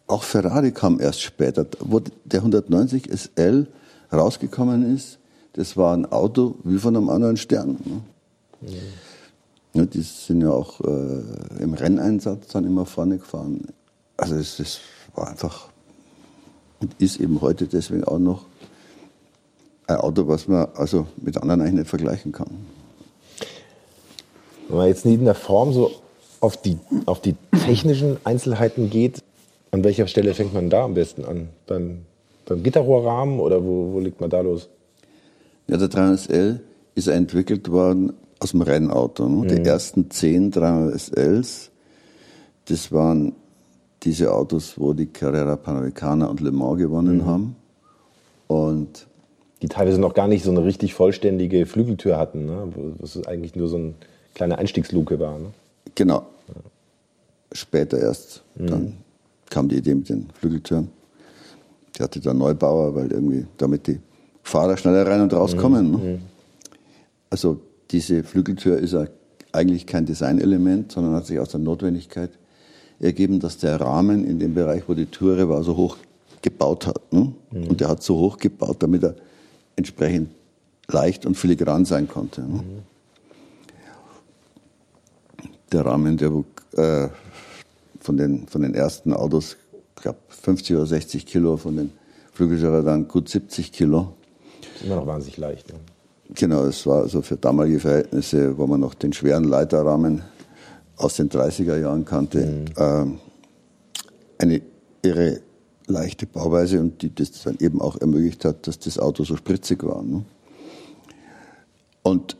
Auch 0.06 0.22
Ferrari 0.22 0.70
kam 0.70 1.00
erst 1.00 1.22
später. 1.22 1.66
Wo 1.80 2.00
der 2.00 2.40
190 2.40 3.10
SL 3.10 3.66
rausgekommen 4.14 4.94
ist, 4.94 5.18
das 5.54 5.76
war 5.76 5.94
ein 5.94 6.10
Auto 6.10 6.56
wie 6.64 6.78
von 6.78 6.96
einem 6.96 7.08
anderen 7.08 7.36
Stern. 7.36 7.78
Ne? 7.84 8.00
Mhm. 8.60 8.68
Ja, 9.74 9.84
die 9.86 10.02
sind 10.02 10.40
ja 10.40 10.50
auch 10.50 10.80
äh, 10.80 11.62
im 11.62 11.74
Renneinsatz 11.74 12.48
dann 12.48 12.64
immer 12.64 12.86
vorne 12.86 13.18
gefahren. 13.18 13.60
Also 14.16 14.36
es, 14.36 14.60
es 14.60 14.80
war 15.14 15.28
einfach 15.28 15.68
und 16.80 16.94
ist 16.98 17.20
eben 17.20 17.40
heute 17.40 17.66
deswegen 17.66 18.04
auch 18.04 18.18
noch 18.18 18.44
ein 19.86 19.96
Auto, 19.96 20.28
was 20.28 20.48
man 20.48 20.68
also 20.74 21.06
mit 21.16 21.36
anderen 21.36 21.60
eigentlich 21.60 21.74
nicht 21.74 21.88
vergleichen 21.88 22.32
kann. 22.32 22.50
Wenn 24.68 24.76
man 24.76 24.88
jetzt 24.88 25.04
nicht 25.04 25.18
in 25.18 25.24
der 25.24 25.34
Form 25.34 25.72
so 25.72 25.90
auf 26.40 26.56
die, 26.56 26.78
auf 27.06 27.20
die 27.20 27.34
technischen 27.64 28.18
Einzelheiten 28.24 28.90
geht, 28.90 29.22
an 29.70 29.82
welcher 29.82 30.06
Stelle 30.06 30.34
fängt 30.34 30.54
man 30.54 30.70
da 30.70 30.84
am 30.84 30.94
besten 30.94 31.24
an? 31.24 31.48
Beim, 31.66 32.06
beim 32.46 32.62
Gitterrohrrahmen 32.62 33.40
oder 33.40 33.64
wo, 33.64 33.92
wo 33.92 34.00
liegt 34.00 34.20
man 34.20 34.30
da 34.30 34.40
los? 34.40 34.68
Ja, 35.66 35.76
der 35.76 35.88
300SL 35.88 36.60
ist 36.94 37.08
entwickelt 37.08 37.70
worden 37.70 38.12
aus 38.40 38.50
dem 38.50 38.62
Rennauto. 38.62 39.28
Ne? 39.28 39.36
Mhm. 39.36 39.48
Die 39.48 39.68
ersten 39.68 40.10
zehn 40.10 40.52
300SLs, 40.52 41.70
das 42.66 42.92
waren 42.92 43.32
diese 44.02 44.32
Autos, 44.32 44.78
wo 44.78 44.92
die 44.92 45.06
Carrera 45.06 45.56
Panamericana 45.56 46.26
und 46.26 46.40
Le 46.40 46.52
Mans 46.52 46.78
gewonnen 46.78 47.18
mhm. 47.18 47.26
haben. 47.26 47.56
Und 48.46 49.06
die 49.62 49.68
teilweise 49.68 49.98
noch 49.98 50.12
gar 50.12 50.28
nicht 50.28 50.44
so 50.44 50.50
eine 50.50 50.64
richtig 50.64 50.92
vollständige 50.92 51.64
Flügeltür 51.64 52.18
hatten, 52.18 52.44
ne? 52.44 52.68
was 52.98 53.26
eigentlich 53.26 53.56
nur 53.56 53.68
so 53.68 53.76
eine 53.76 53.94
kleine 54.34 54.58
Einstiegsluke 54.58 55.18
war. 55.18 55.38
Ne? 55.38 55.46
Genau 55.94 56.26
später 57.54 57.98
erst. 57.98 58.42
Mhm. 58.56 58.66
Dann 58.66 58.92
kam 59.48 59.68
die 59.68 59.76
Idee 59.76 59.94
mit 59.94 60.08
den 60.08 60.28
Flügeltüren. 60.34 60.90
Die 61.96 62.02
hatte 62.02 62.20
der 62.20 62.34
Neubauer, 62.34 62.94
weil 62.94 63.12
irgendwie 63.12 63.46
damit 63.56 63.86
die 63.86 64.00
Fahrer 64.42 64.76
schneller 64.76 65.06
rein 65.06 65.20
und 65.20 65.32
rauskommen. 65.32 65.86
Mhm. 65.86 65.92
Ne? 65.92 65.98
Mhm. 65.98 66.18
Also 67.30 67.60
diese 67.90 68.22
Flügeltür 68.24 68.78
ist 68.78 68.96
eigentlich 69.52 69.86
kein 69.86 70.06
Designelement, 70.06 70.92
sondern 70.92 71.14
hat 71.14 71.26
sich 71.26 71.38
aus 71.38 71.50
der 71.50 71.60
Notwendigkeit 71.60 72.30
ergeben, 73.00 73.40
dass 73.40 73.58
der 73.58 73.80
Rahmen 73.80 74.24
in 74.24 74.38
dem 74.38 74.54
Bereich, 74.54 74.84
wo 74.86 74.94
die 74.94 75.06
Türe 75.06 75.48
war, 75.48 75.62
so 75.62 75.76
hoch 75.76 75.96
gebaut 76.42 76.86
hat. 76.86 77.12
Ne? 77.12 77.32
Mhm. 77.50 77.68
Und 77.68 77.80
der 77.80 77.88
hat 77.88 78.02
so 78.02 78.18
hoch 78.18 78.38
gebaut, 78.38 78.76
damit 78.80 79.02
er 79.02 79.14
entsprechend 79.76 80.30
leicht 80.88 81.26
und 81.26 81.36
filigran 81.36 81.84
sein 81.84 82.08
konnte. 82.08 82.42
Ne? 82.42 82.48
Mhm. 82.48 82.62
Der 85.72 85.86
Rahmen, 85.86 86.16
der 86.16 86.30
äh, 86.76 87.08
von 88.00 88.16
den, 88.16 88.46
von 88.46 88.62
den 88.62 88.74
ersten 88.74 89.12
Autos, 89.12 89.56
glaube 90.04 90.18
50 90.28 90.76
oder 90.76 90.86
60 90.86 91.24
Kilo, 91.24 91.56
von 91.56 91.76
den 91.76 91.90
Flügeltüren 92.32 92.84
dann 92.84 93.08
gut 93.08 93.28
70 93.28 93.72
Kilo. 93.72 94.12
Das 94.60 94.80
ist 94.80 94.86
immer 94.86 94.96
noch 94.96 95.06
wahnsinnig 95.06 95.38
leicht. 95.38 95.72
Ne? 95.72 95.78
Genau, 96.34 96.64
es 96.64 96.86
war 96.86 97.02
also 97.02 97.22
für 97.22 97.36
damalige 97.36 97.80
Verhältnisse, 97.80 98.56
wo 98.58 98.66
man 98.66 98.80
noch 98.80 98.94
den 98.94 99.12
schweren 99.14 99.44
Leiterrahmen 99.44 100.22
aus 100.96 101.16
den 101.16 101.30
30er 101.30 101.78
Jahren 101.78 102.04
kannte, 102.04 102.38
mhm. 102.44 102.64
ähm, 102.76 103.18
eine 104.38 104.60
irre 105.02 105.40
leichte 105.86 106.26
Bauweise 106.26 106.80
und 106.80 107.00
die 107.00 107.14
das 107.14 107.42
dann 107.42 107.56
eben 107.60 107.80
auch 107.80 107.98
ermöglicht 107.98 108.44
hat, 108.44 108.66
dass 108.66 108.78
das 108.78 108.98
Auto 108.98 109.24
so 109.24 109.36
spritzig 109.36 109.84
war. 109.84 110.02
Ne? 110.02 110.24
Und 112.02 112.36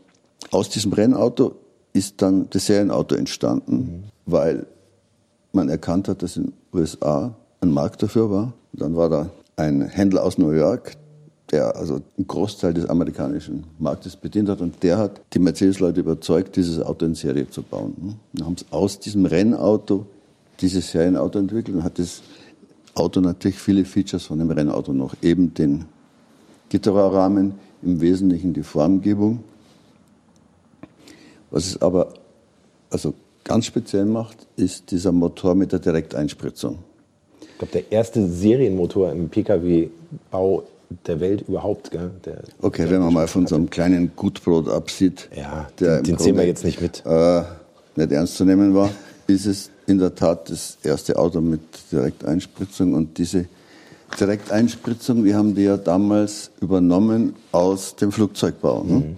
aus 0.51 0.69
diesem 0.69 0.93
Rennauto 0.93 1.55
ist 1.93 2.21
dann 2.21 2.47
das 2.51 2.67
Serienauto 2.67 3.15
entstanden, 3.15 3.75
mhm. 3.75 4.03
weil 4.27 4.67
man 5.51 5.69
erkannt 5.69 6.07
hat, 6.07 6.21
dass 6.21 6.37
in 6.37 6.43
den 6.43 6.53
USA 6.73 7.35
ein 7.65 7.71
Markt 7.71 8.03
dafür 8.03 8.29
war. 8.29 8.53
dann 8.73 8.95
war 8.95 9.09
da 9.09 9.29
ein 9.57 9.81
Händler 9.81 10.23
aus 10.23 10.37
New 10.37 10.51
York, 10.51 10.93
er 11.51 11.75
also 11.75 12.01
einen 12.17 12.27
Großteil 12.27 12.73
des 12.73 12.87
amerikanischen 12.87 13.63
Marktes 13.79 14.15
bedient 14.15 14.49
hat. 14.49 14.61
Und 14.61 14.83
der 14.83 14.97
hat 14.97 15.21
die 15.33 15.39
Mercedes-Leute 15.39 16.01
überzeugt, 16.01 16.55
dieses 16.55 16.81
Auto 16.81 17.05
in 17.05 17.15
Serie 17.15 17.49
zu 17.49 17.61
bauen. 17.61 18.19
Dann 18.33 18.45
haben 18.45 18.57
sie 18.57 18.65
aus 18.71 18.99
diesem 18.99 19.25
Rennauto 19.25 20.05
dieses 20.61 20.91
Serienauto 20.91 21.39
entwickelt 21.39 21.77
und 21.77 21.83
hat 21.83 21.99
das 21.99 22.21
Auto 22.93 23.19
natürlich 23.19 23.57
viele 23.57 23.85
Features 23.85 24.23
von 24.23 24.39
dem 24.39 24.49
Rennauto 24.49 24.93
noch. 24.93 25.15
Eben 25.21 25.53
den 25.53 25.85
Gitterrohrrahmen, 26.69 27.55
im 27.81 28.01
Wesentlichen 28.01 28.53
die 28.53 28.63
Formgebung. 28.63 29.43
Was 31.51 31.67
es 31.67 31.81
aber 31.81 32.13
also 32.89 33.13
ganz 33.43 33.65
speziell 33.65 34.05
macht, 34.05 34.47
ist 34.55 34.91
dieser 34.91 35.11
Motor 35.11 35.55
mit 35.55 35.71
der 35.71 35.79
Direkteinspritzung. 35.79 36.79
Ich 37.55 37.59
glaube, 37.59 37.71
der 37.71 37.89
erste 37.89 38.27
Serienmotor 38.27 39.13
im 39.13 39.29
Pkw-Bau 39.29 40.63
der 41.07 41.19
Welt 41.21 41.45
überhaupt. 41.47 41.89
Gell? 41.89 42.11
Der, 42.25 42.41
okay, 42.61 42.81
der 42.81 42.91
wenn 42.91 42.99
man 42.99 43.13
mal 43.13 43.27
von 43.27 43.47
so 43.47 43.55
einem 43.55 43.69
kleinen 43.69 44.11
Gutbrot 44.13 44.67
absieht, 44.67 45.29
ja, 45.33 45.69
der 45.79 46.01
den, 46.01 46.15
den 46.15 46.17
sehen 46.17 46.35
wir 46.35 46.45
jetzt 46.45 46.65
nicht 46.65 46.81
mit. 46.81 47.01
Äh, 47.05 47.43
nicht 47.95 48.11
ernst 48.11 48.35
zu 48.35 48.43
nehmen 48.43 48.75
war, 48.75 48.89
ist 49.27 49.45
es 49.45 49.69
in 49.87 49.99
der 49.99 50.13
Tat 50.13 50.49
das 50.49 50.77
erste 50.83 51.17
Auto 51.17 51.39
mit 51.39 51.61
Direkteinspritzung. 51.93 52.93
Und 52.93 53.17
diese 53.17 53.45
Direkteinspritzung, 54.19 55.23
wir 55.23 55.37
haben 55.37 55.55
die 55.55 55.63
ja 55.63 55.77
damals 55.77 56.51
übernommen 56.59 57.35
aus 57.53 57.95
dem 57.95 58.11
Flugzeugbau. 58.11 58.83
Ne? 58.83 58.93
Mhm. 58.95 59.17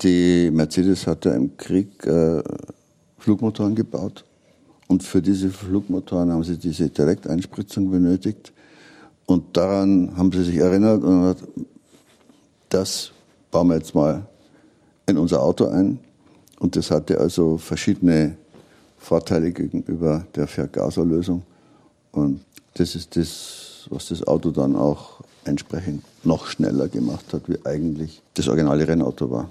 Die 0.00 0.50
Mercedes 0.50 1.06
hat 1.06 1.26
ja 1.26 1.34
im 1.34 1.54
Krieg 1.58 2.06
äh, 2.06 2.42
Flugmotoren 3.18 3.74
gebaut. 3.74 4.24
Und 4.88 5.02
für 5.02 5.20
diese 5.20 5.50
Flugmotoren 5.50 6.32
haben 6.32 6.44
sie 6.44 6.56
diese 6.56 6.88
Direkteinspritzung 6.88 7.90
benötigt. 7.90 8.52
Und 9.26 9.56
daran 9.56 10.16
haben 10.16 10.30
sie 10.30 10.44
sich 10.44 10.56
erinnert 10.56 11.02
und 11.02 11.22
gesagt, 11.22 11.44
das 12.68 13.10
bauen 13.50 13.68
wir 13.68 13.76
jetzt 13.76 13.94
mal 13.94 14.26
in 15.06 15.18
unser 15.18 15.42
Auto 15.42 15.66
ein. 15.66 15.98
Und 16.58 16.76
das 16.76 16.90
hatte 16.90 17.18
also 17.18 17.58
verschiedene 17.58 18.36
Vorteile 18.98 19.52
gegenüber 19.52 20.26
der 20.34 20.46
Vergaserlösung. 20.46 21.42
Und 22.12 22.40
das 22.74 22.94
ist 22.94 23.16
das, 23.16 23.86
was 23.90 24.08
das 24.08 24.26
Auto 24.26 24.50
dann 24.50 24.76
auch 24.76 25.20
entsprechend 25.44 26.02
noch 26.24 26.46
schneller 26.46 26.88
gemacht 26.88 27.24
hat, 27.32 27.48
wie 27.48 27.58
eigentlich 27.64 28.20
das 28.34 28.48
originale 28.48 28.86
Rennauto 28.86 29.30
war. 29.30 29.48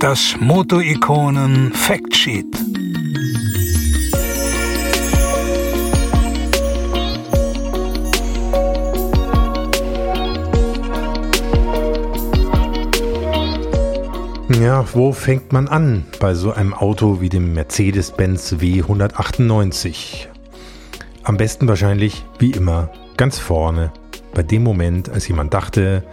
Das 0.00 0.36
Moto-Ikonen 0.38 1.72
Factsheet. 1.72 2.46
Ja, 14.68 14.84
wo 14.92 15.12
fängt 15.14 15.50
man 15.50 15.66
an 15.66 16.04
bei 16.20 16.34
so 16.34 16.52
einem 16.52 16.74
Auto 16.74 17.22
wie 17.22 17.30
dem 17.30 17.54
Mercedes-Benz 17.54 18.56
W198? 18.60 20.26
Am 21.22 21.38
besten 21.38 21.66
wahrscheinlich, 21.68 22.26
wie 22.38 22.50
immer, 22.50 22.90
ganz 23.16 23.38
vorne, 23.38 23.94
bei 24.34 24.42
dem 24.42 24.62
Moment, 24.62 25.08
als 25.08 25.26
jemand 25.26 25.54
dachte, 25.54 26.04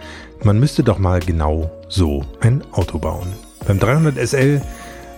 man 0.42 0.58
müsste 0.58 0.82
doch 0.82 0.98
mal 0.98 1.20
genau 1.20 1.70
so 1.90 2.24
ein 2.40 2.64
Auto 2.72 2.98
bauen. 2.98 3.30
Beim 3.66 3.78
300 3.78 4.26
SL 4.26 4.62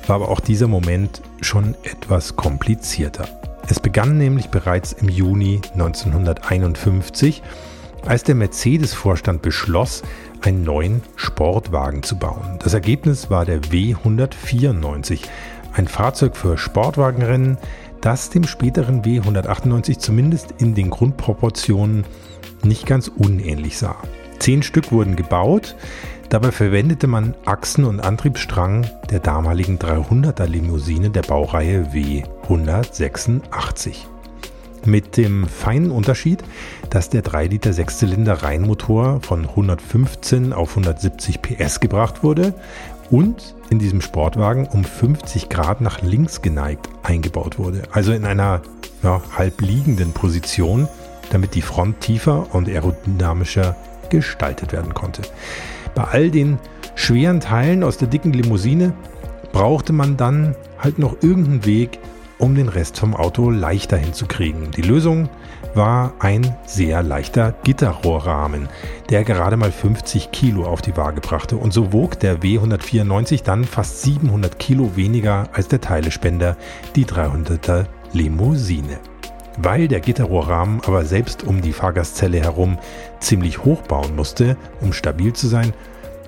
war 0.09 0.17
aber 0.17 0.31
auch 0.31 0.41
dieser 0.41 0.67
Moment 0.67 1.23
schon 1.41 1.77
etwas 1.85 2.35
komplizierter. 2.35 3.29
Es 3.69 3.79
begann 3.79 4.19
nämlich 4.19 4.49
bereits 4.49 4.95
im 4.95 5.09
Juni 5.09 5.61
1951, 5.75 7.41
als 8.05 8.25
der 8.25 8.35
Mercedes-Vorstand 8.35 9.43
beschloss, 9.43 10.03
einen 10.43 10.63
neuen 10.63 11.03
Sportwagen 11.17 12.03
zu 12.03 12.19
bauen. 12.19 12.59
Das 12.63 12.75
Ergebnis 12.75 13.31
war 13.31 13.45
der 13.45 13.61
W194, 13.63 15.21
ein 15.75 15.89
Fahrzeug 15.89 16.37
für 16.37 16.59
Sportwagenrennen, 16.59 17.59
das 18.01 18.31
dem 18.31 18.45
späteren 18.45 19.03
W198 19.03 19.99
zumindest 19.99 20.55
in 20.59 20.75
den 20.75 20.91
Grundproportionen 20.91 22.05
nicht 22.63 22.87
ganz 22.87 23.09
unähnlich 23.09 23.79
sah. 23.79 23.97
Zehn 24.39 24.63
Stück 24.63 24.93
wurden 24.93 25.17
gebaut, 25.17 25.75
dabei 26.29 26.53
verwendete 26.53 27.07
man 27.07 27.35
Achsen 27.45 27.85
und 27.85 28.01
Antriebsstrang 28.01 28.87
der 29.11 29.21
damaligen 29.21 29.79
300er 29.79 30.47
Limousine 30.47 31.11
der 31.11 31.23
Baureihe 31.23 31.91
W186 31.93 34.07
mit 34.87 35.17
dem 35.17 35.47
feinen 35.47 35.91
Unterschied, 35.91 36.43
dass 36.91 37.11
der 37.11 37.23
3 37.23 37.47
Liter 37.47 37.73
Sechszylinder 37.73 38.43
Reihenmotor 38.43 39.21
von 39.23 39.49
115 39.49 40.53
auf 40.53 40.71
170 40.71 41.43
PS 41.43 41.81
gebracht 41.81 42.23
wurde 42.23 42.55
und 43.11 43.55
in 43.71 43.79
diesem 43.79 44.01
Sportwagen 44.01 44.67
um 44.67 44.85
50 44.85 45.49
Grad 45.49 45.81
nach 45.81 46.03
links 46.03 46.43
geneigt 46.43 46.89
eingebaut 47.03 47.59
wurde, 47.59 47.83
also 47.91 48.13
in 48.13 48.25
einer 48.25 48.63
ja, 49.03 49.21
halb 49.37 49.61
liegenden 49.61 50.13
Position, 50.13 50.89
damit 51.31 51.55
die 51.55 51.63
Front 51.63 52.01
tiefer 52.01 52.55
und 52.55 52.69
aerodynamischer 52.69 53.77
gestaltet 54.11 54.73
werden 54.73 54.95
konnte. 54.95 55.23
Bei 55.95 56.05
all 56.05 56.31
den 56.31 56.59
schweren 56.95 57.41
Teilen 57.41 57.85
aus 57.85 57.99
der 57.99 58.09
dicken 58.09 58.33
Limousine 58.33 58.95
brauchte 59.53 59.93
man 59.93 60.17
dann 60.17 60.55
halt 60.79 60.99
noch 60.99 61.17
irgendeinen 61.23 61.65
Weg, 61.65 61.99
um 62.39 62.55
den 62.55 62.69
Rest 62.69 62.99
vom 62.99 63.15
Auto 63.15 63.51
leichter 63.51 63.97
hinzukriegen. 63.97 64.71
Die 64.71 64.83
Lösung 64.83 65.29
war 65.75 66.15
ein 66.21 66.57
sehr 66.67 67.03
leichter 67.03 67.55
Gitterrohrrahmen, 67.65 68.69
der 69.11 69.25
gerade 69.25 69.57
mal 69.57 69.73
50 69.73 70.31
Kilo 70.31 70.65
auf 70.65 70.83
die 70.83 70.97
Waage 70.97 71.21
brachte 71.21 71.57
und 71.57 71.73
so 71.73 71.93
wog 71.93 72.19
der 72.21 72.41
W194 72.41 73.43
dann 73.43 73.65
fast 73.65 74.03
700 74.03 74.59
Kilo 74.59 74.97
weniger 74.97 75.49
als 75.53 75.69
der 75.69 75.81
Teilespender, 75.81 76.57
die 76.97 77.05
300er 77.05 77.87
Limousine. 78.13 78.99
Weil 79.61 79.89
der 79.89 80.01
Gitterrohrrahmen 80.01 80.81
aber 80.87 81.05
selbst 81.05 81.43
um 81.43 81.61
die 81.61 81.73
Fahrgastzelle 81.73 82.41
herum 82.41 82.79
ziemlich 83.19 83.65
hoch 83.65 83.83
bauen 83.83 84.15
musste, 84.15 84.57
um 84.81 84.93
stabil 84.93 85.33
zu 85.33 85.49
sein, 85.49 85.73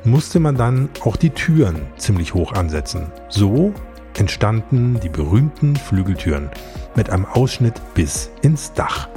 musste 0.05 0.41
man 0.41 0.57
dann 0.57 0.89
auch 1.03 1.17
die 1.17 1.31
Türen 1.31 1.83
ziemlich 1.97 2.35
hoch 2.35 2.53
ansetzen. 2.53 3.13
So 3.29 3.73
entstanden 4.21 5.01
die 5.01 5.09
berühmten 5.09 5.75
Flügeltüren 5.75 6.51
mit 6.95 7.11
einem 7.11 7.25
Ausschnitt 7.25 7.81
bis 7.95 8.31
ins 8.43 8.73
Dach. 8.75 9.09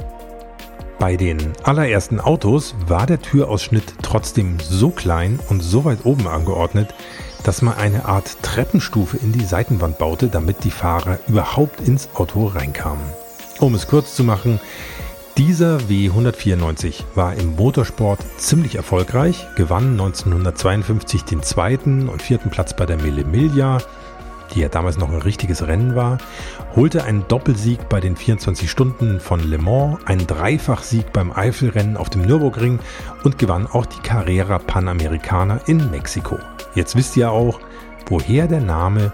Bei 0.98 1.16
den 1.16 1.52
allerersten 1.62 2.18
Autos 2.18 2.74
war 2.86 3.04
der 3.04 3.20
Türausschnitt 3.20 3.94
trotzdem 4.00 4.58
so 4.60 4.88
klein 4.88 5.38
und 5.50 5.60
so 5.60 5.84
weit 5.84 6.04
oben 6.04 6.26
angeordnet, 6.26 6.94
dass 7.42 7.60
man 7.60 7.76
eine 7.76 8.06
Art 8.06 8.42
Treppenstufe 8.42 9.18
in 9.18 9.32
die 9.32 9.44
Seitenwand 9.44 9.98
baute, 9.98 10.28
damit 10.28 10.64
die 10.64 10.70
Fahrer 10.70 11.18
überhaupt 11.28 11.86
ins 11.86 12.08
Auto 12.14 12.46
reinkamen. 12.46 13.04
Um 13.60 13.74
es 13.74 13.86
kurz 13.86 14.16
zu 14.16 14.24
machen, 14.24 14.58
dieser 15.36 15.78
W194 15.78 17.02
war 17.14 17.34
im 17.34 17.56
Motorsport 17.56 18.20
ziemlich 18.38 18.76
erfolgreich, 18.76 19.46
gewann 19.56 19.92
1952 19.92 21.24
den 21.24 21.42
zweiten 21.42 22.08
und 22.08 22.22
vierten 22.22 22.50
Platz 22.50 22.74
bei 22.74 22.86
der 22.86 22.96
Mille 22.96 23.24
Miglia, 23.24 23.78
die 24.54 24.60
ja 24.60 24.68
damals 24.68 24.98
noch 24.98 25.10
ein 25.10 25.22
richtiges 25.22 25.66
Rennen 25.66 25.94
war, 25.94 26.18
holte 26.74 27.04
einen 27.04 27.26
Doppelsieg 27.28 27.88
bei 27.88 28.00
den 28.00 28.16
24 28.16 28.70
Stunden 28.70 29.20
von 29.20 29.40
Le 29.40 29.58
Mans, 29.58 29.98
einen 30.06 30.26
Dreifachsieg 30.26 31.12
beim 31.12 31.32
Eifelrennen 31.32 31.96
auf 31.96 32.10
dem 32.10 32.22
Nürburgring 32.22 32.78
und 33.22 33.38
gewann 33.38 33.66
auch 33.66 33.86
die 33.86 34.00
Carrera 34.00 34.58
Panamericana 34.58 35.60
in 35.66 35.90
Mexiko. 35.90 36.38
Jetzt 36.74 36.96
wisst 36.96 37.16
ihr 37.16 37.30
auch, 37.30 37.60
woher 38.08 38.46
der 38.46 38.60
Name 38.60 39.12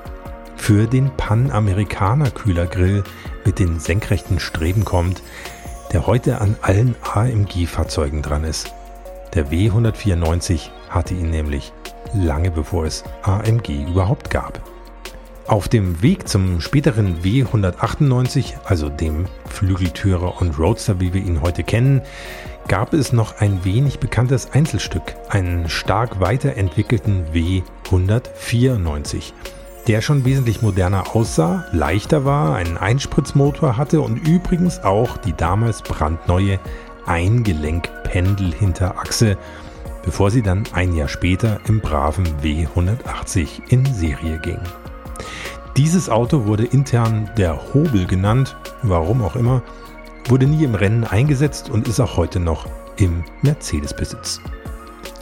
für 0.57 0.87
den 0.87 1.11
Panamericana 1.17 2.31
Kühlergrill 2.31 3.03
mit 3.45 3.59
den 3.59 3.81
senkrechten 3.81 4.41
Streben 4.41 4.85
kommt, 4.85 5.23
der 5.93 6.07
heute 6.07 6.41
an 6.41 6.57
allen 6.63 6.95
AMG-Fahrzeugen 7.03 8.23
dran 8.23 8.45
ist. 8.45 8.73
Der 9.35 9.47
W194 9.49 10.69
hatte 10.89 11.15
ihn 11.15 11.31
nämlich 11.31 11.73
lange 12.15 12.51
bevor 12.51 12.85
es 12.85 13.05
AMG 13.23 13.89
überhaupt 13.89 14.31
gab. 14.31 14.61
Auf 15.51 15.69
dem 15.69 16.01
Weg 16.01 16.27
zum 16.29 16.61
späteren 16.61 17.23
W198, 17.25 18.55
also 18.67 18.89
dem 18.89 19.25
Flügeltürer 19.49 20.41
und 20.41 20.57
Roadster, 20.61 21.01
wie 21.01 21.13
wir 21.13 21.21
ihn 21.21 21.43
heute 21.43 21.65
kennen, 21.65 22.03
gab 22.69 22.95
es 22.95 23.13
noch 23.13 23.41
ein 23.41 23.65
wenig 23.65 23.99
bekanntes 23.99 24.53
Einzelstück, 24.53 25.17
einen 25.29 25.69
stark 25.69 26.21
weiterentwickelten 26.21 27.25
W194, 27.35 29.33
der 29.89 30.03
schon 30.03 30.25
wesentlich 30.25 30.63
moderner 30.63 31.17
aussah, 31.17 31.67
leichter 31.73 32.25
war, 32.25 32.55
einen 32.55 32.79
Einspritzmotor 32.79 33.77
hatte 33.77 34.03
und 34.03 34.29
übrigens 34.29 34.79
auch 34.85 35.17
die 35.17 35.33
damals 35.33 35.83
brandneue 35.83 36.61
Eingelenkpendelhinterachse, 37.07 39.37
bevor 40.05 40.31
sie 40.31 40.43
dann 40.43 40.63
ein 40.75 40.95
Jahr 40.95 41.09
später 41.09 41.59
im 41.67 41.81
braven 41.81 42.29
W180 42.41 43.69
in 43.71 43.85
Serie 43.93 44.39
ging. 44.39 44.61
Dieses 45.77 46.09
Auto 46.09 46.47
wurde 46.47 46.65
intern 46.65 47.31
der 47.37 47.73
Hobel 47.73 48.07
genannt, 48.07 48.57
warum 48.83 49.23
auch 49.23 49.37
immer, 49.37 49.63
wurde 50.29 50.47
nie 50.47 50.65
im 50.65 50.75
Rennen 50.75 51.05
eingesetzt 51.05 51.71
und 51.71 51.89
ist 51.89 52.01
auch 52.01 52.17
heute 52.17 52.41
noch 52.41 52.67
im 52.97 53.25
Mercedes-Besitz. 53.43 54.41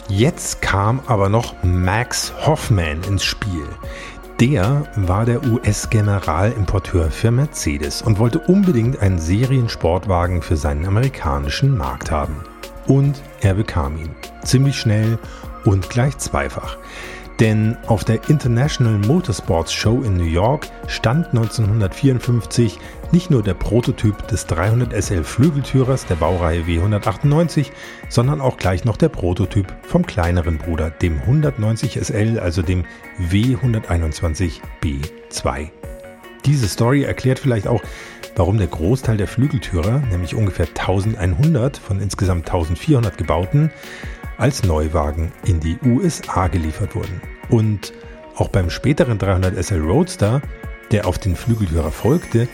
Jetzt 0.08 0.62
kam 0.62 1.00
aber 1.06 1.28
noch 1.28 1.54
Max 1.62 2.32
Hoffman 2.46 3.02
ins 3.04 3.24
Spiel. 3.24 3.66
Der 4.40 4.84
war 4.96 5.24
der 5.24 5.44
US-Generalimporteur 5.44 7.11
für 7.11 7.30
Mercedes 7.30 8.02
und 8.02 8.18
wollte 8.18 8.38
unbedingt 8.38 9.00
einen 9.00 9.18
Seriensportwagen 9.18 10.42
für 10.42 10.56
seinen 10.56 10.87
amerikanischen 10.87 11.76
Markt 11.76 12.11
haben. 12.11 12.37
Und 12.87 13.20
er 13.40 13.54
bekam 13.54 13.98
ihn. 13.98 14.11
Ziemlich 14.44 14.78
schnell 14.78 15.18
und 15.64 15.90
gleich 15.90 16.16
zweifach. 16.18 16.78
Denn 17.40 17.77
auf 17.87 18.03
der 18.03 18.29
International 18.29 18.98
Motorsports 18.98 19.72
Show 19.72 20.03
in 20.03 20.16
New 20.16 20.24
York 20.24 20.66
stand 20.88 21.29
1954 21.29 22.81
nicht 23.12 23.31
nur 23.31 23.44
der 23.44 23.55
Prototyp 23.55 24.27
des 24.27 24.46
300 24.46 24.92
SL 24.92 25.22
Flügeltürers 25.22 26.07
der 26.07 26.16
Baureihe 26.16 26.62
W198, 26.62 27.70
sondern 28.09 28.40
auch 28.40 28.57
gleich 28.57 28.85
noch 28.85 28.96
der 28.96 29.09
Prototyp 29.09 29.72
vom 29.83 30.05
kleineren 30.05 30.59
Bruder, 30.59 30.90
dem 30.90 31.20
190 31.20 32.01
SL, 32.03 32.40
also 32.40 32.62
dem 32.62 32.85
W121 33.31 34.61
B2. 34.83 35.70
Diese 36.44 36.66
Story 36.66 37.05
erklärt 37.05 37.38
vielleicht 37.38 37.68
auch, 37.68 37.83
warum 38.35 38.59
der 38.59 38.66
Großteil 38.66 39.16
der 39.16 39.29
Flügeltürer, 39.29 40.03
nämlich 40.11 40.35
ungefähr 40.35 40.66
1100 40.66 41.77
von 41.77 42.01
insgesamt 42.01 42.46
1400 42.46 43.16
gebauten, 43.16 43.70
als 44.38 44.62
Neuwagen 44.64 45.33
in 45.44 45.61
die 45.61 45.79
USA 45.85 46.48
geliefert 46.48 46.94
wurden. 46.94 47.20
Und 47.51 47.92
auch 48.37 48.48
beim 48.48 48.70
späteren 48.70 49.18
300 49.18 49.62
SL 49.62 49.81
Roadster, 49.81 50.40
der 50.90 51.07
auf 51.07 51.18
den 51.18 51.37
Flügeltürer 51.37 51.90
folgte, 51.90 52.48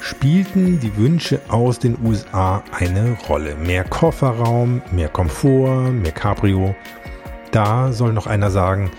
spielten 0.00 0.78
die 0.80 0.96
Wünsche 0.96 1.40
aus 1.48 1.78
den 1.78 1.96
USA 2.04 2.62
eine 2.78 3.16
Rolle. 3.28 3.56
Mehr 3.56 3.84
Kofferraum, 3.84 4.82
mehr 4.92 5.08
Komfort, 5.08 5.90
mehr 5.90 6.12
Cabrio. 6.12 6.74
Da 7.50 7.92
soll 7.92 8.12
noch 8.12 8.26
einer 8.26 8.50
sagen, 8.50 8.90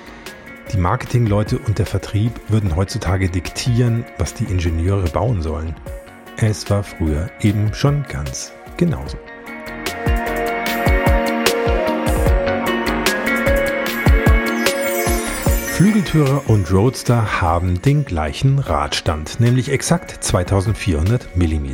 die 0.74 0.78
Marketingleute 0.78 1.60
und 1.60 1.80
der 1.80 1.86
Vertrieb 1.86 2.32
würden 2.50 2.76
heutzutage 2.76 3.30
diktieren, 3.30 4.06
was 4.18 4.34
die 4.34 4.46
Ingenieure 4.46 5.10
bauen 5.10 5.42
sollen. 5.42 5.76
Es 6.38 6.70
war 6.70 6.84
früher 6.84 7.30
eben 7.42 7.74
schon 7.74 8.04
ganz 8.08 8.52
genauso. 8.78 9.18
Flügeltürer 15.82 16.44
und 16.48 16.72
Roadster 16.72 17.41
haben 17.41 17.82
den 17.82 18.06
gleichen 18.06 18.60
Radstand, 18.60 19.39
nämlich 19.39 19.72
exakt 19.72 20.24
2400 20.24 21.36
mm. 21.36 21.70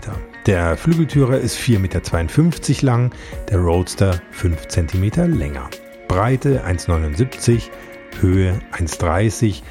Der 0.46 0.78
Flügeltürer 0.78 1.38
ist 1.38 1.58
4,52 1.58 1.78
Meter 1.80 2.86
lang, 2.86 3.12
der 3.50 3.60
Roadster 3.60 4.22
5 4.32 4.70
cm 4.70 5.38
länger. 5.38 5.70
Breite 6.08 6.64
1,79, 6.66 7.64
Höhe 8.22 8.58
1,30, 8.72 9.62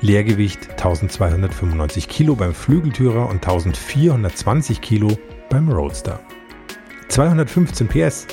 Leergewicht 0.00 0.70
1295 0.70 2.08
Kilo 2.08 2.36
beim 2.36 2.54
Flügeltürer 2.54 3.28
und 3.28 3.46
1420 3.46 4.80
Kilo 4.80 5.18
beim 5.50 5.68
Roadster. 5.68 6.20
215 7.08 7.88
PS 7.88 8.28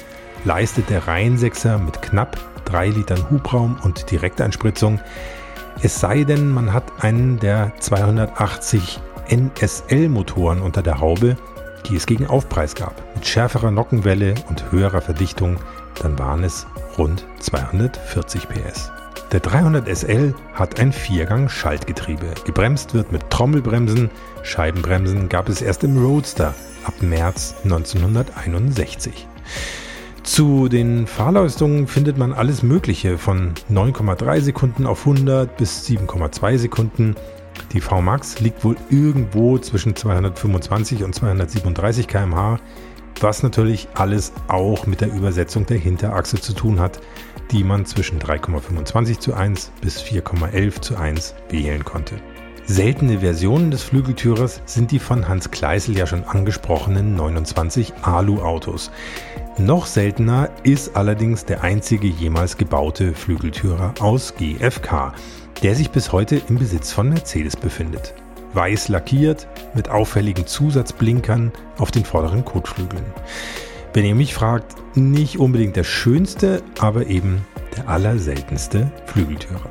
leistet 0.46 0.90
der 0.90 1.10
Reihensechser 1.10 1.78
mit 1.78 2.02
knapp 2.02 2.38
3 2.64 2.88
Litern 2.88 3.30
Hubraum 3.30 3.78
und 3.84 4.10
Direkteinspritzung. 4.10 5.02
Es 5.84 6.00
sei 6.00 6.24
denn, 6.24 6.50
man 6.50 6.74
hat 6.74 7.04
einen 7.04 7.40
der 7.40 7.72
280 7.80 9.00
NSL-Motoren 9.30 10.62
unter 10.62 10.84
der 10.84 11.00
Haube, 11.00 11.38
die 11.90 11.96
es 11.96 12.06
gegen 12.06 12.28
Aufpreis 12.28 12.76
gab. 12.76 13.02
Mit 13.16 13.26
schärferer 13.26 13.72
Nockenwelle 13.72 14.36
und 14.48 14.72
höherer 14.72 15.02
Verdichtung, 15.02 15.58
dann 16.00 16.20
waren 16.20 16.44
es 16.44 16.68
rund 17.00 17.26
240 17.40 18.48
PS. 18.48 18.92
Der 19.32 19.40
300 19.40 19.88
SL 19.88 20.36
hat 20.54 20.80
ein 20.80 20.92
Viergang-Schaltgetriebe. 20.92 22.28
Gebremst 22.46 22.94
wird 22.94 23.12
mit 23.12 23.28
Trommelbremsen. 23.32 24.12
Scheibenbremsen 24.44 25.30
gab 25.30 25.50
es 25.50 25.64
erst 25.64 25.84
im 25.84 25.98
Roadster 25.98 26.54
ab 26.84 26.94
März 27.02 27.56
1961. 27.64 29.28
Zu 30.24 30.70
den 30.70 31.08
Fahrleistungen 31.08 31.88
findet 31.88 32.18
man 32.18 32.32
alles 32.32 32.62
Mögliche 32.62 33.18
von 33.18 33.54
9,3 33.72 34.42
Sekunden 34.42 34.86
auf 34.86 35.08
100 35.08 35.58
bis 35.58 35.88
7,2 35.88 36.58
Sekunden. 36.60 37.16
Die 37.74 37.82
VMAX 37.82 38.40
liegt 38.40 38.64
wohl 38.64 38.76
irgendwo 38.92 39.58
zwischen 39.58 39.96
225 39.96 41.04
und 41.04 41.16
237 41.16 42.08
km/h, 42.08 42.60
was 43.20 43.42
natürlich 43.42 43.88
alles 43.96 44.32
auch 44.48 44.86
mit 44.86 45.02
der 45.02 45.12
Übersetzung 45.12 45.66
der 45.66 45.78
Hinterachse 45.78 46.40
zu 46.40 46.54
tun 46.54 46.80
hat, 46.80 47.00
die 47.52 47.64
man 47.64 47.86
zwischen 47.86 48.20
3,25 48.20 49.20
zu 49.20 49.34
1 49.34 49.72
bis 49.82 50.02
4,11 50.02 50.82
zu 50.82 50.98
1 50.98 51.36
wählen 51.50 51.84
konnte. 51.84 52.16
Seltene 52.68 53.20
Versionen 53.20 53.72
des 53.72 53.84
Flügeltürers 53.84 54.62
sind 54.66 54.92
die 54.92 55.00
von 55.00 55.28
Hans 55.28 55.52
Kleisel 55.52 55.98
ja 55.98 56.06
schon 56.06 56.24
angesprochenen 56.24 57.16
29 57.16 57.94
Alu-Autos. 58.04 58.92
Noch 59.58 59.86
seltener 59.86 60.50
ist 60.64 60.96
allerdings 60.96 61.46
der 61.46 61.64
einzige 61.64 62.08
jemals 62.08 62.58
gebaute 62.58 63.14
Flügeltürer 63.14 63.94
aus 64.00 64.34
GFK, 64.36 65.14
der 65.62 65.76
sich 65.76 65.92
bis 65.92 66.12
heute 66.12 66.42
im 66.48 66.58
Besitz 66.58 66.92
von 66.92 67.10
Mercedes 67.10 67.58
befindet. 67.58 68.14
Weiß 68.54 68.88
lackiert 68.88 69.48
mit 69.76 69.90
auffälligen 69.90 70.48
Zusatzblinkern 70.48 71.52
auf 71.78 71.92
den 71.92 72.06
vorderen 72.06 72.46
Kotflügeln. 72.46 73.04
Wenn 73.94 74.06
ihr 74.06 74.16
mich 74.16 74.34
fragt, 74.34 74.76
nicht 74.96 75.38
unbedingt 75.38 75.76
der 75.76 75.84
schönste, 75.84 76.64
aber 76.80 77.08
eben 77.08 77.46
der 77.76 77.90
allerseltenste 77.90 78.90
Flügeltürer. 79.06 79.70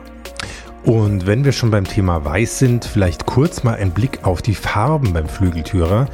Und 0.85 1.27
wenn 1.27 1.45
wir 1.45 1.53
schon 1.53 1.71
beim 1.71 1.85
Thema 1.85 2.25
Weiß 2.25 2.59
sind, 2.59 2.85
vielleicht 2.85 3.27
kurz 3.27 3.65
mal 3.65 3.77
ein 3.77 3.93
Blick 3.93 4.25
auf 4.25 4.41
die 4.43 4.55
Farben 4.55 5.13
beim 5.13 5.29
Flügeltürer. 5.29 6.09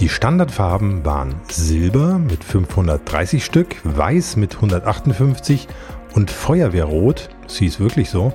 Die 0.00 0.08
Standardfarben 0.08 1.04
waren 1.04 1.36
Silber 1.48 2.18
mit 2.18 2.42
530 2.42 3.44
Stück, 3.44 3.76
Weiß 3.84 4.34
mit 4.34 4.56
158 4.56 5.68
und 6.14 6.32
Feuerwehrrot, 6.32 7.28
sie 7.46 7.66
ist 7.66 7.78
wirklich 7.78 8.10
so, 8.10 8.32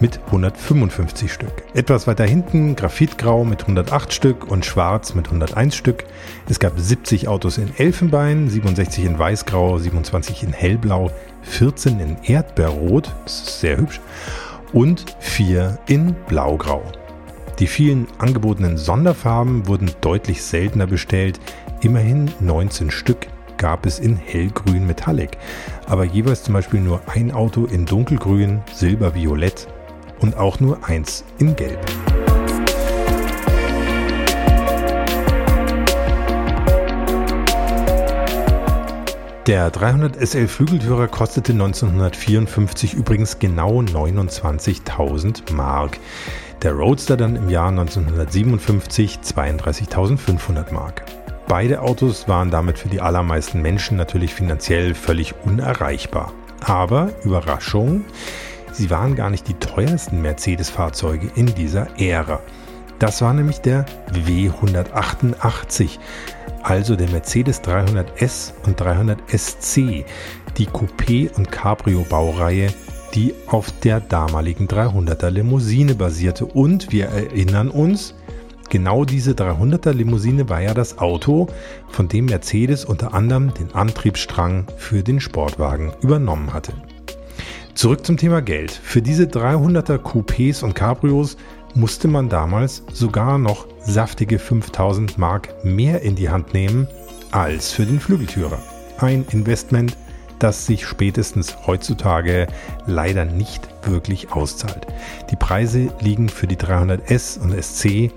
mit 0.00 0.20
155 0.26 1.30
Stück. 1.30 1.64
Etwas 1.74 2.06
weiter 2.06 2.24
hinten 2.24 2.76
Graphitgrau 2.76 3.44
mit 3.44 3.60
108 3.60 4.12
Stück 4.12 4.50
und 4.50 4.64
Schwarz 4.64 5.14
mit 5.14 5.26
101 5.26 5.76
Stück. 5.76 6.04
Es 6.48 6.58
gab 6.58 6.78
70 6.78 7.28
Autos 7.28 7.58
in 7.58 7.76
Elfenbein, 7.76 8.48
67 8.48 9.04
in 9.04 9.18
Weißgrau, 9.18 9.78
27 9.78 10.42
in 10.44 10.52
Hellblau, 10.54 11.10
14 11.42 12.00
in 12.00 12.16
Erdbeerrot, 12.24 13.12
das 13.24 13.42
ist 13.42 13.60
sehr 13.60 13.76
hübsch, 13.76 14.00
und 14.72 15.04
4 15.20 15.78
in 15.88 16.14
Blaugrau. 16.26 16.82
Die 17.62 17.68
vielen 17.68 18.08
angebotenen 18.18 18.76
Sonderfarben 18.76 19.68
wurden 19.68 19.88
deutlich 20.00 20.42
seltener 20.42 20.88
bestellt. 20.88 21.38
Immerhin 21.80 22.28
19 22.40 22.90
Stück 22.90 23.28
gab 23.56 23.86
es 23.86 24.00
in 24.00 24.16
hellgrün 24.16 24.84
Metallic, 24.84 25.38
aber 25.86 26.02
jeweils 26.02 26.42
zum 26.42 26.54
Beispiel 26.54 26.80
nur 26.80 27.02
ein 27.06 27.30
Auto 27.30 27.66
in 27.66 27.86
dunkelgrün, 27.86 28.62
silberviolett 28.74 29.68
und 30.18 30.36
auch 30.36 30.58
nur 30.58 30.84
eins 30.88 31.22
in 31.38 31.54
gelb. 31.54 31.78
Der 39.46 39.70
300 39.70 40.16
SL 40.16 40.48
Flügeltürer 40.48 41.06
kostete 41.06 41.52
1954 41.52 42.94
übrigens 42.94 43.38
genau 43.38 43.82
29.000 43.82 45.52
Mark. 45.52 46.00
Der 46.62 46.74
Roadster 46.74 47.16
dann 47.16 47.34
im 47.34 47.50
Jahr 47.50 47.70
1957 47.70 49.18
32.500 49.18 50.72
Mark. 50.72 51.02
Beide 51.48 51.82
Autos 51.82 52.28
waren 52.28 52.52
damit 52.52 52.78
für 52.78 52.88
die 52.88 53.00
allermeisten 53.00 53.60
Menschen 53.60 53.96
natürlich 53.96 54.32
finanziell 54.32 54.94
völlig 54.94 55.34
unerreichbar. 55.44 56.32
Aber 56.64 57.10
Überraschung, 57.24 58.04
sie 58.70 58.90
waren 58.90 59.16
gar 59.16 59.28
nicht 59.28 59.48
die 59.48 59.54
teuersten 59.54 60.22
Mercedes-Fahrzeuge 60.22 61.32
in 61.34 61.46
dieser 61.46 61.88
Ära. 61.98 62.38
Das 63.00 63.20
war 63.22 63.34
nämlich 63.34 63.60
der 63.60 63.84
W188, 64.12 65.98
also 66.62 66.94
der 66.94 67.10
Mercedes 67.10 67.60
300S 67.64 68.52
und 68.64 68.80
300SC, 68.80 70.04
die 70.56 70.68
Coupé- 70.68 71.34
und 71.36 71.50
Cabrio-Baureihe, 71.50 72.72
die 73.14 73.34
auf 73.46 73.70
der 73.82 74.00
damaligen 74.00 74.68
300er 74.68 75.30
Limousine 75.30 75.94
basierte. 75.94 76.46
Und 76.46 76.92
wir 76.92 77.06
erinnern 77.06 77.70
uns, 77.70 78.14
genau 78.70 79.04
diese 79.04 79.32
300er 79.32 79.92
Limousine 79.92 80.48
war 80.48 80.60
ja 80.60 80.74
das 80.74 80.98
Auto, 80.98 81.48
von 81.88 82.08
dem 82.08 82.26
Mercedes 82.26 82.84
unter 82.84 83.14
anderem 83.14 83.52
den 83.54 83.74
Antriebsstrang 83.74 84.66
für 84.76 85.02
den 85.02 85.20
Sportwagen 85.20 85.92
übernommen 86.02 86.52
hatte. 86.52 86.72
Zurück 87.74 88.04
zum 88.04 88.16
Thema 88.16 88.42
Geld. 88.42 88.70
Für 88.70 89.00
diese 89.00 89.24
300er 89.24 89.96
Coupés 89.98 90.62
und 90.62 90.74
Cabrios 90.74 91.36
musste 91.74 92.06
man 92.06 92.28
damals 92.28 92.82
sogar 92.92 93.38
noch 93.38 93.66
saftige 93.80 94.38
5000 94.38 95.16
Mark 95.16 95.64
mehr 95.64 96.02
in 96.02 96.14
die 96.14 96.28
Hand 96.28 96.52
nehmen 96.52 96.86
als 97.30 97.72
für 97.72 97.86
den 97.86 97.98
Flügeltürer. 97.98 98.58
Ein 98.98 99.24
Investment, 99.30 99.96
das 100.42 100.66
sich 100.66 100.86
spätestens 100.86 101.56
heutzutage 101.66 102.46
leider 102.86 103.24
nicht 103.24 103.68
wirklich 103.84 104.32
auszahlt. 104.32 104.86
Die 105.30 105.36
Preise 105.36 105.88
liegen 106.00 106.28
für 106.28 106.46
die 106.46 106.56
300S 106.56 107.40
und 107.40 107.62
SC 107.62 108.10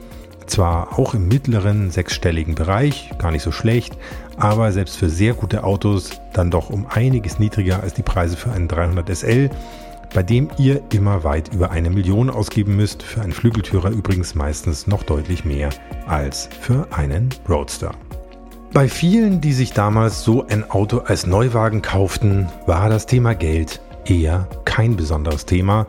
zwar 0.48 1.00
auch 1.00 1.14
im 1.14 1.28
mittleren 1.28 1.92
sechsstelligen 1.92 2.56
Bereich, 2.56 3.12
gar 3.18 3.32
nicht 3.32 3.44
so 3.44 3.52
schlecht, 3.52 3.98
aber 4.38 4.72
selbst 4.72 4.98
für 4.98 5.10
sehr 5.10 5.34
gute 5.34 5.64
Autos 5.64 6.12
dann 6.34 6.52
doch 6.52 6.70
um 6.70 6.86
einiges 6.88 7.40
niedriger 7.40 7.82
als 7.82 7.94
die 7.94 8.04
Preise 8.04 8.38
für 8.38 8.52
einen 8.52 8.68
300 8.68 9.16
SL, 9.16 9.50
bei 10.14 10.24
dem 10.24 10.50
ihr 10.58 10.82
immer 10.94 11.24
weit 11.24 11.54
über 11.54 11.72
eine 11.72 11.90
Million 11.90 12.30
ausgeben 12.30 12.76
müsst, 12.76 13.04
für 13.04 13.22
einen 13.22 13.34
Flügeltürer 13.34 13.90
übrigens 13.90 14.36
meistens 14.36 14.88
noch 14.88 15.04
deutlich 15.04 15.46
mehr 15.46 15.70
als 16.08 16.50
für 16.62 16.88
einen 16.92 17.30
Roadster. 17.50 17.92
Bei 18.76 18.90
vielen, 18.90 19.40
die 19.40 19.54
sich 19.54 19.72
damals 19.72 20.26
so 20.26 20.46
ein 20.48 20.70
Auto 20.70 20.98
als 20.98 21.26
Neuwagen 21.26 21.82
kauften, 21.82 22.50
war 22.66 22.90
das 22.90 23.06
Thema 23.06 23.34
Geld 23.34 23.80
eher 24.04 24.50
kein 24.66 24.98
besonderes 24.98 25.46
Thema 25.46 25.88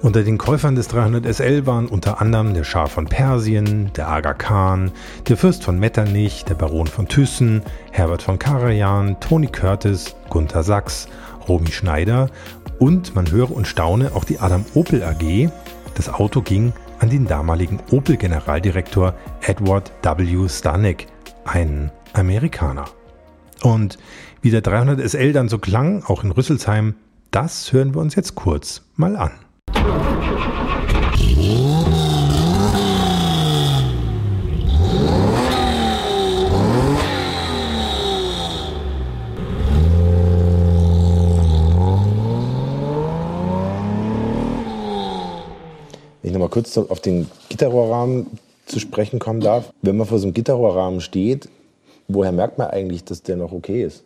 unter 0.00 0.22
den 0.22 0.38
Käufern 0.38 0.76
des 0.76 0.86
300 0.86 1.26
SL 1.26 1.66
waren 1.66 1.88
unter 1.88 2.20
anderem 2.20 2.54
der 2.54 2.62
Schah 2.62 2.86
von 2.86 3.06
Persien, 3.06 3.92
der 3.96 4.06
Aga 4.06 4.32
Khan, 4.34 4.92
der 5.26 5.36
Fürst 5.36 5.64
von 5.64 5.80
Metternich, 5.80 6.44
der 6.44 6.54
Baron 6.54 6.86
von 6.86 7.08
Thyssen, 7.08 7.62
Herbert 7.90 8.22
von 8.22 8.38
Karajan, 8.38 9.18
Tony 9.18 9.48
Curtis, 9.48 10.14
Gunther 10.28 10.62
Sachs, 10.62 11.08
Romy 11.48 11.72
Schneider 11.72 12.30
und 12.78 13.16
man 13.16 13.28
höre 13.28 13.50
und 13.50 13.66
staune 13.66 14.12
auch 14.14 14.22
die 14.22 14.38
Adam 14.38 14.64
Opel 14.74 15.02
AG. 15.02 15.50
Das 15.96 16.08
Auto 16.08 16.42
ging 16.42 16.72
an 17.00 17.10
den 17.10 17.26
damaligen 17.26 17.80
Opel-Generaldirektor 17.90 19.14
Edward 19.42 19.90
W. 20.04 20.48
Stanek, 20.48 21.08
einen 21.44 21.90
Amerikaner. 22.12 22.86
Und 23.62 23.98
wie 24.42 24.50
der 24.50 24.62
300 24.62 25.00
SL 25.08 25.32
dann 25.32 25.48
so 25.48 25.58
klang, 25.58 26.02
auch 26.04 26.24
in 26.24 26.30
Rüsselsheim, 26.30 26.94
das 27.30 27.72
hören 27.72 27.94
wir 27.94 28.00
uns 28.00 28.14
jetzt 28.14 28.34
kurz 28.34 28.82
mal 28.96 29.16
an. 29.16 29.32
Wenn 46.22 46.30
ich 46.30 46.32
nochmal 46.32 46.48
kurz 46.48 46.76
auf 46.76 47.00
den 47.00 47.30
Gitterrohrrahmen 47.48 48.26
zu 48.70 48.78
sprechen 48.78 49.18
kommen 49.18 49.40
darf. 49.40 49.72
Wenn 49.82 49.96
man 49.96 50.06
vor 50.06 50.18
so 50.18 50.26
einem 50.26 50.34
Gitterrohrrahmen 50.34 51.00
steht, 51.00 51.48
woher 52.14 52.32
merkt 52.32 52.58
man 52.58 52.68
eigentlich, 52.68 53.04
dass 53.04 53.22
der 53.22 53.36
noch 53.36 53.52
okay 53.52 53.84
ist? 53.84 54.04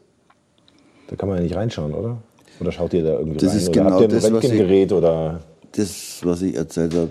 Da 1.09 1.17
kann 1.17 1.29
man 1.29 1.39
ja 1.39 1.45
nicht 1.45 1.57
reinschauen, 1.57 1.93
oder? 1.95 2.19
Oder 2.61 2.73
schaut 2.73 2.95
ihr 2.95 3.03
da 3.03 3.19
irgendwie 3.19 3.39
das 3.39 3.51
rein? 3.51 3.59
Ist 3.59 3.73
genau 3.73 3.91
habt 3.91 4.01
ihr 4.01 4.09
ein 4.09 4.15
das, 4.15 4.25
was 4.25 4.33
Röntgengerät 4.33 4.93
oder 4.93 5.41
das, 5.73 6.21
was 6.23 6.43
ich 6.43 6.55
erzählt 6.55 6.95
habe, 6.95 7.11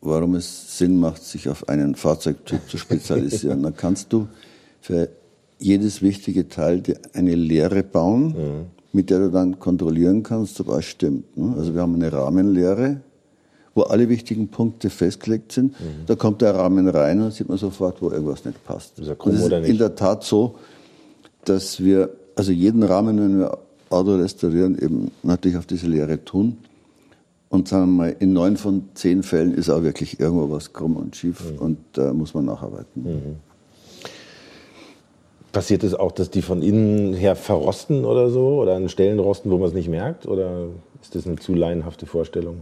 warum 0.00 0.34
es 0.34 0.78
Sinn 0.78 0.98
macht, 0.98 1.22
sich 1.22 1.48
auf 1.48 1.68
einen 1.68 1.94
Fahrzeugtyp 1.94 2.68
zu 2.68 2.78
spezialisieren. 2.78 3.62
Dann 3.64 3.76
kannst 3.76 4.12
du 4.12 4.28
für 4.80 5.08
jedes 5.58 6.02
wichtige 6.02 6.48
Teil 6.48 6.82
eine 7.14 7.34
Lehre 7.34 7.82
bauen, 7.82 8.26
mhm. 8.26 8.66
mit 8.92 9.10
der 9.10 9.20
du 9.20 9.30
dann 9.30 9.58
kontrollieren 9.58 10.22
kannst, 10.22 10.60
ob 10.60 10.68
alles 10.68 10.84
stimmt. 10.84 11.36
Ne? 11.36 11.54
Also 11.56 11.74
wir 11.74 11.80
haben 11.80 11.94
eine 11.94 12.12
Rahmenlehre, 12.12 13.00
wo 13.76 13.82
alle 13.82 14.08
wichtigen 14.08 14.48
Punkte 14.48 14.90
festgelegt 14.90 15.52
sind. 15.52 15.78
Mhm. 15.78 16.06
Da 16.06 16.16
kommt 16.16 16.40
der 16.40 16.54
Rahmen 16.54 16.88
rein 16.88 17.20
und 17.20 17.32
sieht 17.32 17.48
man 17.48 17.58
sofort, 17.58 18.00
wo 18.00 18.10
irgendwas 18.10 18.44
nicht 18.44 18.64
passt. 18.64 18.98
Ist 18.98 19.06
er 19.08 19.14
krumm 19.14 19.40
oder 19.40 19.60
nicht? 19.60 19.68
in 19.70 19.78
der 19.78 19.94
Tat 19.94 20.24
so, 20.24 20.56
dass 21.44 21.84
wir 21.84 22.10
also 22.34 22.52
jeden 22.52 22.82
Rahmen, 22.82 23.18
wenn 23.20 23.38
wir 23.38 23.58
Auto 23.90 24.16
restaurieren, 24.16 24.76
eben 24.78 25.10
natürlich 25.22 25.58
auf 25.58 25.66
diese 25.66 25.86
Lehre 25.86 26.24
tun. 26.24 26.58
Und 27.48 27.68
sagen 27.68 27.84
wir 27.84 28.04
mal, 28.04 28.16
in 28.18 28.32
neun 28.32 28.56
von 28.56 28.88
zehn 28.94 29.22
Fällen 29.22 29.54
ist 29.54 29.70
auch 29.70 29.82
wirklich 29.82 30.18
irgendwo 30.18 30.50
was 30.50 30.72
krumm 30.72 30.96
und 30.96 31.14
schief 31.14 31.52
Mhm. 31.52 31.58
und 31.58 31.78
da 31.92 32.12
muss 32.12 32.34
man 32.34 32.46
nacharbeiten. 32.46 33.36
passiert 35.52 35.84
es 35.84 35.94
auch, 35.94 36.12
dass 36.12 36.28
die 36.30 36.42
von 36.42 36.60
innen 36.60 37.14
her 37.14 37.34
verrosten 37.34 38.04
oder 38.04 38.28
so? 38.28 38.60
Oder 38.60 38.74
an 38.76 38.90
Stellen 38.90 39.18
rosten, 39.18 39.50
wo 39.50 39.56
man 39.56 39.68
es 39.68 39.74
nicht 39.74 39.88
merkt? 39.88 40.26
Oder 40.26 40.66
ist 41.00 41.14
das 41.14 41.26
eine 41.26 41.36
zu 41.36 41.54
laienhafte 41.54 42.04
Vorstellung? 42.04 42.56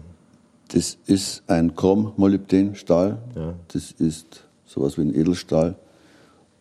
Das 0.74 0.98
ist 1.06 1.44
ein 1.46 1.76
Chrom-Molybden-Stahl. 1.76 3.18
Ja. 3.36 3.54
Das 3.72 3.92
ist 3.92 4.42
sowas 4.66 4.98
wie 4.98 5.02
ein 5.02 5.14
Edelstahl. 5.14 5.76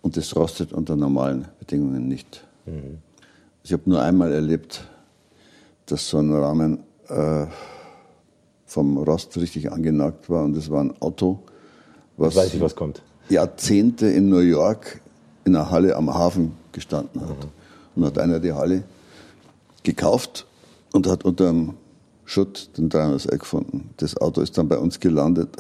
Und 0.03 0.18
das 0.18 0.36
rostet 0.36 0.72
unter 0.72 0.95
normalen 0.95 1.47
Bedingungen 1.57 2.07
nicht. 2.09 2.45
Mhm. 2.68 2.99
Ich 3.64 3.74
habe 3.74 3.89
nur 3.89 4.03
einmal 4.03 4.32
erlebt, 4.32 4.88
dass 5.88 6.09
so 6.09 6.20
ein 6.20 6.32
Rahmen 6.32 6.84
äh, 7.07 7.47
vom 8.68 8.99
Rost 8.99 9.36
richtig 9.38 9.72
angenagt 9.72 10.30
war. 10.30 10.43
Und 10.43 10.55
das 10.55 10.70
war 10.70 10.84
ein 10.84 10.93
Auto, 11.01 11.39
was 12.16 12.36
ich, 12.53 12.61
was. 12.61 12.76
Jahrzehnte 13.30 14.05
in 14.05 14.30
New 14.30 14.39
York 14.39 15.01
in 15.43 15.55
einer 15.55 15.72
Halle 15.72 15.95
am 15.95 16.14
Hafen 16.14 16.51
gestanden 16.72 17.20
hat. 17.20 17.47
Und 17.95 18.05
hat 18.05 18.20
einer 18.20 18.39
die 18.39 18.53
Halle 18.53 18.84
gekauft 19.82 20.45
und 20.91 21.07
hat 21.07 21.26
unter 21.26 21.47
dem 21.47 21.74
Schutt 22.34 22.75
den 22.77 22.89
300 22.89 23.39
gefunden. 23.39 23.91
Das 23.97 24.17
Auto 24.17 24.41
ist 24.41 24.57
dann 24.57 24.67
bei 24.67 24.77
uns 24.77 24.99
gelandet. 24.99 25.49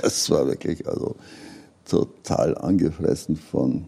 Das 0.00 0.30
war 0.30 0.46
wirklich 0.46 0.86
also 0.86 1.16
total 1.84 2.56
angefressen 2.56 3.34
von 3.34 3.86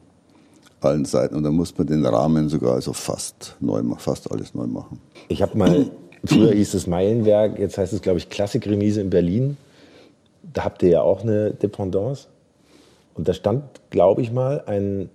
allen 0.81 1.05
Seiten. 1.05 1.37
Und 1.37 1.45
dann 1.45 1.55
muss 1.55 1.79
man 1.79 1.87
den 1.87 2.05
Rahmen 2.05 2.49
sogar 2.49 2.75
also 2.75 2.93
fast 2.93 3.55
neu 3.61 3.81
machen, 3.85 4.01
fast 4.01 4.29
alles 4.33 4.55
neu 4.55 4.67
machen. 4.67 5.01
Ich 5.29 5.41
habe 5.41 5.57
mal, 5.57 5.89
früher 6.25 6.53
hieß 6.53 6.75
es 6.75 6.89
Meilenwerk, 6.89 7.61
jetzt 7.61 7.79
heißt 7.79 7.93
es, 7.93 8.03
glaube 8.03 8.19
ich, 8.19 8.29
Klassikremise 8.29 9.01
in 9.01 9.11
Berlin. 9.11 9.57
Da 10.53 10.65
habt 10.65 10.83
ihr 10.83 10.89
ja 10.89 11.03
auch 11.03 11.23
eine 11.23 11.53
Dependance. 11.53 12.27
Und 13.15 13.29
da 13.29 13.35
stand, 13.35 13.63
glaube 13.91 14.23
ich 14.23 14.33
mal, 14.33 14.65
ein, 14.67 15.11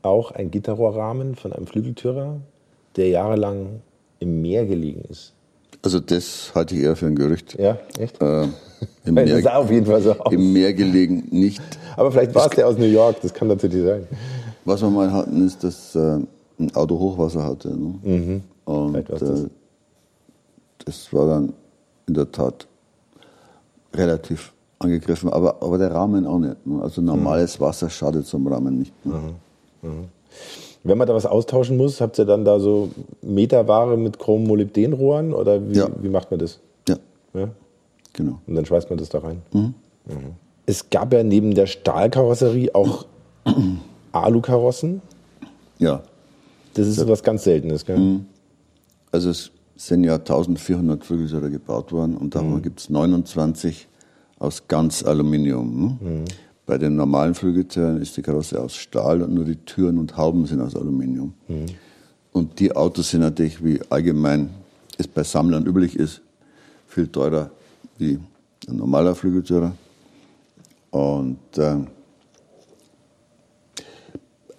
auch 0.00 0.30
ein 0.30 0.50
Gitterrohrrahmen 0.50 1.34
von 1.34 1.52
einem 1.52 1.66
Flügeltürer, 1.66 2.40
der 2.96 3.08
jahrelang 3.08 3.82
im 4.18 4.40
Meer 4.40 4.64
gelegen 4.64 5.02
ist. 5.10 5.34
Also 5.82 5.98
das 6.00 6.52
halte 6.54 6.74
ich 6.76 6.82
eher 6.82 6.94
für 6.96 7.06
ein 7.06 7.16
Gerücht. 7.16 7.58
Ja, 7.58 7.76
echt? 7.98 8.20
Äh, 8.22 8.44
im, 9.04 9.16
Weil 9.16 9.26
das 9.28 9.42
sah 9.42 9.50
Meer, 9.50 9.58
auf 9.58 9.70
jeden 9.70 9.86
Fall 9.86 10.00
so 10.02 10.12
aus. 10.12 10.32
Im 10.32 10.52
Meer 10.52 10.72
gelegen 10.74 11.26
nicht. 11.30 11.60
Aber 11.96 12.12
vielleicht 12.12 12.34
war 12.34 12.46
es 12.46 12.56
der 12.56 12.68
aus 12.68 12.78
New 12.78 12.84
York, 12.86 13.20
das 13.20 13.34
kann 13.34 13.48
natürlich 13.48 13.84
sein. 13.84 14.06
Was 14.64 14.80
wir 14.80 14.90
mal 14.90 15.12
hatten, 15.12 15.44
ist, 15.44 15.62
dass 15.64 15.94
äh, 15.96 16.18
ein 16.58 16.74
Auto 16.74 16.98
Hochwasser 16.98 17.42
hatte. 17.42 17.68
Ne? 17.76 18.40
Und 18.64 18.92
Vielleicht 18.92 19.10
war's 19.10 19.20
das. 19.20 19.40
äh, 19.42 19.48
das 20.84 21.12
war 21.12 21.28
dann 21.28 21.52
in 22.06 22.14
der 22.14 22.30
Tat 22.30 22.66
relativ 23.94 24.52
angegriffen, 24.78 25.32
aber, 25.32 25.62
aber 25.62 25.78
der 25.78 25.92
Rahmen 25.92 26.26
auch 26.26 26.38
nicht. 26.38 26.64
Ne? 26.66 26.80
Also 26.82 27.02
normales 27.02 27.60
Wasser 27.60 27.90
schadet 27.90 28.26
zum 28.26 28.46
Rahmen 28.46 28.78
nicht. 28.78 28.92
Ne? 29.04 29.34
Wenn 30.84 30.98
man 30.98 31.06
da 31.06 31.14
was 31.14 31.26
austauschen 31.26 31.76
muss, 31.76 32.00
habt 32.00 32.18
ihr 32.18 32.24
dann 32.24 32.44
da 32.44 32.58
so 32.58 32.88
Meterware 33.22 33.96
mit 33.96 34.18
Chrom-Molybdenrohren 34.18 35.32
oder 35.32 35.68
wie, 35.70 35.76
Ja. 35.76 35.88
wie 36.00 36.08
macht 36.08 36.30
man 36.30 36.40
das? 36.40 36.58
Ja, 36.88 36.96
Ja? 37.34 37.48
genau. 38.12 38.40
Und 38.46 38.54
dann 38.56 38.66
schweißt 38.66 38.90
man 38.90 38.98
das 38.98 39.08
da 39.08 39.18
rein. 39.20 39.42
Mhm. 39.52 39.74
Es 40.66 40.90
gab 40.90 41.12
ja 41.12 41.22
neben 41.22 41.54
der 41.54 41.66
Stahlkarosserie 41.66 42.74
auch 42.74 43.06
Alukarossen. 44.12 45.00
Ja, 45.78 46.02
Das 46.74 46.86
ist 46.86 47.06
was 47.08 47.22
ganz 47.22 47.44
Seltenes, 47.44 47.84
gell? 47.84 48.20
also 49.10 49.30
es 49.30 49.50
sind 49.76 50.04
ja 50.04 50.14
1400 50.14 51.04
Flügeltürer 51.04 51.50
gebaut 51.50 51.92
worden 51.92 52.16
und 52.16 52.34
davon 52.34 52.62
gibt 52.62 52.80
es 52.80 52.90
29 52.90 53.88
aus 54.38 54.66
ganz 54.68 55.02
Aluminium. 55.04 55.98
Ne? 56.00 56.24
Bei 56.72 56.78
den 56.78 56.96
normalen 56.96 57.34
Flügeltüren 57.34 58.00
ist 58.00 58.16
die 58.16 58.22
Karosse 58.22 58.58
aus 58.58 58.74
Stahl 58.74 59.20
und 59.20 59.34
nur 59.34 59.44
die 59.44 59.56
Türen 59.56 59.98
und 59.98 60.16
Hauben 60.16 60.46
sind 60.46 60.62
aus 60.62 60.74
Aluminium. 60.74 61.34
Und 62.32 62.60
die 62.60 62.74
Autos 62.74 63.10
sind 63.10 63.20
natürlich, 63.20 63.62
wie 63.62 63.78
allgemein 63.90 64.48
es 64.96 65.06
bei 65.06 65.22
Sammlern 65.22 65.66
üblich 65.66 65.96
ist, 65.96 66.22
viel 66.86 67.08
teurer 67.08 67.50
wie 67.98 68.18
ein 68.66 68.76
normaler 68.76 69.14
Flügeltürer. 69.14 69.76
Und 70.90 71.58
äh, 71.58 71.76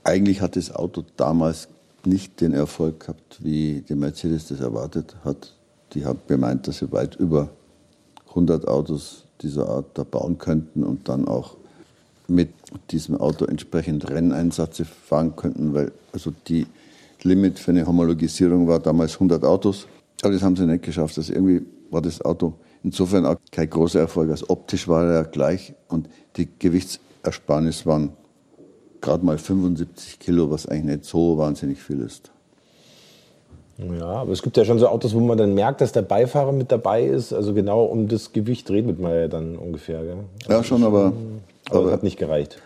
eigentlich 0.03 0.39
hat 0.39 0.55
das 0.55 0.69
Auto 0.69 1.03
damals 1.17 1.67
nicht 2.05 2.41
den 2.41 2.53
Erfolg 2.53 2.99
gehabt, 2.99 3.39
wie 3.43 3.83
die 3.89 3.95
Mercedes 3.95 4.49
das 4.49 4.59
erwartet 4.59 5.15
hat. 5.25 5.55
Die 5.93 6.05
haben 6.05 6.19
gemeint, 6.27 6.67
dass 6.67 6.77
sie 6.77 6.91
weit 6.91 7.15
über 7.15 7.49
100 8.29 8.67
Autos 8.67 9.23
dieser 9.41 9.67
Art 9.67 9.97
da 9.97 10.03
bauen 10.03 10.37
könnten 10.37 10.83
und 10.83 11.09
dann 11.09 11.27
auch 11.27 11.57
mit 12.27 12.49
diesem 12.91 13.17
Auto 13.17 13.45
entsprechend 13.45 14.09
Renneinsätze 14.09 14.85
fahren 14.85 15.35
könnten, 15.35 15.73
weil 15.73 15.91
also 16.11 16.31
die 16.47 16.67
Limit 17.21 17.59
für 17.59 17.71
eine 17.71 17.85
Homologisierung 17.85 18.67
war 18.67 18.79
damals 18.79 19.13
100 19.15 19.43
Autos. 19.43 19.87
Aber 20.21 20.33
das 20.33 20.41
haben 20.41 20.55
sie 20.55 20.65
nicht 20.65 20.83
geschafft. 20.83 21.17
Also 21.17 21.33
irgendwie 21.33 21.65
war 21.89 22.01
das 22.01 22.21
Auto 22.21 22.53
insofern 22.83 23.25
auch 23.25 23.37
kein 23.51 23.69
großer 23.69 24.01
Erfolg. 24.01 24.29
Also 24.29 24.45
optisch 24.49 24.87
war 24.87 25.05
er 25.05 25.23
gleich 25.23 25.73
und 25.87 26.09
die 26.35 26.47
Gewichtsersparnis 26.59 27.85
waren 27.85 28.13
gerade 29.01 29.25
mal 29.25 29.37
75 29.37 30.19
Kilo, 30.19 30.49
was 30.49 30.65
eigentlich 30.65 30.97
nicht 30.97 31.05
so 31.05 31.37
wahnsinnig 31.37 31.81
viel 31.81 31.99
ist. 31.99 32.31
Ja, 33.77 34.05
aber 34.05 34.31
es 34.31 34.43
gibt 34.43 34.55
ja 34.55 34.65
schon 34.65 34.77
so 34.77 34.87
Autos, 34.87 35.15
wo 35.15 35.19
man 35.19 35.37
dann 35.37 35.53
merkt, 35.53 35.81
dass 35.81 35.91
der 35.91 36.03
Beifahrer 36.03 36.51
mit 36.51 36.71
dabei 36.71 37.03
ist. 37.03 37.33
Also 37.33 37.53
genau 37.53 37.85
um 37.85 38.07
das 38.07 38.31
Gewicht 38.31 38.69
redet 38.69 38.99
man 38.99 39.11
ja 39.11 39.27
dann 39.27 39.57
ungefähr. 39.57 40.03
Gell? 40.03 40.17
Also 40.43 40.51
ja, 40.51 40.63
schon, 40.63 40.83
aber. 40.83 41.13
Aber, 41.69 41.79
aber 41.79 41.87
es 41.87 41.93
hat 41.93 42.03
nicht 42.03 42.17
gereicht. 42.17 42.59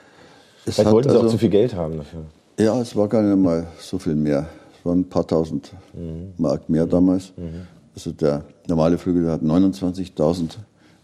Vielleicht 0.63 0.91
wollten 0.91 1.09
sie 1.09 1.15
also, 1.15 1.27
auch 1.27 1.31
zu 1.31 1.37
viel 1.37 1.49
Geld 1.49 1.75
haben 1.75 1.97
dafür. 1.97 2.21
Ja, 2.59 2.79
es 2.81 2.95
war 2.95 3.07
gar 3.07 3.21
nicht 3.21 3.37
mal 3.37 3.67
so 3.79 3.97
viel 3.99 4.15
mehr. 4.15 4.47
Es 4.77 4.85
waren 4.85 5.01
ein 5.01 5.09
paar 5.09 5.25
tausend 5.25 5.71
mhm. 5.93 6.33
Mark 6.37 6.67
mehr 6.67 6.85
damals. 6.85 7.31
Mhm. 7.37 7.67
Also 7.95 8.11
der 8.11 8.43
normale 8.67 8.97
Flügel 8.97 9.31
hat 9.31 9.41
29.000 9.41 10.57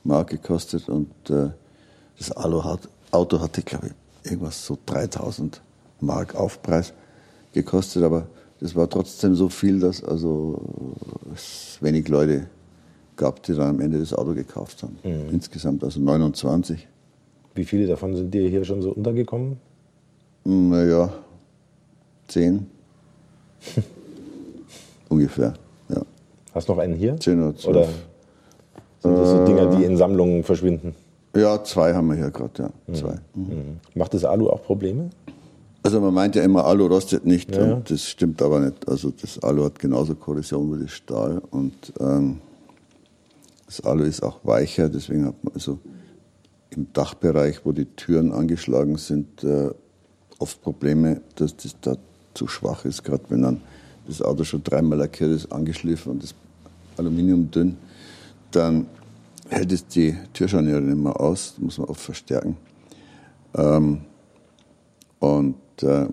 Mark 0.03 0.31
gekostet 0.31 0.89
und 0.89 1.11
äh, 1.29 1.49
das 2.17 2.35
Auto 2.35 3.39
hatte, 3.39 3.61
glaube 3.61 3.87
ich, 3.87 4.31
irgendwas 4.31 4.65
so 4.65 4.77
3000 4.85 5.61
Mark 6.01 6.35
Aufpreis 6.35 6.93
gekostet, 7.53 8.03
aber 8.03 8.27
das 8.63 8.77
war 8.77 8.89
trotzdem 8.89 9.35
so 9.35 9.49
viel, 9.49 9.81
dass 9.81 10.01
also 10.01 10.57
es 11.35 11.77
wenig 11.81 12.07
Leute 12.07 12.47
gab, 13.17 13.43
die 13.43 13.53
dann 13.53 13.71
am 13.71 13.81
Ende 13.81 13.99
das 13.99 14.13
Auto 14.13 14.33
gekauft 14.33 14.83
haben. 14.83 14.97
Mhm. 15.03 15.33
Insgesamt 15.33 15.83
also 15.83 15.99
29. 15.99 16.87
Wie 17.55 17.65
viele 17.65 17.87
davon 17.87 18.15
sind 18.15 18.33
dir 18.33 18.47
hier 18.47 18.63
schon 18.63 18.81
so 18.81 18.91
untergekommen? 18.91 19.57
Naja, 20.45 21.13
zehn. 22.29 22.67
Ungefähr, 25.09 25.53
ja. 25.89 26.01
Hast 26.53 26.69
du 26.69 26.73
noch 26.73 26.79
einen 26.79 26.95
hier? 26.95 27.19
Zehn 27.19 27.43
oder 27.43 27.57
zwölf. 27.57 27.75
Oder 27.75 27.87
sind 29.01 29.17
das 29.17 29.29
so 29.29 29.45
Dinger, 29.45 29.75
die 29.75 29.83
in 29.83 29.97
Sammlungen 29.97 30.41
verschwinden? 30.41 30.95
Ja, 31.35 31.61
zwei 31.65 31.93
haben 31.93 32.07
wir 32.07 32.15
hier 32.15 32.31
gerade, 32.31 32.63
ja. 32.63 32.69
Mhm. 32.87 32.95
Zwei. 32.95 33.15
Mhm. 33.35 33.79
Macht 33.93 34.13
das 34.13 34.23
Alu 34.23 34.47
auch 34.49 34.63
Probleme? 34.63 35.09
Also 35.83 35.99
man 35.99 36.13
meint 36.13 36.35
ja 36.35 36.43
immer, 36.43 36.63
Alu 36.65 36.87
rostet 36.87 37.25
nicht 37.25 37.53
ja. 37.53 37.73
und 37.73 37.91
das 37.91 38.07
stimmt 38.07 38.41
aber 38.41 38.61
nicht. 38.61 38.87
Also 38.87 39.11
das 39.11 39.43
Alu 39.43 39.65
hat 39.65 39.79
genauso 39.79 40.15
Korrosion 40.15 40.73
wie 40.73 40.83
das 40.83 40.91
Stahl 40.91 41.41
und 41.51 41.93
ähm, 41.99 42.39
das 43.65 43.81
Alu 43.81 44.03
ist 44.03 44.23
auch 44.23 44.39
weicher, 44.43 44.87
deswegen 44.87 45.25
hat 45.25 45.43
man 45.43 45.53
also 45.53 45.79
im 46.69 46.87
Dachbereich, 46.93 47.65
wo 47.65 47.73
die 47.73 47.85
Türen 47.85 48.31
angeschlagen 48.31 48.97
sind, 48.97 49.43
äh, 49.43 49.71
oft 50.39 50.61
Probleme, 50.61 51.21
dass 51.35 51.55
das 51.57 51.75
da 51.81 51.97
zu 52.33 52.47
schwach 52.47 52.85
ist, 52.85 53.03
gerade 53.03 53.23
wenn 53.29 53.41
dann 53.41 53.61
das 54.07 54.21
Auto 54.21 54.43
schon 54.45 54.63
dreimal 54.63 54.97
lackiert 54.97 55.31
ist, 55.31 55.51
angeschliffen 55.51 56.13
und 56.13 56.23
das 56.23 56.33
Aluminium 56.97 57.51
dünn, 57.51 57.77
dann 58.51 58.87
hält 59.49 59.71
es 59.71 59.85
die 59.87 60.15
Türscharniere 60.33 60.81
nicht 60.81 60.97
mehr 60.97 61.19
aus, 61.19 61.55
muss 61.57 61.77
man 61.77 61.89
oft 61.89 62.01
verstärken. 62.01 62.57
Ähm, 63.55 64.01
und 65.23 65.55
äh, 65.83 66.05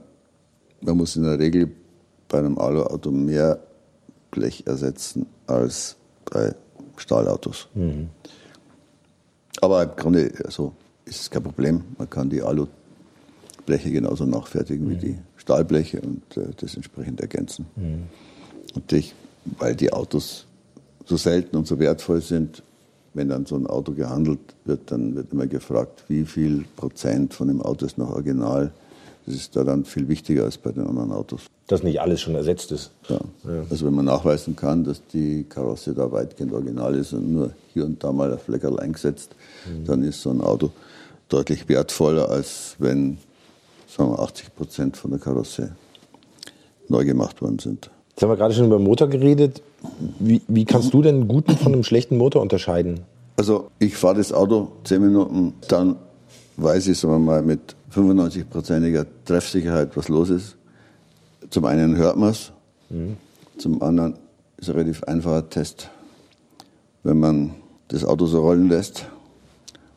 man 0.82 0.96
muss 0.96 1.16
in 1.16 1.24
der 1.24 1.36
Regel 1.36 1.72
bei 2.28 2.38
einem 2.38 2.56
Aluauto 2.58 3.10
mehr 3.10 3.58
Blech 4.30 4.62
ersetzen 4.68 5.26
als 5.48 5.96
bei 6.30 6.54
Stahlautos. 6.96 7.66
Mhm. 7.74 8.08
Aber 9.60 9.82
im 9.82 9.96
Grunde 9.96 10.32
also, 10.44 10.74
ist 11.04 11.22
es 11.22 11.28
kein 11.28 11.42
Problem. 11.42 11.82
Man 11.98 12.08
kann 12.08 12.30
die 12.30 12.40
Alubleche 12.40 13.90
genauso 13.90 14.26
nachfertigen 14.26 14.86
mhm. 14.86 14.90
wie 14.90 14.96
die 14.96 15.18
Stahlbleche 15.38 16.00
und 16.02 16.36
äh, 16.36 16.50
das 16.56 16.76
entsprechend 16.76 17.20
ergänzen. 17.20 17.66
Mhm. 17.74 18.04
Natürlich, 18.76 19.16
weil 19.58 19.74
die 19.74 19.92
Autos 19.92 20.46
so 21.04 21.16
selten 21.16 21.56
und 21.56 21.66
so 21.66 21.80
wertvoll 21.80 22.20
sind, 22.20 22.62
wenn 23.14 23.28
dann 23.28 23.44
so 23.44 23.56
ein 23.56 23.66
Auto 23.66 23.90
gehandelt 23.92 24.54
wird, 24.64 24.92
dann 24.92 25.16
wird 25.16 25.32
immer 25.32 25.48
gefragt, 25.48 26.04
wie 26.06 26.24
viel 26.24 26.64
Prozent 26.76 27.34
von 27.34 27.48
dem 27.48 27.60
Auto 27.60 27.86
ist 27.86 27.98
noch 27.98 28.10
original. 28.10 28.72
Das 29.30 29.38
ist 29.38 29.54
da 29.54 29.62
dann 29.62 29.84
viel 29.84 30.08
wichtiger 30.08 30.42
als 30.42 30.58
bei 30.58 30.72
den 30.72 30.84
anderen 30.84 31.12
Autos. 31.12 31.42
Dass 31.68 31.84
nicht 31.84 32.00
alles 32.00 32.20
schon 32.20 32.34
ersetzt 32.34 32.72
ist. 32.72 32.90
Ja. 33.08 33.20
ja. 33.44 33.62
Also 33.70 33.86
wenn 33.86 33.94
man 33.94 34.06
nachweisen 34.06 34.56
kann, 34.56 34.82
dass 34.82 35.06
die 35.12 35.44
Karosse 35.48 35.94
da 35.94 36.10
weitgehend 36.10 36.52
original 36.52 36.96
ist 36.96 37.12
und 37.12 37.32
nur 37.32 37.52
hier 37.72 37.84
und 37.84 38.02
da 38.02 38.10
mal 38.10 38.32
ein 38.32 38.40
Fleckerl 38.40 38.80
eingesetzt, 38.80 39.30
mhm. 39.66 39.84
dann 39.84 40.02
ist 40.02 40.20
so 40.20 40.30
ein 40.30 40.40
Auto 40.40 40.70
deutlich 41.28 41.68
wertvoller, 41.68 42.28
als 42.28 42.74
wenn 42.80 43.18
sagen 43.86 44.10
wir, 44.10 44.18
80 44.18 44.56
Prozent 44.56 44.96
von 44.96 45.12
der 45.12 45.20
Karosse 45.20 45.76
neu 46.88 47.04
gemacht 47.04 47.40
worden 47.40 47.60
sind. 47.60 47.88
Jetzt 48.10 48.22
haben 48.22 48.30
wir 48.30 48.36
gerade 48.36 48.52
schon 48.52 48.66
über 48.66 48.78
den 48.78 48.84
Motor 48.84 49.06
geredet. 49.06 49.62
Wie, 50.18 50.42
wie 50.48 50.64
kannst 50.64 50.92
du 50.92 51.02
denn 51.02 51.14
einen 51.14 51.28
guten 51.28 51.56
von 51.56 51.72
einem 51.72 51.84
schlechten 51.84 52.16
Motor 52.16 52.42
unterscheiden? 52.42 53.02
Also 53.36 53.70
ich 53.78 53.96
fahre 53.96 54.16
das 54.16 54.32
Auto 54.32 54.72
zehn 54.82 55.00
Minuten, 55.02 55.54
dann 55.68 55.96
weiß 56.62 56.88
ich, 56.88 56.98
sagen 56.98 57.14
wir 57.14 57.18
mal, 57.18 57.42
mit 57.42 57.76
95-prozentiger 57.94 59.06
Treffsicherheit, 59.24 59.96
was 59.96 60.08
los 60.08 60.30
ist. 60.30 60.56
Zum 61.50 61.64
einen 61.64 61.96
hört 61.96 62.16
man 62.16 62.30
es, 62.30 62.52
mhm. 62.88 63.16
zum 63.58 63.82
anderen 63.82 64.14
ist 64.56 64.68
ein 64.68 64.76
relativ 64.76 65.02
einfacher 65.04 65.48
Test. 65.48 65.90
Wenn 67.02 67.18
man 67.18 67.54
das 67.88 68.04
Auto 68.04 68.26
so 68.26 68.40
rollen 68.40 68.68
lässt 68.68 69.06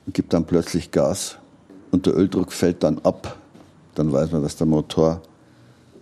und 0.06 0.14
gibt 0.14 0.34
dann 0.34 0.46
plötzlich 0.46 0.92
Gas 0.92 1.38
und 1.92 2.06
der 2.06 2.16
Öldruck 2.18 2.52
fällt 2.52 2.82
dann 2.84 3.00
ab, 3.00 3.38
dann 3.96 4.12
weiß 4.12 4.32
man, 4.32 4.42
dass 4.42 4.56
der 4.56 4.68
Motor 4.68 5.22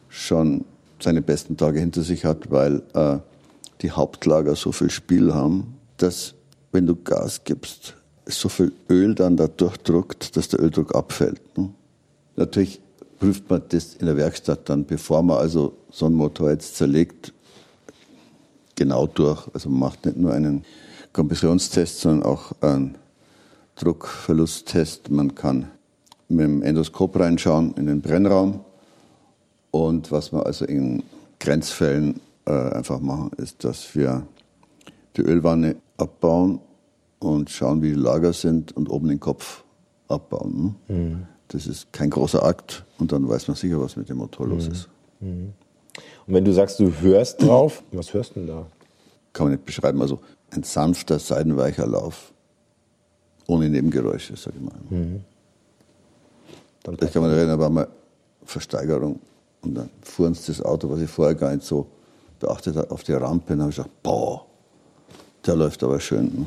schon 0.07 0.63
seine 0.99 1.21
besten 1.21 1.57
Tage 1.57 1.79
hinter 1.79 2.03
sich 2.03 2.23
hat, 2.25 2.51
weil 2.51 2.83
äh, 2.93 3.17
die 3.81 3.91
Hauptlager 3.91 4.55
so 4.55 4.71
viel 4.71 4.89
Spiel 4.91 5.33
haben, 5.33 5.75
dass 5.97 6.35
wenn 6.71 6.85
du 6.85 6.95
Gas 6.95 7.43
gibst, 7.43 7.95
so 8.25 8.49
viel 8.49 8.71
Öl 8.89 9.15
dann 9.15 9.37
da 9.37 9.47
durchdruckt, 9.47 10.35
dass 10.35 10.49
der 10.49 10.61
Öldruck 10.61 10.95
abfällt. 10.95 11.41
Ne? 11.57 11.69
Natürlich 12.35 12.81
prüft 13.19 13.49
man 13.49 13.61
das 13.69 13.95
in 13.95 14.05
der 14.05 14.17
Werkstatt 14.17 14.69
dann, 14.69 14.85
bevor 14.85 15.21
man 15.21 15.37
also 15.37 15.77
so 15.89 16.05
einen 16.05 16.15
Motor 16.15 16.51
jetzt 16.51 16.75
zerlegt, 16.75 17.33
genau 18.75 19.07
durch. 19.07 19.47
Also 19.53 19.69
man 19.69 19.79
macht 19.79 20.05
nicht 20.05 20.17
nur 20.17 20.33
einen 20.33 20.63
Kompressionstest, 21.13 22.01
sondern 22.01 22.23
auch 22.23 22.51
einen 22.61 22.97
Druckverlusttest. 23.75 25.09
Man 25.09 25.35
kann 25.35 25.69
mit 26.29 26.45
dem 26.45 26.63
Endoskop 26.63 27.19
reinschauen 27.19 27.73
in 27.75 27.87
den 27.87 28.01
Brennraum 28.01 28.61
und 29.71 30.11
was 30.11 30.31
wir 30.31 30.45
also 30.45 30.65
in 30.65 31.03
Grenzfällen 31.39 32.19
äh, 32.45 32.51
einfach 32.51 32.99
machen, 32.99 33.31
ist, 33.37 33.63
dass 33.63 33.95
wir 33.95 34.27
die 35.17 35.21
Ölwanne 35.21 35.77
abbauen 35.97 36.59
und 37.21 37.51
schauen, 37.51 37.81
wie 37.81 37.89
die 37.89 37.99
Lager 37.99 38.33
sind 38.33 38.75
und 38.75 38.89
oben 38.89 39.07
den 39.07 39.19
Kopf 39.19 39.63
abbauen. 40.07 40.75
Ne? 40.87 40.95
Mhm. 40.95 41.27
Das 41.47 41.67
ist 41.67 41.93
kein 41.93 42.09
großer 42.09 42.43
Akt 42.43 42.83
und 42.97 43.11
dann 43.11 43.27
weiß 43.29 43.47
man 43.47 43.55
sicher, 43.55 43.79
was 43.79 43.95
mit 43.95 44.09
dem 44.09 44.17
Motor 44.17 44.47
los 44.47 44.65
mhm. 44.65 44.71
ist. 44.71 44.89
Mhm. 45.19 45.53
Und 46.27 46.33
wenn 46.33 46.45
du 46.45 46.53
sagst, 46.53 46.79
du 46.79 46.91
hörst 47.01 47.41
drauf, 47.41 47.83
was 47.91 48.13
hörst 48.13 48.31
du 48.31 48.39
denn 48.39 48.47
da? 48.47 48.65
Kann 49.33 49.45
man 49.45 49.53
nicht 49.53 49.65
beschreiben. 49.65 50.01
Also 50.01 50.19
ein 50.49 50.63
sanfter, 50.63 51.19
seidenweicher 51.19 51.85
Lauf 51.85 52.33
ohne 53.47 53.69
Nebengeräusche, 53.69 54.35
sag 54.35 54.53
ich 54.55 54.61
mal. 54.61 54.73
Mhm. 54.89 55.21
Dann 56.83 56.95
ich 56.95 57.11
kann 57.11 57.21
mich 57.21 57.31
erinnern, 57.31 57.59
da 57.59 57.59
war 57.59 57.69
mal 57.69 57.87
Versteigerung 58.43 59.19
und 59.61 59.75
dann 59.75 59.89
fuhren 60.01 60.33
sie 60.33 60.51
das 60.51 60.61
Auto, 60.63 60.89
was 60.89 61.01
ich 61.01 61.09
vorher 61.09 61.35
gar 61.35 61.53
nicht 61.53 61.65
so 61.65 61.85
beachtet 62.39 62.75
habe, 62.75 62.89
auf 62.89 63.03
die 63.03 63.13
Rampe. 63.13 63.53
Und 63.53 63.59
dann 63.59 63.61
habe 63.61 63.69
ich 63.69 63.75
gesagt, 63.75 64.01
boah, 64.01 64.45
der 65.45 65.55
läuft 65.55 65.83
aber 65.83 65.99
schön. 65.99 66.25
Ne? 66.25 66.45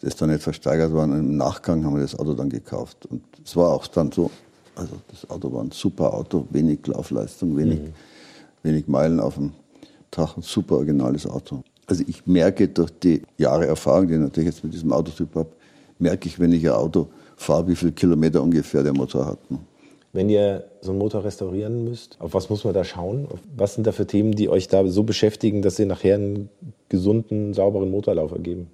Das 0.00 0.12
ist 0.12 0.20
dann 0.20 0.30
nicht 0.30 0.42
versteigert 0.42 0.92
worden. 0.92 1.18
Im 1.18 1.36
Nachgang 1.36 1.84
haben 1.84 1.94
wir 1.94 2.02
das 2.02 2.18
Auto 2.18 2.34
dann 2.34 2.50
gekauft. 2.50 3.06
Und 3.06 3.22
es 3.44 3.56
war 3.56 3.72
auch 3.72 3.86
dann 3.86 4.12
so, 4.12 4.30
also 4.74 4.94
das 5.10 5.28
Auto 5.30 5.52
war 5.52 5.62
ein 5.62 5.70
super 5.70 6.12
Auto, 6.12 6.46
wenig 6.50 6.86
Laufleistung, 6.86 7.56
wenig, 7.56 7.80
mhm. 7.80 7.92
wenig 8.62 8.88
Meilen 8.88 9.20
auf 9.20 9.34
dem 9.34 9.52
Tag, 10.10 10.36
ein 10.36 10.42
super 10.42 10.76
originales 10.76 11.26
Auto. 11.26 11.62
Also 11.86 12.04
ich 12.06 12.26
merke 12.26 12.68
durch 12.68 12.90
die 13.02 13.22
Jahre 13.38 13.66
Erfahrung, 13.66 14.08
die 14.08 14.14
ich 14.14 14.20
natürlich 14.20 14.50
jetzt 14.50 14.64
mit 14.64 14.74
diesem 14.74 14.92
Autotyp 14.92 15.34
habe, 15.34 15.48
merke 15.98 16.28
ich, 16.28 16.38
wenn 16.38 16.52
ich 16.52 16.66
ein 16.66 16.74
Auto 16.74 17.08
fahre, 17.36 17.68
wie 17.68 17.76
viele 17.76 17.92
Kilometer 17.92 18.42
ungefähr 18.42 18.82
der 18.82 18.92
Motor 18.92 19.26
hat. 19.26 19.50
Ne? 19.50 19.58
Wenn 20.12 20.28
ihr 20.30 20.64
so 20.80 20.90
einen 20.90 20.98
Motor 20.98 21.24
restaurieren 21.24 21.84
müsst, 21.84 22.16
auf 22.20 22.34
was 22.34 22.48
muss 22.48 22.64
man 22.64 22.74
da 22.74 22.84
schauen? 22.84 23.28
Was 23.54 23.74
sind 23.74 23.86
da 23.86 23.92
für 23.92 24.06
Themen, 24.06 24.32
die 24.32 24.48
euch 24.48 24.66
da 24.66 24.86
so 24.86 25.02
beschäftigen, 25.02 25.62
dass 25.62 25.76
sie 25.76 25.84
nachher 25.84 26.14
einen 26.14 26.48
gesunden, 26.88 27.52
sauberen 27.52 27.90
Motorlauf 27.90 28.32
ergeben? 28.32 28.68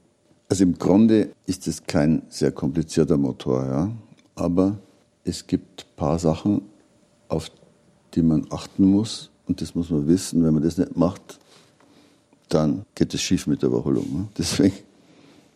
Also 0.53 0.65
im 0.65 0.77
Grunde 0.77 1.31
ist 1.47 1.67
es 1.67 1.83
kein 1.87 2.21
sehr 2.29 2.53
komplizierter 2.53 3.17
Motor, 3.17 3.65
ja. 3.65 3.91
Aber 4.35 4.77
es 5.25 5.47
gibt 5.47 5.87
ein 5.87 5.97
paar 5.97 6.19
Sachen, 6.19 6.61
auf 7.29 7.51
die 8.13 8.21
man 8.21 8.47
achten 8.51 8.85
muss. 8.85 9.31
Und 9.49 9.63
das 9.63 9.75
muss 9.75 9.89
man 9.89 10.07
wissen. 10.07 10.45
Wenn 10.45 10.53
man 10.53 10.63
das 10.63 10.77
nicht 10.77 10.95
macht, 10.95 11.39
dann 12.51 12.85
geht 12.95 13.15
es 13.15 13.23
schief 13.23 13.47
mit 13.47 13.63
der 13.63 13.71
Überholung. 13.71 14.05
Ne? 14.13 14.29
Deswegen 14.37 14.75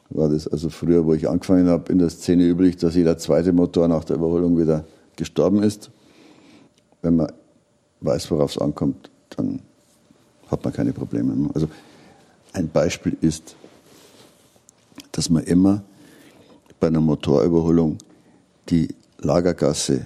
war 0.08 0.30
das 0.30 0.48
also 0.48 0.70
früher, 0.70 1.04
wo 1.04 1.12
ich 1.12 1.28
angefangen 1.28 1.68
habe, 1.68 1.92
in 1.92 1.98
der 1.98 2.08
Szene 2.08 2.44
üblich, 2.44 2.78
dass 2.78 2.94
jeder 2.94 3.18
zweite 3.18 3.52
Motor 3.52 3.88
nach 3.88 4.04
der 4.04 4.16
Überholung 4.16 4.58
wieder 4.58 4.86
gestorben 5.14 5.62
ist. 5.62 5.90
Wenn 7.02 7.16
man 7.16 7.30
weiß, 8.00 8.30
worauf 8.30 8.52
es 8.52 8.58
ankommt, 8.62 9.10
dann 9.36 9.60
hat 10.46 10.64
man 10.64 10.72
keine 10.72 10.94
Probleme 10.94 11.34
mehr. 11.34 11.50
Also 11.52 11.68
ein 12.54 12.70
Beispiel 12.70 13.14
ist, 13.20 13.56
dass 15.16 15.30
man 15.30 15.42
immer 15.44 15.82
bei 16.78 16.88
einer 16.88 17.00
Motorüberholung 17.00 17.96
die 18.68 18.88
Lagergasse 19.18 20.04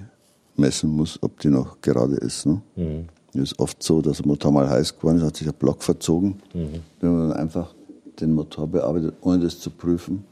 messen 0.56 0.90
muss, 0.90 1.18
ob 1.20 1.40
die 1.40 1.48
noch 1.48 1.80
gerade 1.80 2.14
ist. 2.14 2.46
Ne? 2.46 2.62
Mhm. 2.76 3.08
Es 3.34 3.52
ist 3.52 3.58
oft 3.58 3.82
so, 3.82 4.00
dass 4.00 4.18
der 4.18 4.26
Motor 4.26 4.52
mal 4.52 4.70
heiß 4.70 4.96
geworden 4.96 5.18
ist, 5.18 5.24
hat 5.24 5.36
sich 5.36 5.46
der 5.46 5.52
Block 5.52 5.82
verzogen. 5.82 6.40
Mhm. 6.54 6.80
Wenn 7.00 7.12
man 7.12 7.28
dann 7.30 7.38
einfach 7.38 7.74
den 8.20 8.34
Motor 8.34 8.68
bearbeitet, 8.68 9.14
ohne 9.22 9.40
das 9.40 9.58
zu 9.58 9.70
prüfen, 9.70 10.24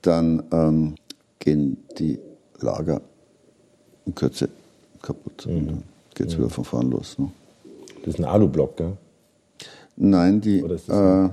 dann 0.00 0.42
ähm, 0.50 0.94
gehen 1.38 1.76
die 1.98 2.18
Lager 2.60 3.02
in 4.06 4.14
Kürze 4.14 4.48
kaputt. 5.02 5.46
Mhm. 5.46 5.66
dann 5.66 5.82
geht 6.14 6.28
es 6.28 6.34
mhm. 6.34 6.38
wieder 6.38 6.50
von 6.50 6.64
vorn 6.64 6.90
los. 6.90 7.18
Ne? 7.18 7.30
Das 8.04 8.14
ist 8.14 8.20
ein 8.20 8.24
Alublock, 8.24 8.78
gell? 8.78 8.96
Nein, 9.96 10.40
die, 10.40 10.60
äh, 10.60 11.28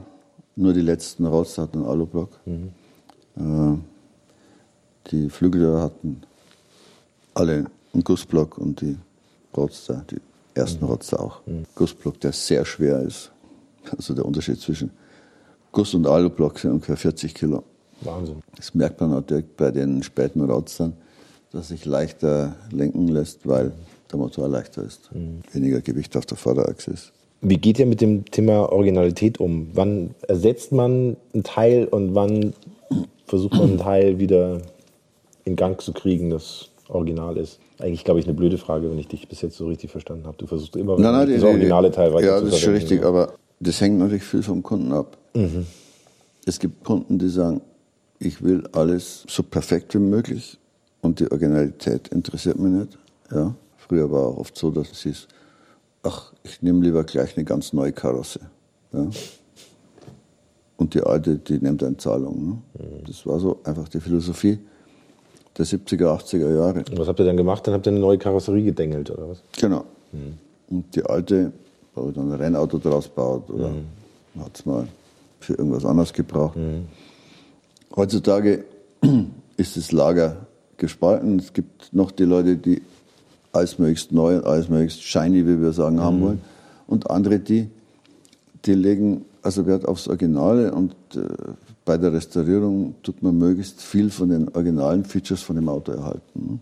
nur 0.55 0.73
die 0.73 0.81
letzten 0.81 1.25
Rots 1.25 1.57
hatten 1.57 1.79
einen 1.79 1.87
Alublock. 1.87 2.29
Mhm. 2.45 2.71
Äh, 3.37 3.77
die 5.11 5.29
Flügel 5.29 5.79
hatten 5.79 6.21
alle 7.33 7.65
einen 7.93 8.03
Gussblock 8.03 8.57
und 8.57 8.81
die 8.81 8.97
Roadster, 9.55 10.05
die 10.09 10.19
ersten 10.53 10.83
mhm. 10.85 10.91
Roadster 10.91 11.19
auch. 11.19 11.45
Mhm. 11.45 11.65
Gussblock, 11.75 12.19
der 12.19 12.31
sehr 12.31 12.65
schwer 12.65 13.01
ist. 13.01 13.31
Also 13.95 14.13
der 14.13 14.25
Unterschied 14.25 14.59
zwischen 14.59 14.91
Guss- 15.71 15.93
und 15.93 16.05
Alublock 16.05 16.59
sind 16.59 16.71
ungefähr 16.71 16.97
40 16.97 17.33
Kilo. 17.33 17.63
Wahnsinn. 18.01 18.41
Das 18.55 18.73
merkt 18.73 18.99
man 18.99 19.11
natürlich 19.11 19.45
bei 19.55 19.71
den 19.71 20.03
späten 20.03 20.41
Roadstern, 20.41 20.93
dass 21.51 21.69
sich 21.69 21.85
leichter 21.85 22.55
lenken 22.71 23.07
lässt, 23.07 23.47
weil 23.47 23.71
der 24.11 24.19
Motor 24.19 24.47
leichter 24.47 24.83
ist. 24.83 25.13
Mhm. 25.13 25.41
Weniger 25.51 25.81
Gewicht 25.81 26.15
auf 26.17 26.25
der 26.25 26.37
Vorderachse 26.37 26.91
ist. 26.91 27.13
Wie 27.41 27.57
geht 27.57 27.79
ihr 27.79 27.87
mit 27.87 28.01
dem 28.01 28.25
Thema 28.25 28.71
Originalität 28.71 29.39
um? 29.39 29.69
Wann 29.73 30.11
ersetzt 30.27 30.71
man 30.71 31.17
einen 31.33 31.43
Teil 31.43 31.87
und 31.87 32.13
wann 32.13 32.53
versucht 33.25 33.53
man 33.53 33.63
einen 33.63 33.77
Teil 33.79 34.19
wieder 34.19 34.61
in 35.43 35.55
Gang 35.55 35.81
zu 35.81 35.91
kriegen, 35.91 36.29
das 36.29 36.69
Original 36.87 37.37
ist? 37.37 37.59
Eigentlich, 37.79 38.03
glaube 38.03 38.19
ich, 38.19 38.27
eine 38.27 38.35
blöde 38.35 38.59
Frage, 38.59 38.91
wenn 38.91 38.99
ich 38.99 39.07
dich 39.07 39.27
bis 39.27 39.41
jetzt 39.41 39.57
so 39.57 39.65
richtig 39.65 39.89
verstanden 39.89 40.27
habe. 40.27 40.37
Du 40.37 40.45
versuchst 40.45 40.75
immer 40.75 40.99
nein, 40.99 41.13
nein, 41.13 41.33
das 41.33 41.43
originale 41.43 41.89
Teil 41.89 42.13
weiter 42.13 42.27
Ja, 42.27 42.41
das 42.41 42.53
ist 42.53 42.59
schon 42.59 42.73
richtig, 42.73 43.03
aber 43.03 43.33
das 43.59 43.81
hängt 43.81 43.97
natürlich 43.97 44.23
viel 44.23 44.43
vom 44.43 44.61
Kunden 44.61 44.91
ab. 44.91 45.17
Mhm. 45.33 45.65
Es 46.45 46.59
gibt 46.59 46.83
Kunden, 46.83 47.17
die 47.17 47.29
sagen, 47.29 47.61
ich 48.19 48.43
will 48.43 48.67
alles 48.71 49.25
so 49.27 49.41
perfekt 49.41 49.95
wie 49.95 49.99
möglich 49.99 50.59
und 51.01 51.19
die 51.19 51.31
Originalität 51.31 52.09
interessiert 52.09 52.59
mich 52.59 52.71
nicht. 52.71 52.97
Ja. 53.31 53.55
Früher 53.77 54.11
war 54.11 54.27
auch 54.27 54.37
oft 54.37 54.55
so, 54.55 54.69
dass 54.69 54.91
es 54.91 55.01
hieß, 55.01 55.27
ach, 56.03 56.33
ich 56.43 56.61
nehme 56.61 56.83
lieber 56.83 57.03
gleich 57.03 57.37
eine 57.37 57.45
ganz 57.45 57.73
neue 57.73 57.91
Karosse. 57.91 58.41
Ja. 58.93 59.07
Und 60.77 60.93
die 60.93 61.01
alte, 61.01 61.37
die 61.37 61.59
nimmt 61.59 61.83
eine 61.83 61.97
Zahlung. 61.97 62.45
Ne? 62.45 62.51
Mhm. 62.79 63.03
Das 63.05 63.25
war 63.25 63.39
so 63.39 63.59
einfach 63.63 63.87
die 63.87 63.99
Philosophie 63.99 64.59
der 65.57 65.65
70er, 65.65 66.17
80er 66.17 66.55
Jahre. 66.55 66.79
Und 66.79 66.97
was 66.97 67.07
habt 67.07 67.19
ihr 67.19 67.25
dann 67.25 67.37
gemacht? 67.37 67.67
Dann 67.67 67.73
habt 67.73 67.85
ihr 67.85 67.91
eine 67.91 67.99
neue 67.99 68.17
Karosserie 68.17 68.63
gedengelt, 68.63 69.11
oder 69.11 69.29
was? 69.29 69.43
Genau. 69.59 69.85
Mhm. 70.11 70.37
Und 70.69 70.95
die 70.95 71.03
alte, 71.03 71.51
habe 71.95 72.09
ich 72.09 72.15
dann 72.15 72.31
ein 72.31 72.39
Rennauto 72.39 72.77
draus 72.77 73.05
gebaut 73.05 73.49
oder 73.49 73.69
mhm. 73.69 73.85
hat 74.39 74.57
es 74.57 74.65
mal 74.65 74.87
für 75.39 75.53
irgendwas 75.53 75.85
anderes 75.85 76.13
gebraucht. 76.13 76.55
Mhm. 76.55 76.87
Heutzutage 77.95 78.63
ist 79.57 79.77
das 79.77 79.91
Lager 79.91 80.47
gespalten. 80.77 81.39
Es 81.39 81.53
gibt 81.53 81.93
noch 81.93 82.11
die 82.11 82.23
Leute, 82.23 82.55
die 82.57 82.81
alles 83.51 83.79
möglichst 83.79 84.11
neu 84.11 84.37
und 84.37 84.45
alles 84.45 84.69
möglichst 84.69 85.03
shiny, 85.03 85.45
wie 85.45 85.61
wir 85.61 85.73
sagen, 85.73 85.99
haben 85.99 86.19
mhm. 86.19 86.23
wollen. 86.23 86.41
Und 86.87 87.09
andere, 87.09 87.39
die, 87.39 87.69
die 88.65 88.73
legen 88.73 89.25
also 89.41 89.65
Wert 89.65 89.87
aufs 89.87 90.07
Originale 90.07 90.73
und 90.73 90.93
äh, 91.15 91.21
bei 91.85 91.97
der 91.97 92.13
Restaurierung 92.13 92.95
tut 93.01 93.23
man 93.23 93.37
möglichst 93.37 93.81
viel 93.81 94.09
von 94.11 94.29
den 94.29 94.49
originalen 94.49 95.03
Features 95.03 95.41
von 95.41 95.55
dem 95.55 95.67
Auto 95.67 95.91
erhalten. 95.91 96.21
Ne? 96.35 96.59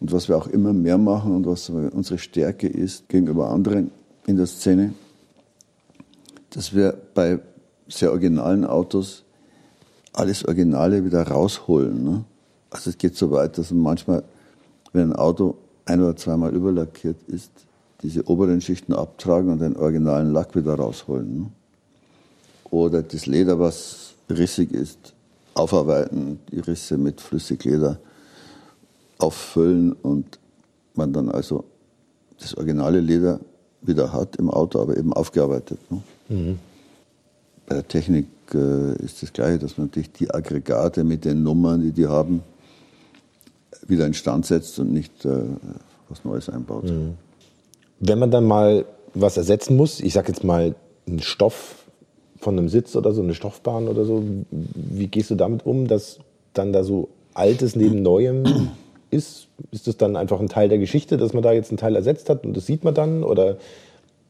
Und 0.00 0.12
was 0.12 0.28
wir 0.28 0.36
auch 0.36 0.46
immer 0.46 0.72
mehr 0.72 0.98
machen 0.98 1.34
und 1.34 1.46
was 1.46 1.68
unsere 1.68 2.18
Stärke 2.18 2.66
ist 2.66 3.08
gegenüber 3.08 3.50
anderen 3.50 3.90
in 4.26 4.36
der 4.36 4.46
Szene, 4.46 4.94
dass 6.50 6.74
wir 6.74 6.96
bei 7.14 7.40
sehr 7.88 8.10
originalen 8.10 8.64
Autos 8.64 9.24
alles 10.12 10.44
Originale 10.44 11.04
wieder 11.04 11.22
rausholen. 11.26 12.04
Ne? 12.04 12.24
Also 12.70 12.90
es 12.90 12.98
geht 12.98 13.16
so 13.16 13.30
weit, 13.30 13.58
dass 13.58 13.70
man 13.70 13.82
manchmal, 13.82 14.24
wenn 14.92 15.10
ein 15.10 15.16
Auto 15.16 15.56
ein 15.86 16.00
oder 16.00 16.16
zweimal 16.16 16.54
überlackiert 16.54 17.16
ist, 17.26 17.50
diese 18.02 18.26
oberen 18.28 18.60
Schichten 18.60 18.92
abtragen 18.92 19.50
und 19.50 19.60
den 19.60 19.76
originalen 19.76 20.32
Lack 20.32 20.54
wieder 20.56 20.74
rausholen. 20.74 21.38
Ne? 21.38 21.46
Oder 22.70 23.02
das 23.02 23.26
Leder, 23.26 23.58
was 23.58 24.14
rissig 24.28 24.72
ist, 24.72 25.14
aufarbeiten, 25.54 26.40
die 26.50 26.60
Risse 26.60 26.98
mit 26.98 27.20
Flüssigleder 27.20 27.98
auffüllen 29.18 29.92
und 29.92 30.38
man 30.94 31.12
dann 31.12 31.30
also 31.30 31.64
das 32.38 32.56
originale 32.56 33.00
Leder 33.00 33.40
wieder 33.80 34.12
hat 34.12 34.36
im 34.36 34.50
Auto, 34.50 34.80
aber 34.80 34.96
eben 34.96 35.12
aufgearbeitet. 35.12 35.78
Ne? 35.90 36.02
Mhm. 36.28 36.58
Bei 37.66 37.76
der 37.76 37.88
Technik 37.88 38.26
äh, 38.52 38.94
ist 39.02 39.22
das 39.22 39.32
Gleiche, 39.32 39.58
dass 39.58 39.78
man 39.78 39.86
natürlich 39.86 40.12
die 40.12 40.30
Aggregate 40.32 41.04
mit 41.04 41.24
den 41.24 41.42
Nummern, 41.42 41.80
die 41.80 41.92
die 41.92 42.06
haben, 42.06 42.42
wieder 43.86 44.06
instand 44.06 44.46
setzt 44.46 44.78
und 44.78 44.92
nicht 44.92 45.24
äh, 45.24 45.44
was 46.08 46.24
Neues 46.24 46.48
einbaut. 46.48 46.84
Mhm. 46.84 47.14
Wenn 48.00 48.18
man 48.18 48.30
dann 48.30 48.44
mal 48.44 48.84
was 49.14 49.36
ersetzen 49.36 49.76
muss, 49.76 50.00
ich 50.00 50.12
sage 50.12 50.28
jetzt 50.28 50.44
mal 50.44 50.74
einen 51.06 51.20
Stoff 51.20 51.84
von 52.38 52.58
einem 52.58 52.68
Sitz 52.68 52.96
oder 52.96 53.12
so, 53.12 53.22
eine 53.22 53.34
Stoffbahn 53.34 53.88
oder 53.88 54.04
so, 54.04 54.22
wie 54.50 55.06
gehst 55.06 55.30
du 55.30 55.34
damit 55.34 55.64
um, 55.64 55.86
dass 55.86 56.18
dann 56.52 56.72
da 56.72 56.84
so 56.84 57.08
Altes 57.32 57.76
neben 57.76 58.02
Neuem 58.02 58.70
ist? 59.10 59.48
Ist 59.70 59.86
das 59.86 59.96
dann 59.96 60.16
einfach 60.16 60.40
ein 60.40 60.48
Teil 60.48 60.68
der 60.68 60.78
Geschichte, 60.78 61.16
dass 61.16 61.32
man 61.32 61.42
da 61.42 61.52
jetzt 61.52 61.70
einen 61.70 61.78
Teil 61.78 61.96
ersetzt 61.96 62.28
hat 62.28 62.44
und 62.44 62.56
das 62.56 62.66
sieht 62.66 62.84
man 62.84 62.94
dann? 62.94 63.22
Oder 63.22 63.56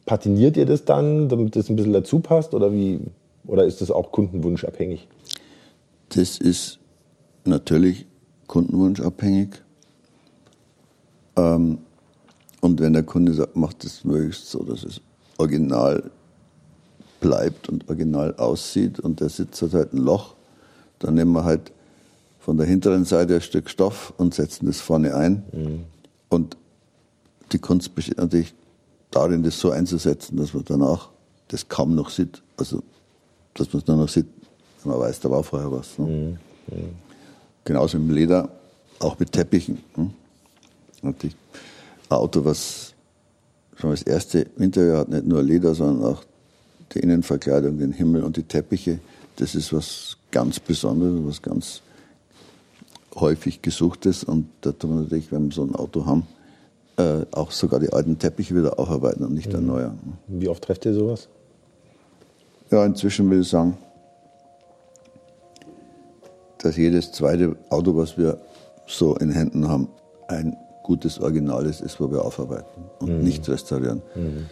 patiniert 0.06 0.56
ihr 0.56 0.66
das 0.66 0.84
dann, 0.84 1.28
damit 1.28 1.56
das 1.56 1.68
ein 1.68 1.76
bisschen 1.76 1.92
dazu 1.92 2.20
passt? 2.20 2.54
Oder, 2.54 2.72
wie, 2.72 3.00
oder 3.46 3.64
ist 3.64 3.80
das 3.80 3.90
auch 3.90 4.12
kundenwunschabhängig? 4.12 5.08
Das 6.10 6.38
ist 6.38 6.78
natürlich 7.44 8.06
kundenwunschabhängig. 8.46 9.50
Ähm, 11.36 11.78
und 12.60 12.80
wenn 12.80 12.92
der 12.92 13.02
Kunde 13.02 13.34
sagt, 13.34 13.56
macht 13.56 13.84
es 13.84 14.04
möglichst 14.04 14.50
so, 14.50 14.62
dass 14.62 14.84
es 14.84 15.00
original 15.38 16.10
bleibt 17.20 17.68
und 17.68 17.88
original 17.88 18.34
aussieht 18.36 19.00
und 19.00 19.20
der 19.20 19.28
Sitz 19.28 19.62
hat 19.62 19.74
halt 19.74 19.92
ein 19.92 19.98
Loch, 19.98 20.34
dann 20.98 21.14
nehmen 21.14 21.32
wir 21.32 21.44
halt 21.44 21.72
von 22.38 22.56
der 22.56 22.66
hinteren 22.66 23.04
Seite 23.04 23.36
ein 23.36 23.40
Stück 23.40 23.70
Stoff 23.70 24.12
und 24.18 24.34
setzen 24.34 24.66
das 24.66 24.80
vorne 24.80 25.14
ein. 25.14 25.44
Mhm. 25.52 25.84
Und 26.28 26.56
die 27.52 27.58
Kunst 27.58 27.94
besteht 27.94 28.18
natürlich 28.18 28.54
darin, 29.10 29.42
das 29.42 29.58
so 29.58 29.70
einzusetzen, 29.70 30.36
dass 30.36 30.52
man 30.52 30.64
danach 30.64 31.10
das 31.48 31.68
kaum 31.68 31.94
noch 31.94 32.10
sieht. 32.10 32.42
Also, 32.56 32.82
dass 33.54 33.72
man 33.72 33.82
es 33.82 33.86
nur 33.86 33.96
noch 33.96 34.08
sieht, 34.08 34.26
wenn 34.82 34.92
man 34.92 35.00
weiß, 35.00 35.20
da 35.20 35.30
war 35.30 35.42
vorher 35.42 35.70
was. 35.70 35.98
Ne? 35.98 36.06
Mhm. 36.06 36.38
Genauso 37.64 37.96
im 37.96 38.10
Leder, 38.10 38.48
auch 38.98 39.18
mit 39.18 39.32
Teppichen. 39.32 39.78
Ne? 39.96 40.10
Natürlich 41.02 41.36
ein 42.08 42.16
Auto, 42.16 42.44
was 42.44 42.94
schon 43.76 43.90
das 43.90 44.02
erste 44.02 44.40
Interieur 44.58 44.98
hat, 44.98 45.08
nicht 45.08 45.26
nur 45.26 45.42
Leder, 45.42 45.74
sondern 45.74 46.12
auch 46.12 46.22
die 46.92 47.00
Innenverkleidung, 47.00 47.78
den 47.78 47.92
Himmel 47.92 48.22
und 48.22 48.36
die 48.36 48.42
Teppiche. 48.42 48.98
Das 49.36 49.54
ist 49.54 49.72
was 49.72 50.16
ganz 50.30 50.60
Besonderes, 50.60 51.20
was 51.24 51.42
ganz 51.42 51.80
häufig 53.14 53.62
gesuchtes. 53.62 54.24
Und 54.24 54.48
da 54.60 54.72
tun 54.72 54.90
wir 54.90 55.02
natürlich, 55.02 55.32
wenn 55.32 55.46
wir 55.46 55.52
so 55.52 55.64
ein 55.64 55.74
Auto 55.74 56.06
haben, 56.06 56.26
äh, 56.96 57.26
auch 57.32 57.50
sogar 57.50 57.80
die 57.80 57.92
alten 57.92 58.18
Teppiche 58.18 58.54
wieder 58.54 58.78
aufarbeiten 58.78 59.24
und 59.24 59.34
nicht 59.34 59.48
mhm. 59.48 59.54
erneuern. 59.54 59.98
Wie 60.28 60.48
oft 60.48 60.62
trefft 60.62 60.84
ihr 60.84 60.94
sowas? 60.94 61.28
Ja, 62.70 62.84
inzwischen 62.84 63.28
will 63.30 63.40
ich 63.40 63.48
sagen, 63.48 63.76
dass 66.58 66.76
jedes 66.76 67.12
zweite 67.12 67.56
Auto, 67.70 67.96
was 67.96 68.16
wir 68.16 68.38
so 68.86 69.16
in 69.16 69.30
Händen 69.30 69.68
haben, 69.68 69.88
ein 70.28 70.56
gutes 70.82 71.20
Original 71.20 71.66
ist, 71.66 71.80
ist, 71.80 72.00
wo 72.00 72.10
wir 72.10 72.24
aufarbeiten 72.24 72.84
und 73.00 73.18
mhm. 73.18 73.24
nicht 73.24 73.48
restaurieren. 73.48 74.02
Mhm. 74.14 74.46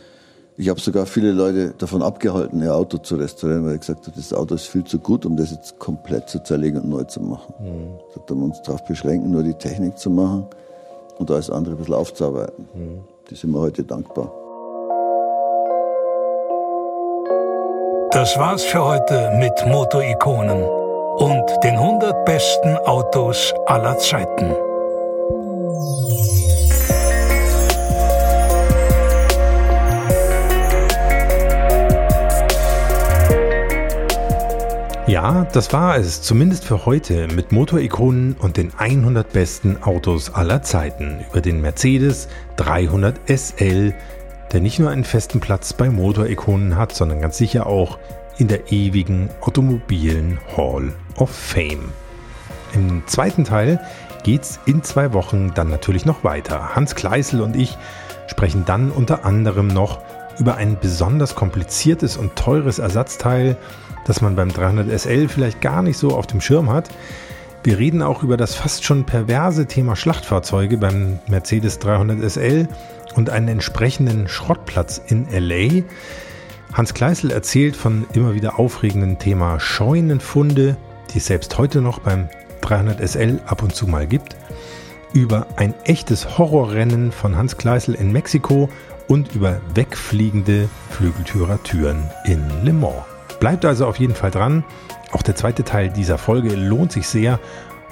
Ich 0.57 0.69
habe 0.69 0.81
sogar 0.81 1.07
viele 1.07 1.33
Leute 1.33 1.75
davon 1.79 2.03
abgehalten, 2.03 2.63
ihr 2.63 2.75
Auto 2.75 2.99
zu 2.99 3.17
restaurieren, 3.17 3.65
weil 3.65 3.75
ich 3.75 3.81
gesagt 3.81 4.07
habe, 4.07 4.17
das 4.17 4.33
Auto 4.33 4.55
ist 4.55 4.67
viel 4.67 4.85
zu 4.85 4.99
gut, 4.99 5.25
um 5.25 5.37
das 5.37 5.51
jetzt 5.51 5.79
komplett 5.79 6.29
zu 6.29 6.43
zerlegen 6.43 6.81
und 6.83 6.91
neu 6.91 7.05
zu 7.05 7.21
machen. 7.21 7.55
Mhm. 7.59 7.99
Da 8.15 8.31
haben 8.31 8.41
wir 8.41 8.47
uns 8.47 8.63
darauf 8.63 8.85
beschränken, 8.85 9.31
nur 9.31 9.43
die 9.43 9.55
Technik 9.55 9.99
zu 9.99 10.11
machen 10.11 10.47
und 11.19 11.31
alles 11.31 11.51
andere 11.51 11.75
ein 11.75 11.79
bisschen 11.79 11.95
aufzuarbeiten. 11.95 12.69
Mhm. 12.75 13.01
Die 13.31 13.35
sind 13.35 13.51
wir 13.53 13.61
heute 13.61 13.83
dankbar. 13.83 14.31
Das 18.11 18.37
war's 18.37 18.63
für 18.63 18.85
heute 18.85 19.31
mit 19.39 19.55
Motorikonen 19.67 20.82
und 21.19 21.45
den 21.63 21.75
100 21.75 22.25
besten 22.25 22.77
Autos 22.87 23.53
aller 23.67 23.99
Zeiten. 23.99 24.55
Ja, 35.07 35.47
das 35.53 35.73
war 35.73 35.97
es, 35.97 36.23
zumindest 36.23 36.65
für 36.65 36.87
heute, 36.87 37.29
mit 37.29 37.53
Motorikonen 37.53 38.35
und 38.35 38.57
den 38.57 38.73
100 38.79 39.33
besten 39.33 39.83
Autos 39.83 40.33
aller 40.33 40.63
Zeiten 40.63 41.25
über 41.31 41.43
den 41.43 41.61
Mercedes 41.61 42.29
300 42.57 43.21
SL, 43.29 43.93
der 44.53 44.61
nicht 44.61 44.79
nur 44.79 44.91
einen 44.91 45.05
festen 45.05 45.41
Platz 45.41 45.75
bei 45.75 45.91
Motorikonen 45.91 46.77
hat, 46.77 46.95
sondern 46.95 47.21
ganz 47.21 47.37
sicher 47.37 47.67
auch 47.67 47.99
in 48.39 48.49
der 48.49 48.73
ewigen 48.73 49.31
automobilen 49.41 50.39
Hall 50.57 50.93
of 51.17 51.31
Fame. 51.31 51.93
Im 52.75 53.03
zweiten 53.07 53.45
Teil 53.45 53.81
geht's 54.23 54.59
in 54.67 54.83
zwei 54.83 55.13
Wochen 55.13 55.53
dann 55.55 55.69
natürlich 55.69 56.07
noch 56.07 56.25
weiter. 56.25 56.75
Hans 56.75 56.95
Kleißel 56.95 57.41
und 57.41 57.57
ich 57.57 57.77
sprechen 58.27 58.65
dann 58.65 58.91
unter 58.91 59.25
anderem 59.25 59.69
noch 59.69 59.99
über 60.39 60.57
ein 60.57 60.79
besonders 60.81 61.35
kompliziertes 61.35 62.17
und 62.17 62.37
teures 62.37 62.79
Ersatzteil, 62.79 63.57
das 64.07 64.21
man 64.21 64.37
beim 64.37 64.53
300 64.53 64.89
SL 65.01 65.29
vielleicht 65.29 65.61
gar 65.61 65.83
nicht 65.83 65.99
so 65.99 66.17
auf 66.17 66.27
dem 66.27 66.41
Schirm 66.41 66.71
hat. 66.71 66.89
Wir 67.65 67.79
reden 67.79 68.03
auch 68.03 68.23
über 68.23 68.37
das 68.37 68.55
fast 68.55 68.85
schon 68.85 69.05
perverse 69.05 69.67
Thema 69.67 69.95
Schlachtfahrzeuge 69.95 70.79
beim 70.79 71.21
Mercedes 71.29 71.79
300 71.79 72.29
SL 72.29 72.69
und 73.15 73.31
einen 73.31 73.49
entsprechenden 73.49 74.27
Schrottplatz 74.27 75.01
in 75.07 75.27
LA. 75.31 75.83
Hans 76.73 76.95
Kleißel 76.95 77.31
erzählt 77.31 77.77
von 77.77 78.07
immer 78.15 78.33
wieder 78.35 78.59
aufregenden 78.59 79.19
Thema 79.19 79.61
Scheunenfunde, 79.61 80.79
die 81.13 81.19
es 81.19 81.27
selbst 81.27 81.59
heute 81.59 81.83
noch 81.83 81.99
beim 81.99 82.31
300 82.63 83.07
SL 83.07 83.41
ab 83.45 83.63
und 83.63 83.75
zu 83.75 83.87
mal 83.87 84.07
gibt, 84.07 84.37
über 85.13 85.47
ein 85.57 85.75
echtes 85.85 86.39
Horrorrennen 86.39 87.13
von 87.13 87.37
Hans 87.37 87.59
Kleißel 87.59 87.95
in 87.95 88.11
Mexiko 88.11 88.71
und 89.07 89.35
über 89.35 89.61
wegfliegende 89.75 90.67
Flügeltürer-Türen 90.91 92.11
in 92.25 92.43
Le 92.65 92.73
Mans. 92.73 93.05
Bleibt 93.39 93.67
also 93.67 93.87
auf 93.87 93.99
jeden 93.99 94.15
Fall 94.15 94.31
dran. 94.31 94.65
Auch 95.11 95.23
der 95.23 95.37
zweite 95.37 95.65
Teil 95.65 95.91
dieser 95.91 96.17
Folge 96.17 96.55
lohnt 96.55 96.93
sich 96.93 97.07
sehr. 97.07 97.39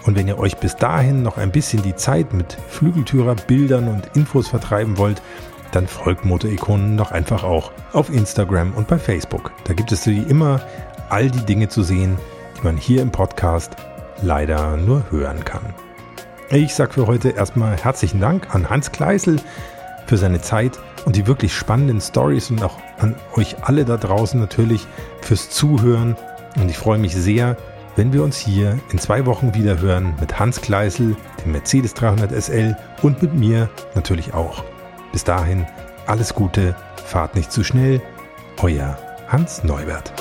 Und 0.07 0.17
wenn 0.17 0.27
ihr 0.27 0.39
euch 0.39 0.57
bis 0.57 0.77
dahin 0.77 1.23
noch 1.23 1.37
ein 1.37 1.53
bisschen 1.53 1.83
die 1.83 1.97
Zeit 1.97 2.33
mit 2.33 2.57
Flügeltürer, 2.71 3.35
Bildern 3.35 3.89
und 3.89 4.17
Infos 4.17 4.49
vertreiben 4.49 4.97
wollt, 4.97 5.21
dann 5.73 5.87
folgt 5.87 6.25
Motorikonen 6.25 6.97
doch 6.97 7.13
einfach 7.13 7.45
auch 7.45 7.73
auf 7.93 8.11
Instagram 8.11 8.73
und 8.75 8.89
bei 8.89 8.99
Facebook. 8.99 9.53
Da 9.65 9.75
gibt 9.75 9.93
es 9.93 10.07
wie 10.07 10.23
immer 10.23 10.61
all 11.09 11.31
die 11.31 11.45
Dinge 11.45 11.69
zu 11.69 11.83
sehen, 11.83 12.19
die 12.59 12.65
man 12.65 12.77
hier 12.77 13.03
im 13.03 13.11
Podcast 13.11 13.77
leider 14.23 14.77
nur 14.77 15.05
hören 15.11 15.45
kann. 15.45 15.75
Ich 16.51 16.75
sage 16.75 16.95
für 16.95 17.07
heute 17.07 17.31
erstmal 17.31 17.77
herzlichen 17.77 18.21
Dank 18.21 18.55
an 18.55 18.69
Hans 18.69 18.91
Kleißel 18.91 19.41
für 20.07 20.17
seine 20.17 20.41
Zeit 20.41 20.79
und 21.05 21.17
die 21.17 21.27
wirklich 21.27 21.55
spannenden 21.55 22.01
Stories 22.01 22.51
und 22.51 22.63
auch 22.63 22.79
an 22.99 23.15
euch 23.37 23.57
alle 23.63 23.85
da 23.85 23.97
draußen 23.97 24.39
natürlich 24.39 24.87
fürs 25.21 25.51
Zuhören. 25.51 26.17
Und 26.57 26.69
ich 26.69 26.77
freue 26.77 26.99
mich 26.99 27.15
sehr, 27.15 27.57
wenn 27.97 28.13
wir 28.13 28.23
uns 28.23 28.37
hier 28.37 28.79
in 28.91 28.99
zwei 28.99 29.27
Wochen 29.27 29.55
wieder 29.55 29.81
hören 29.81 30.15
mit 30.21 30.39
Hans 30.39 30.61
Kleißel, 30.61 31.17
dem 31.45 31.53
Mercedes 31.53 31.95
300 31.95 32.33
SL 32.33 32.77
und 33.03 33.23
mit 33.23 33.35
mir 33.35 33.69
natürlich 33.95 34.35
auch. 34.35 34.65
Bis 35.13 35.25
dahin 35.25 35.67
alles 36.07 36.35
Gute, 36.35 36.75
fahrt 37.05 37.35
nicht 37.35 37.53
zu 37.53 37.65
schnell. 37.65 38.01
Euer 38.63 38.99
Hans 39.29 39.65
Neubert. 39.65 40.13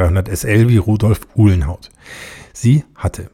300 0.00 0.28
SL 0.28 0.68
wie 0.68 0.78
Rudolf 0.78 1.20
Uhlenhaut. 1.36 1.90
Sie 2.60 2.84
hatte. 2.94 3.30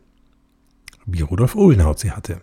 Wie 1.04 1.22
Rudolf 1.22 1.56
Uhlenhaut 1.56 1.98
sie 1.98 2.12
hatte. 2.12 2.40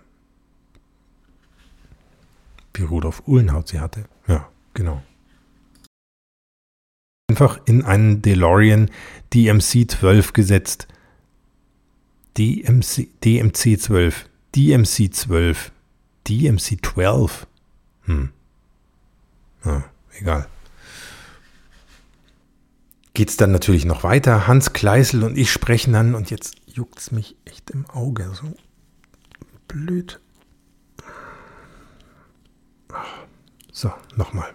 Wie 2.73 2.83
Rudolf 2.83 3.23
Uhlenhaut 3.25 3.69
sie 3.69 3.79
hatte. 3.79 4.03
Ja, 4.27 4.49
genau. 4.73 5.01
Einfach 7.29 7.61
in 7.67 7.85
einen 7.85 8.21
DeLorean 8.21 8.91
DMC 9.33 9.89
12 9.89 10.33
gesetzt. 10.33 10.89
DMC, 12.37 13.07
DMC 13.23 13.79
12. 13.79 14.29
DMC 14.53 15.13
12. 15.13 15.71
DMC 16.27 16.85
12. 16.85 17.47
Hm. 18.01 18.33
Ja, 19.63 19.85
egal 20.19 20.49
geht 23.13 23.29
es 23.29 23.37
dann 23.37 23.51
natürlich 23.51 23.85
noch 23.85 24.03
weiter. 24.03 24.47
Hans 24.47 24.73
Kleißel 24.73 25.23
und 25.23 25.37
ich 25.37 25.51
sprechen 25.51 25.93
dann 25.93 26.15
und 26.15 26.31
jetzt 26.31 26.55
juckt 26.65 26.99
es 26.99 27.11
mich 27.11 27.35
echt 27.45 27.69
im 27.69 27.89
Auge. 27.89 28.31
So 28.33 28.53
blöd. 29.67 30.19
So, 33.71 33.91
nochmal. 34.15 34.53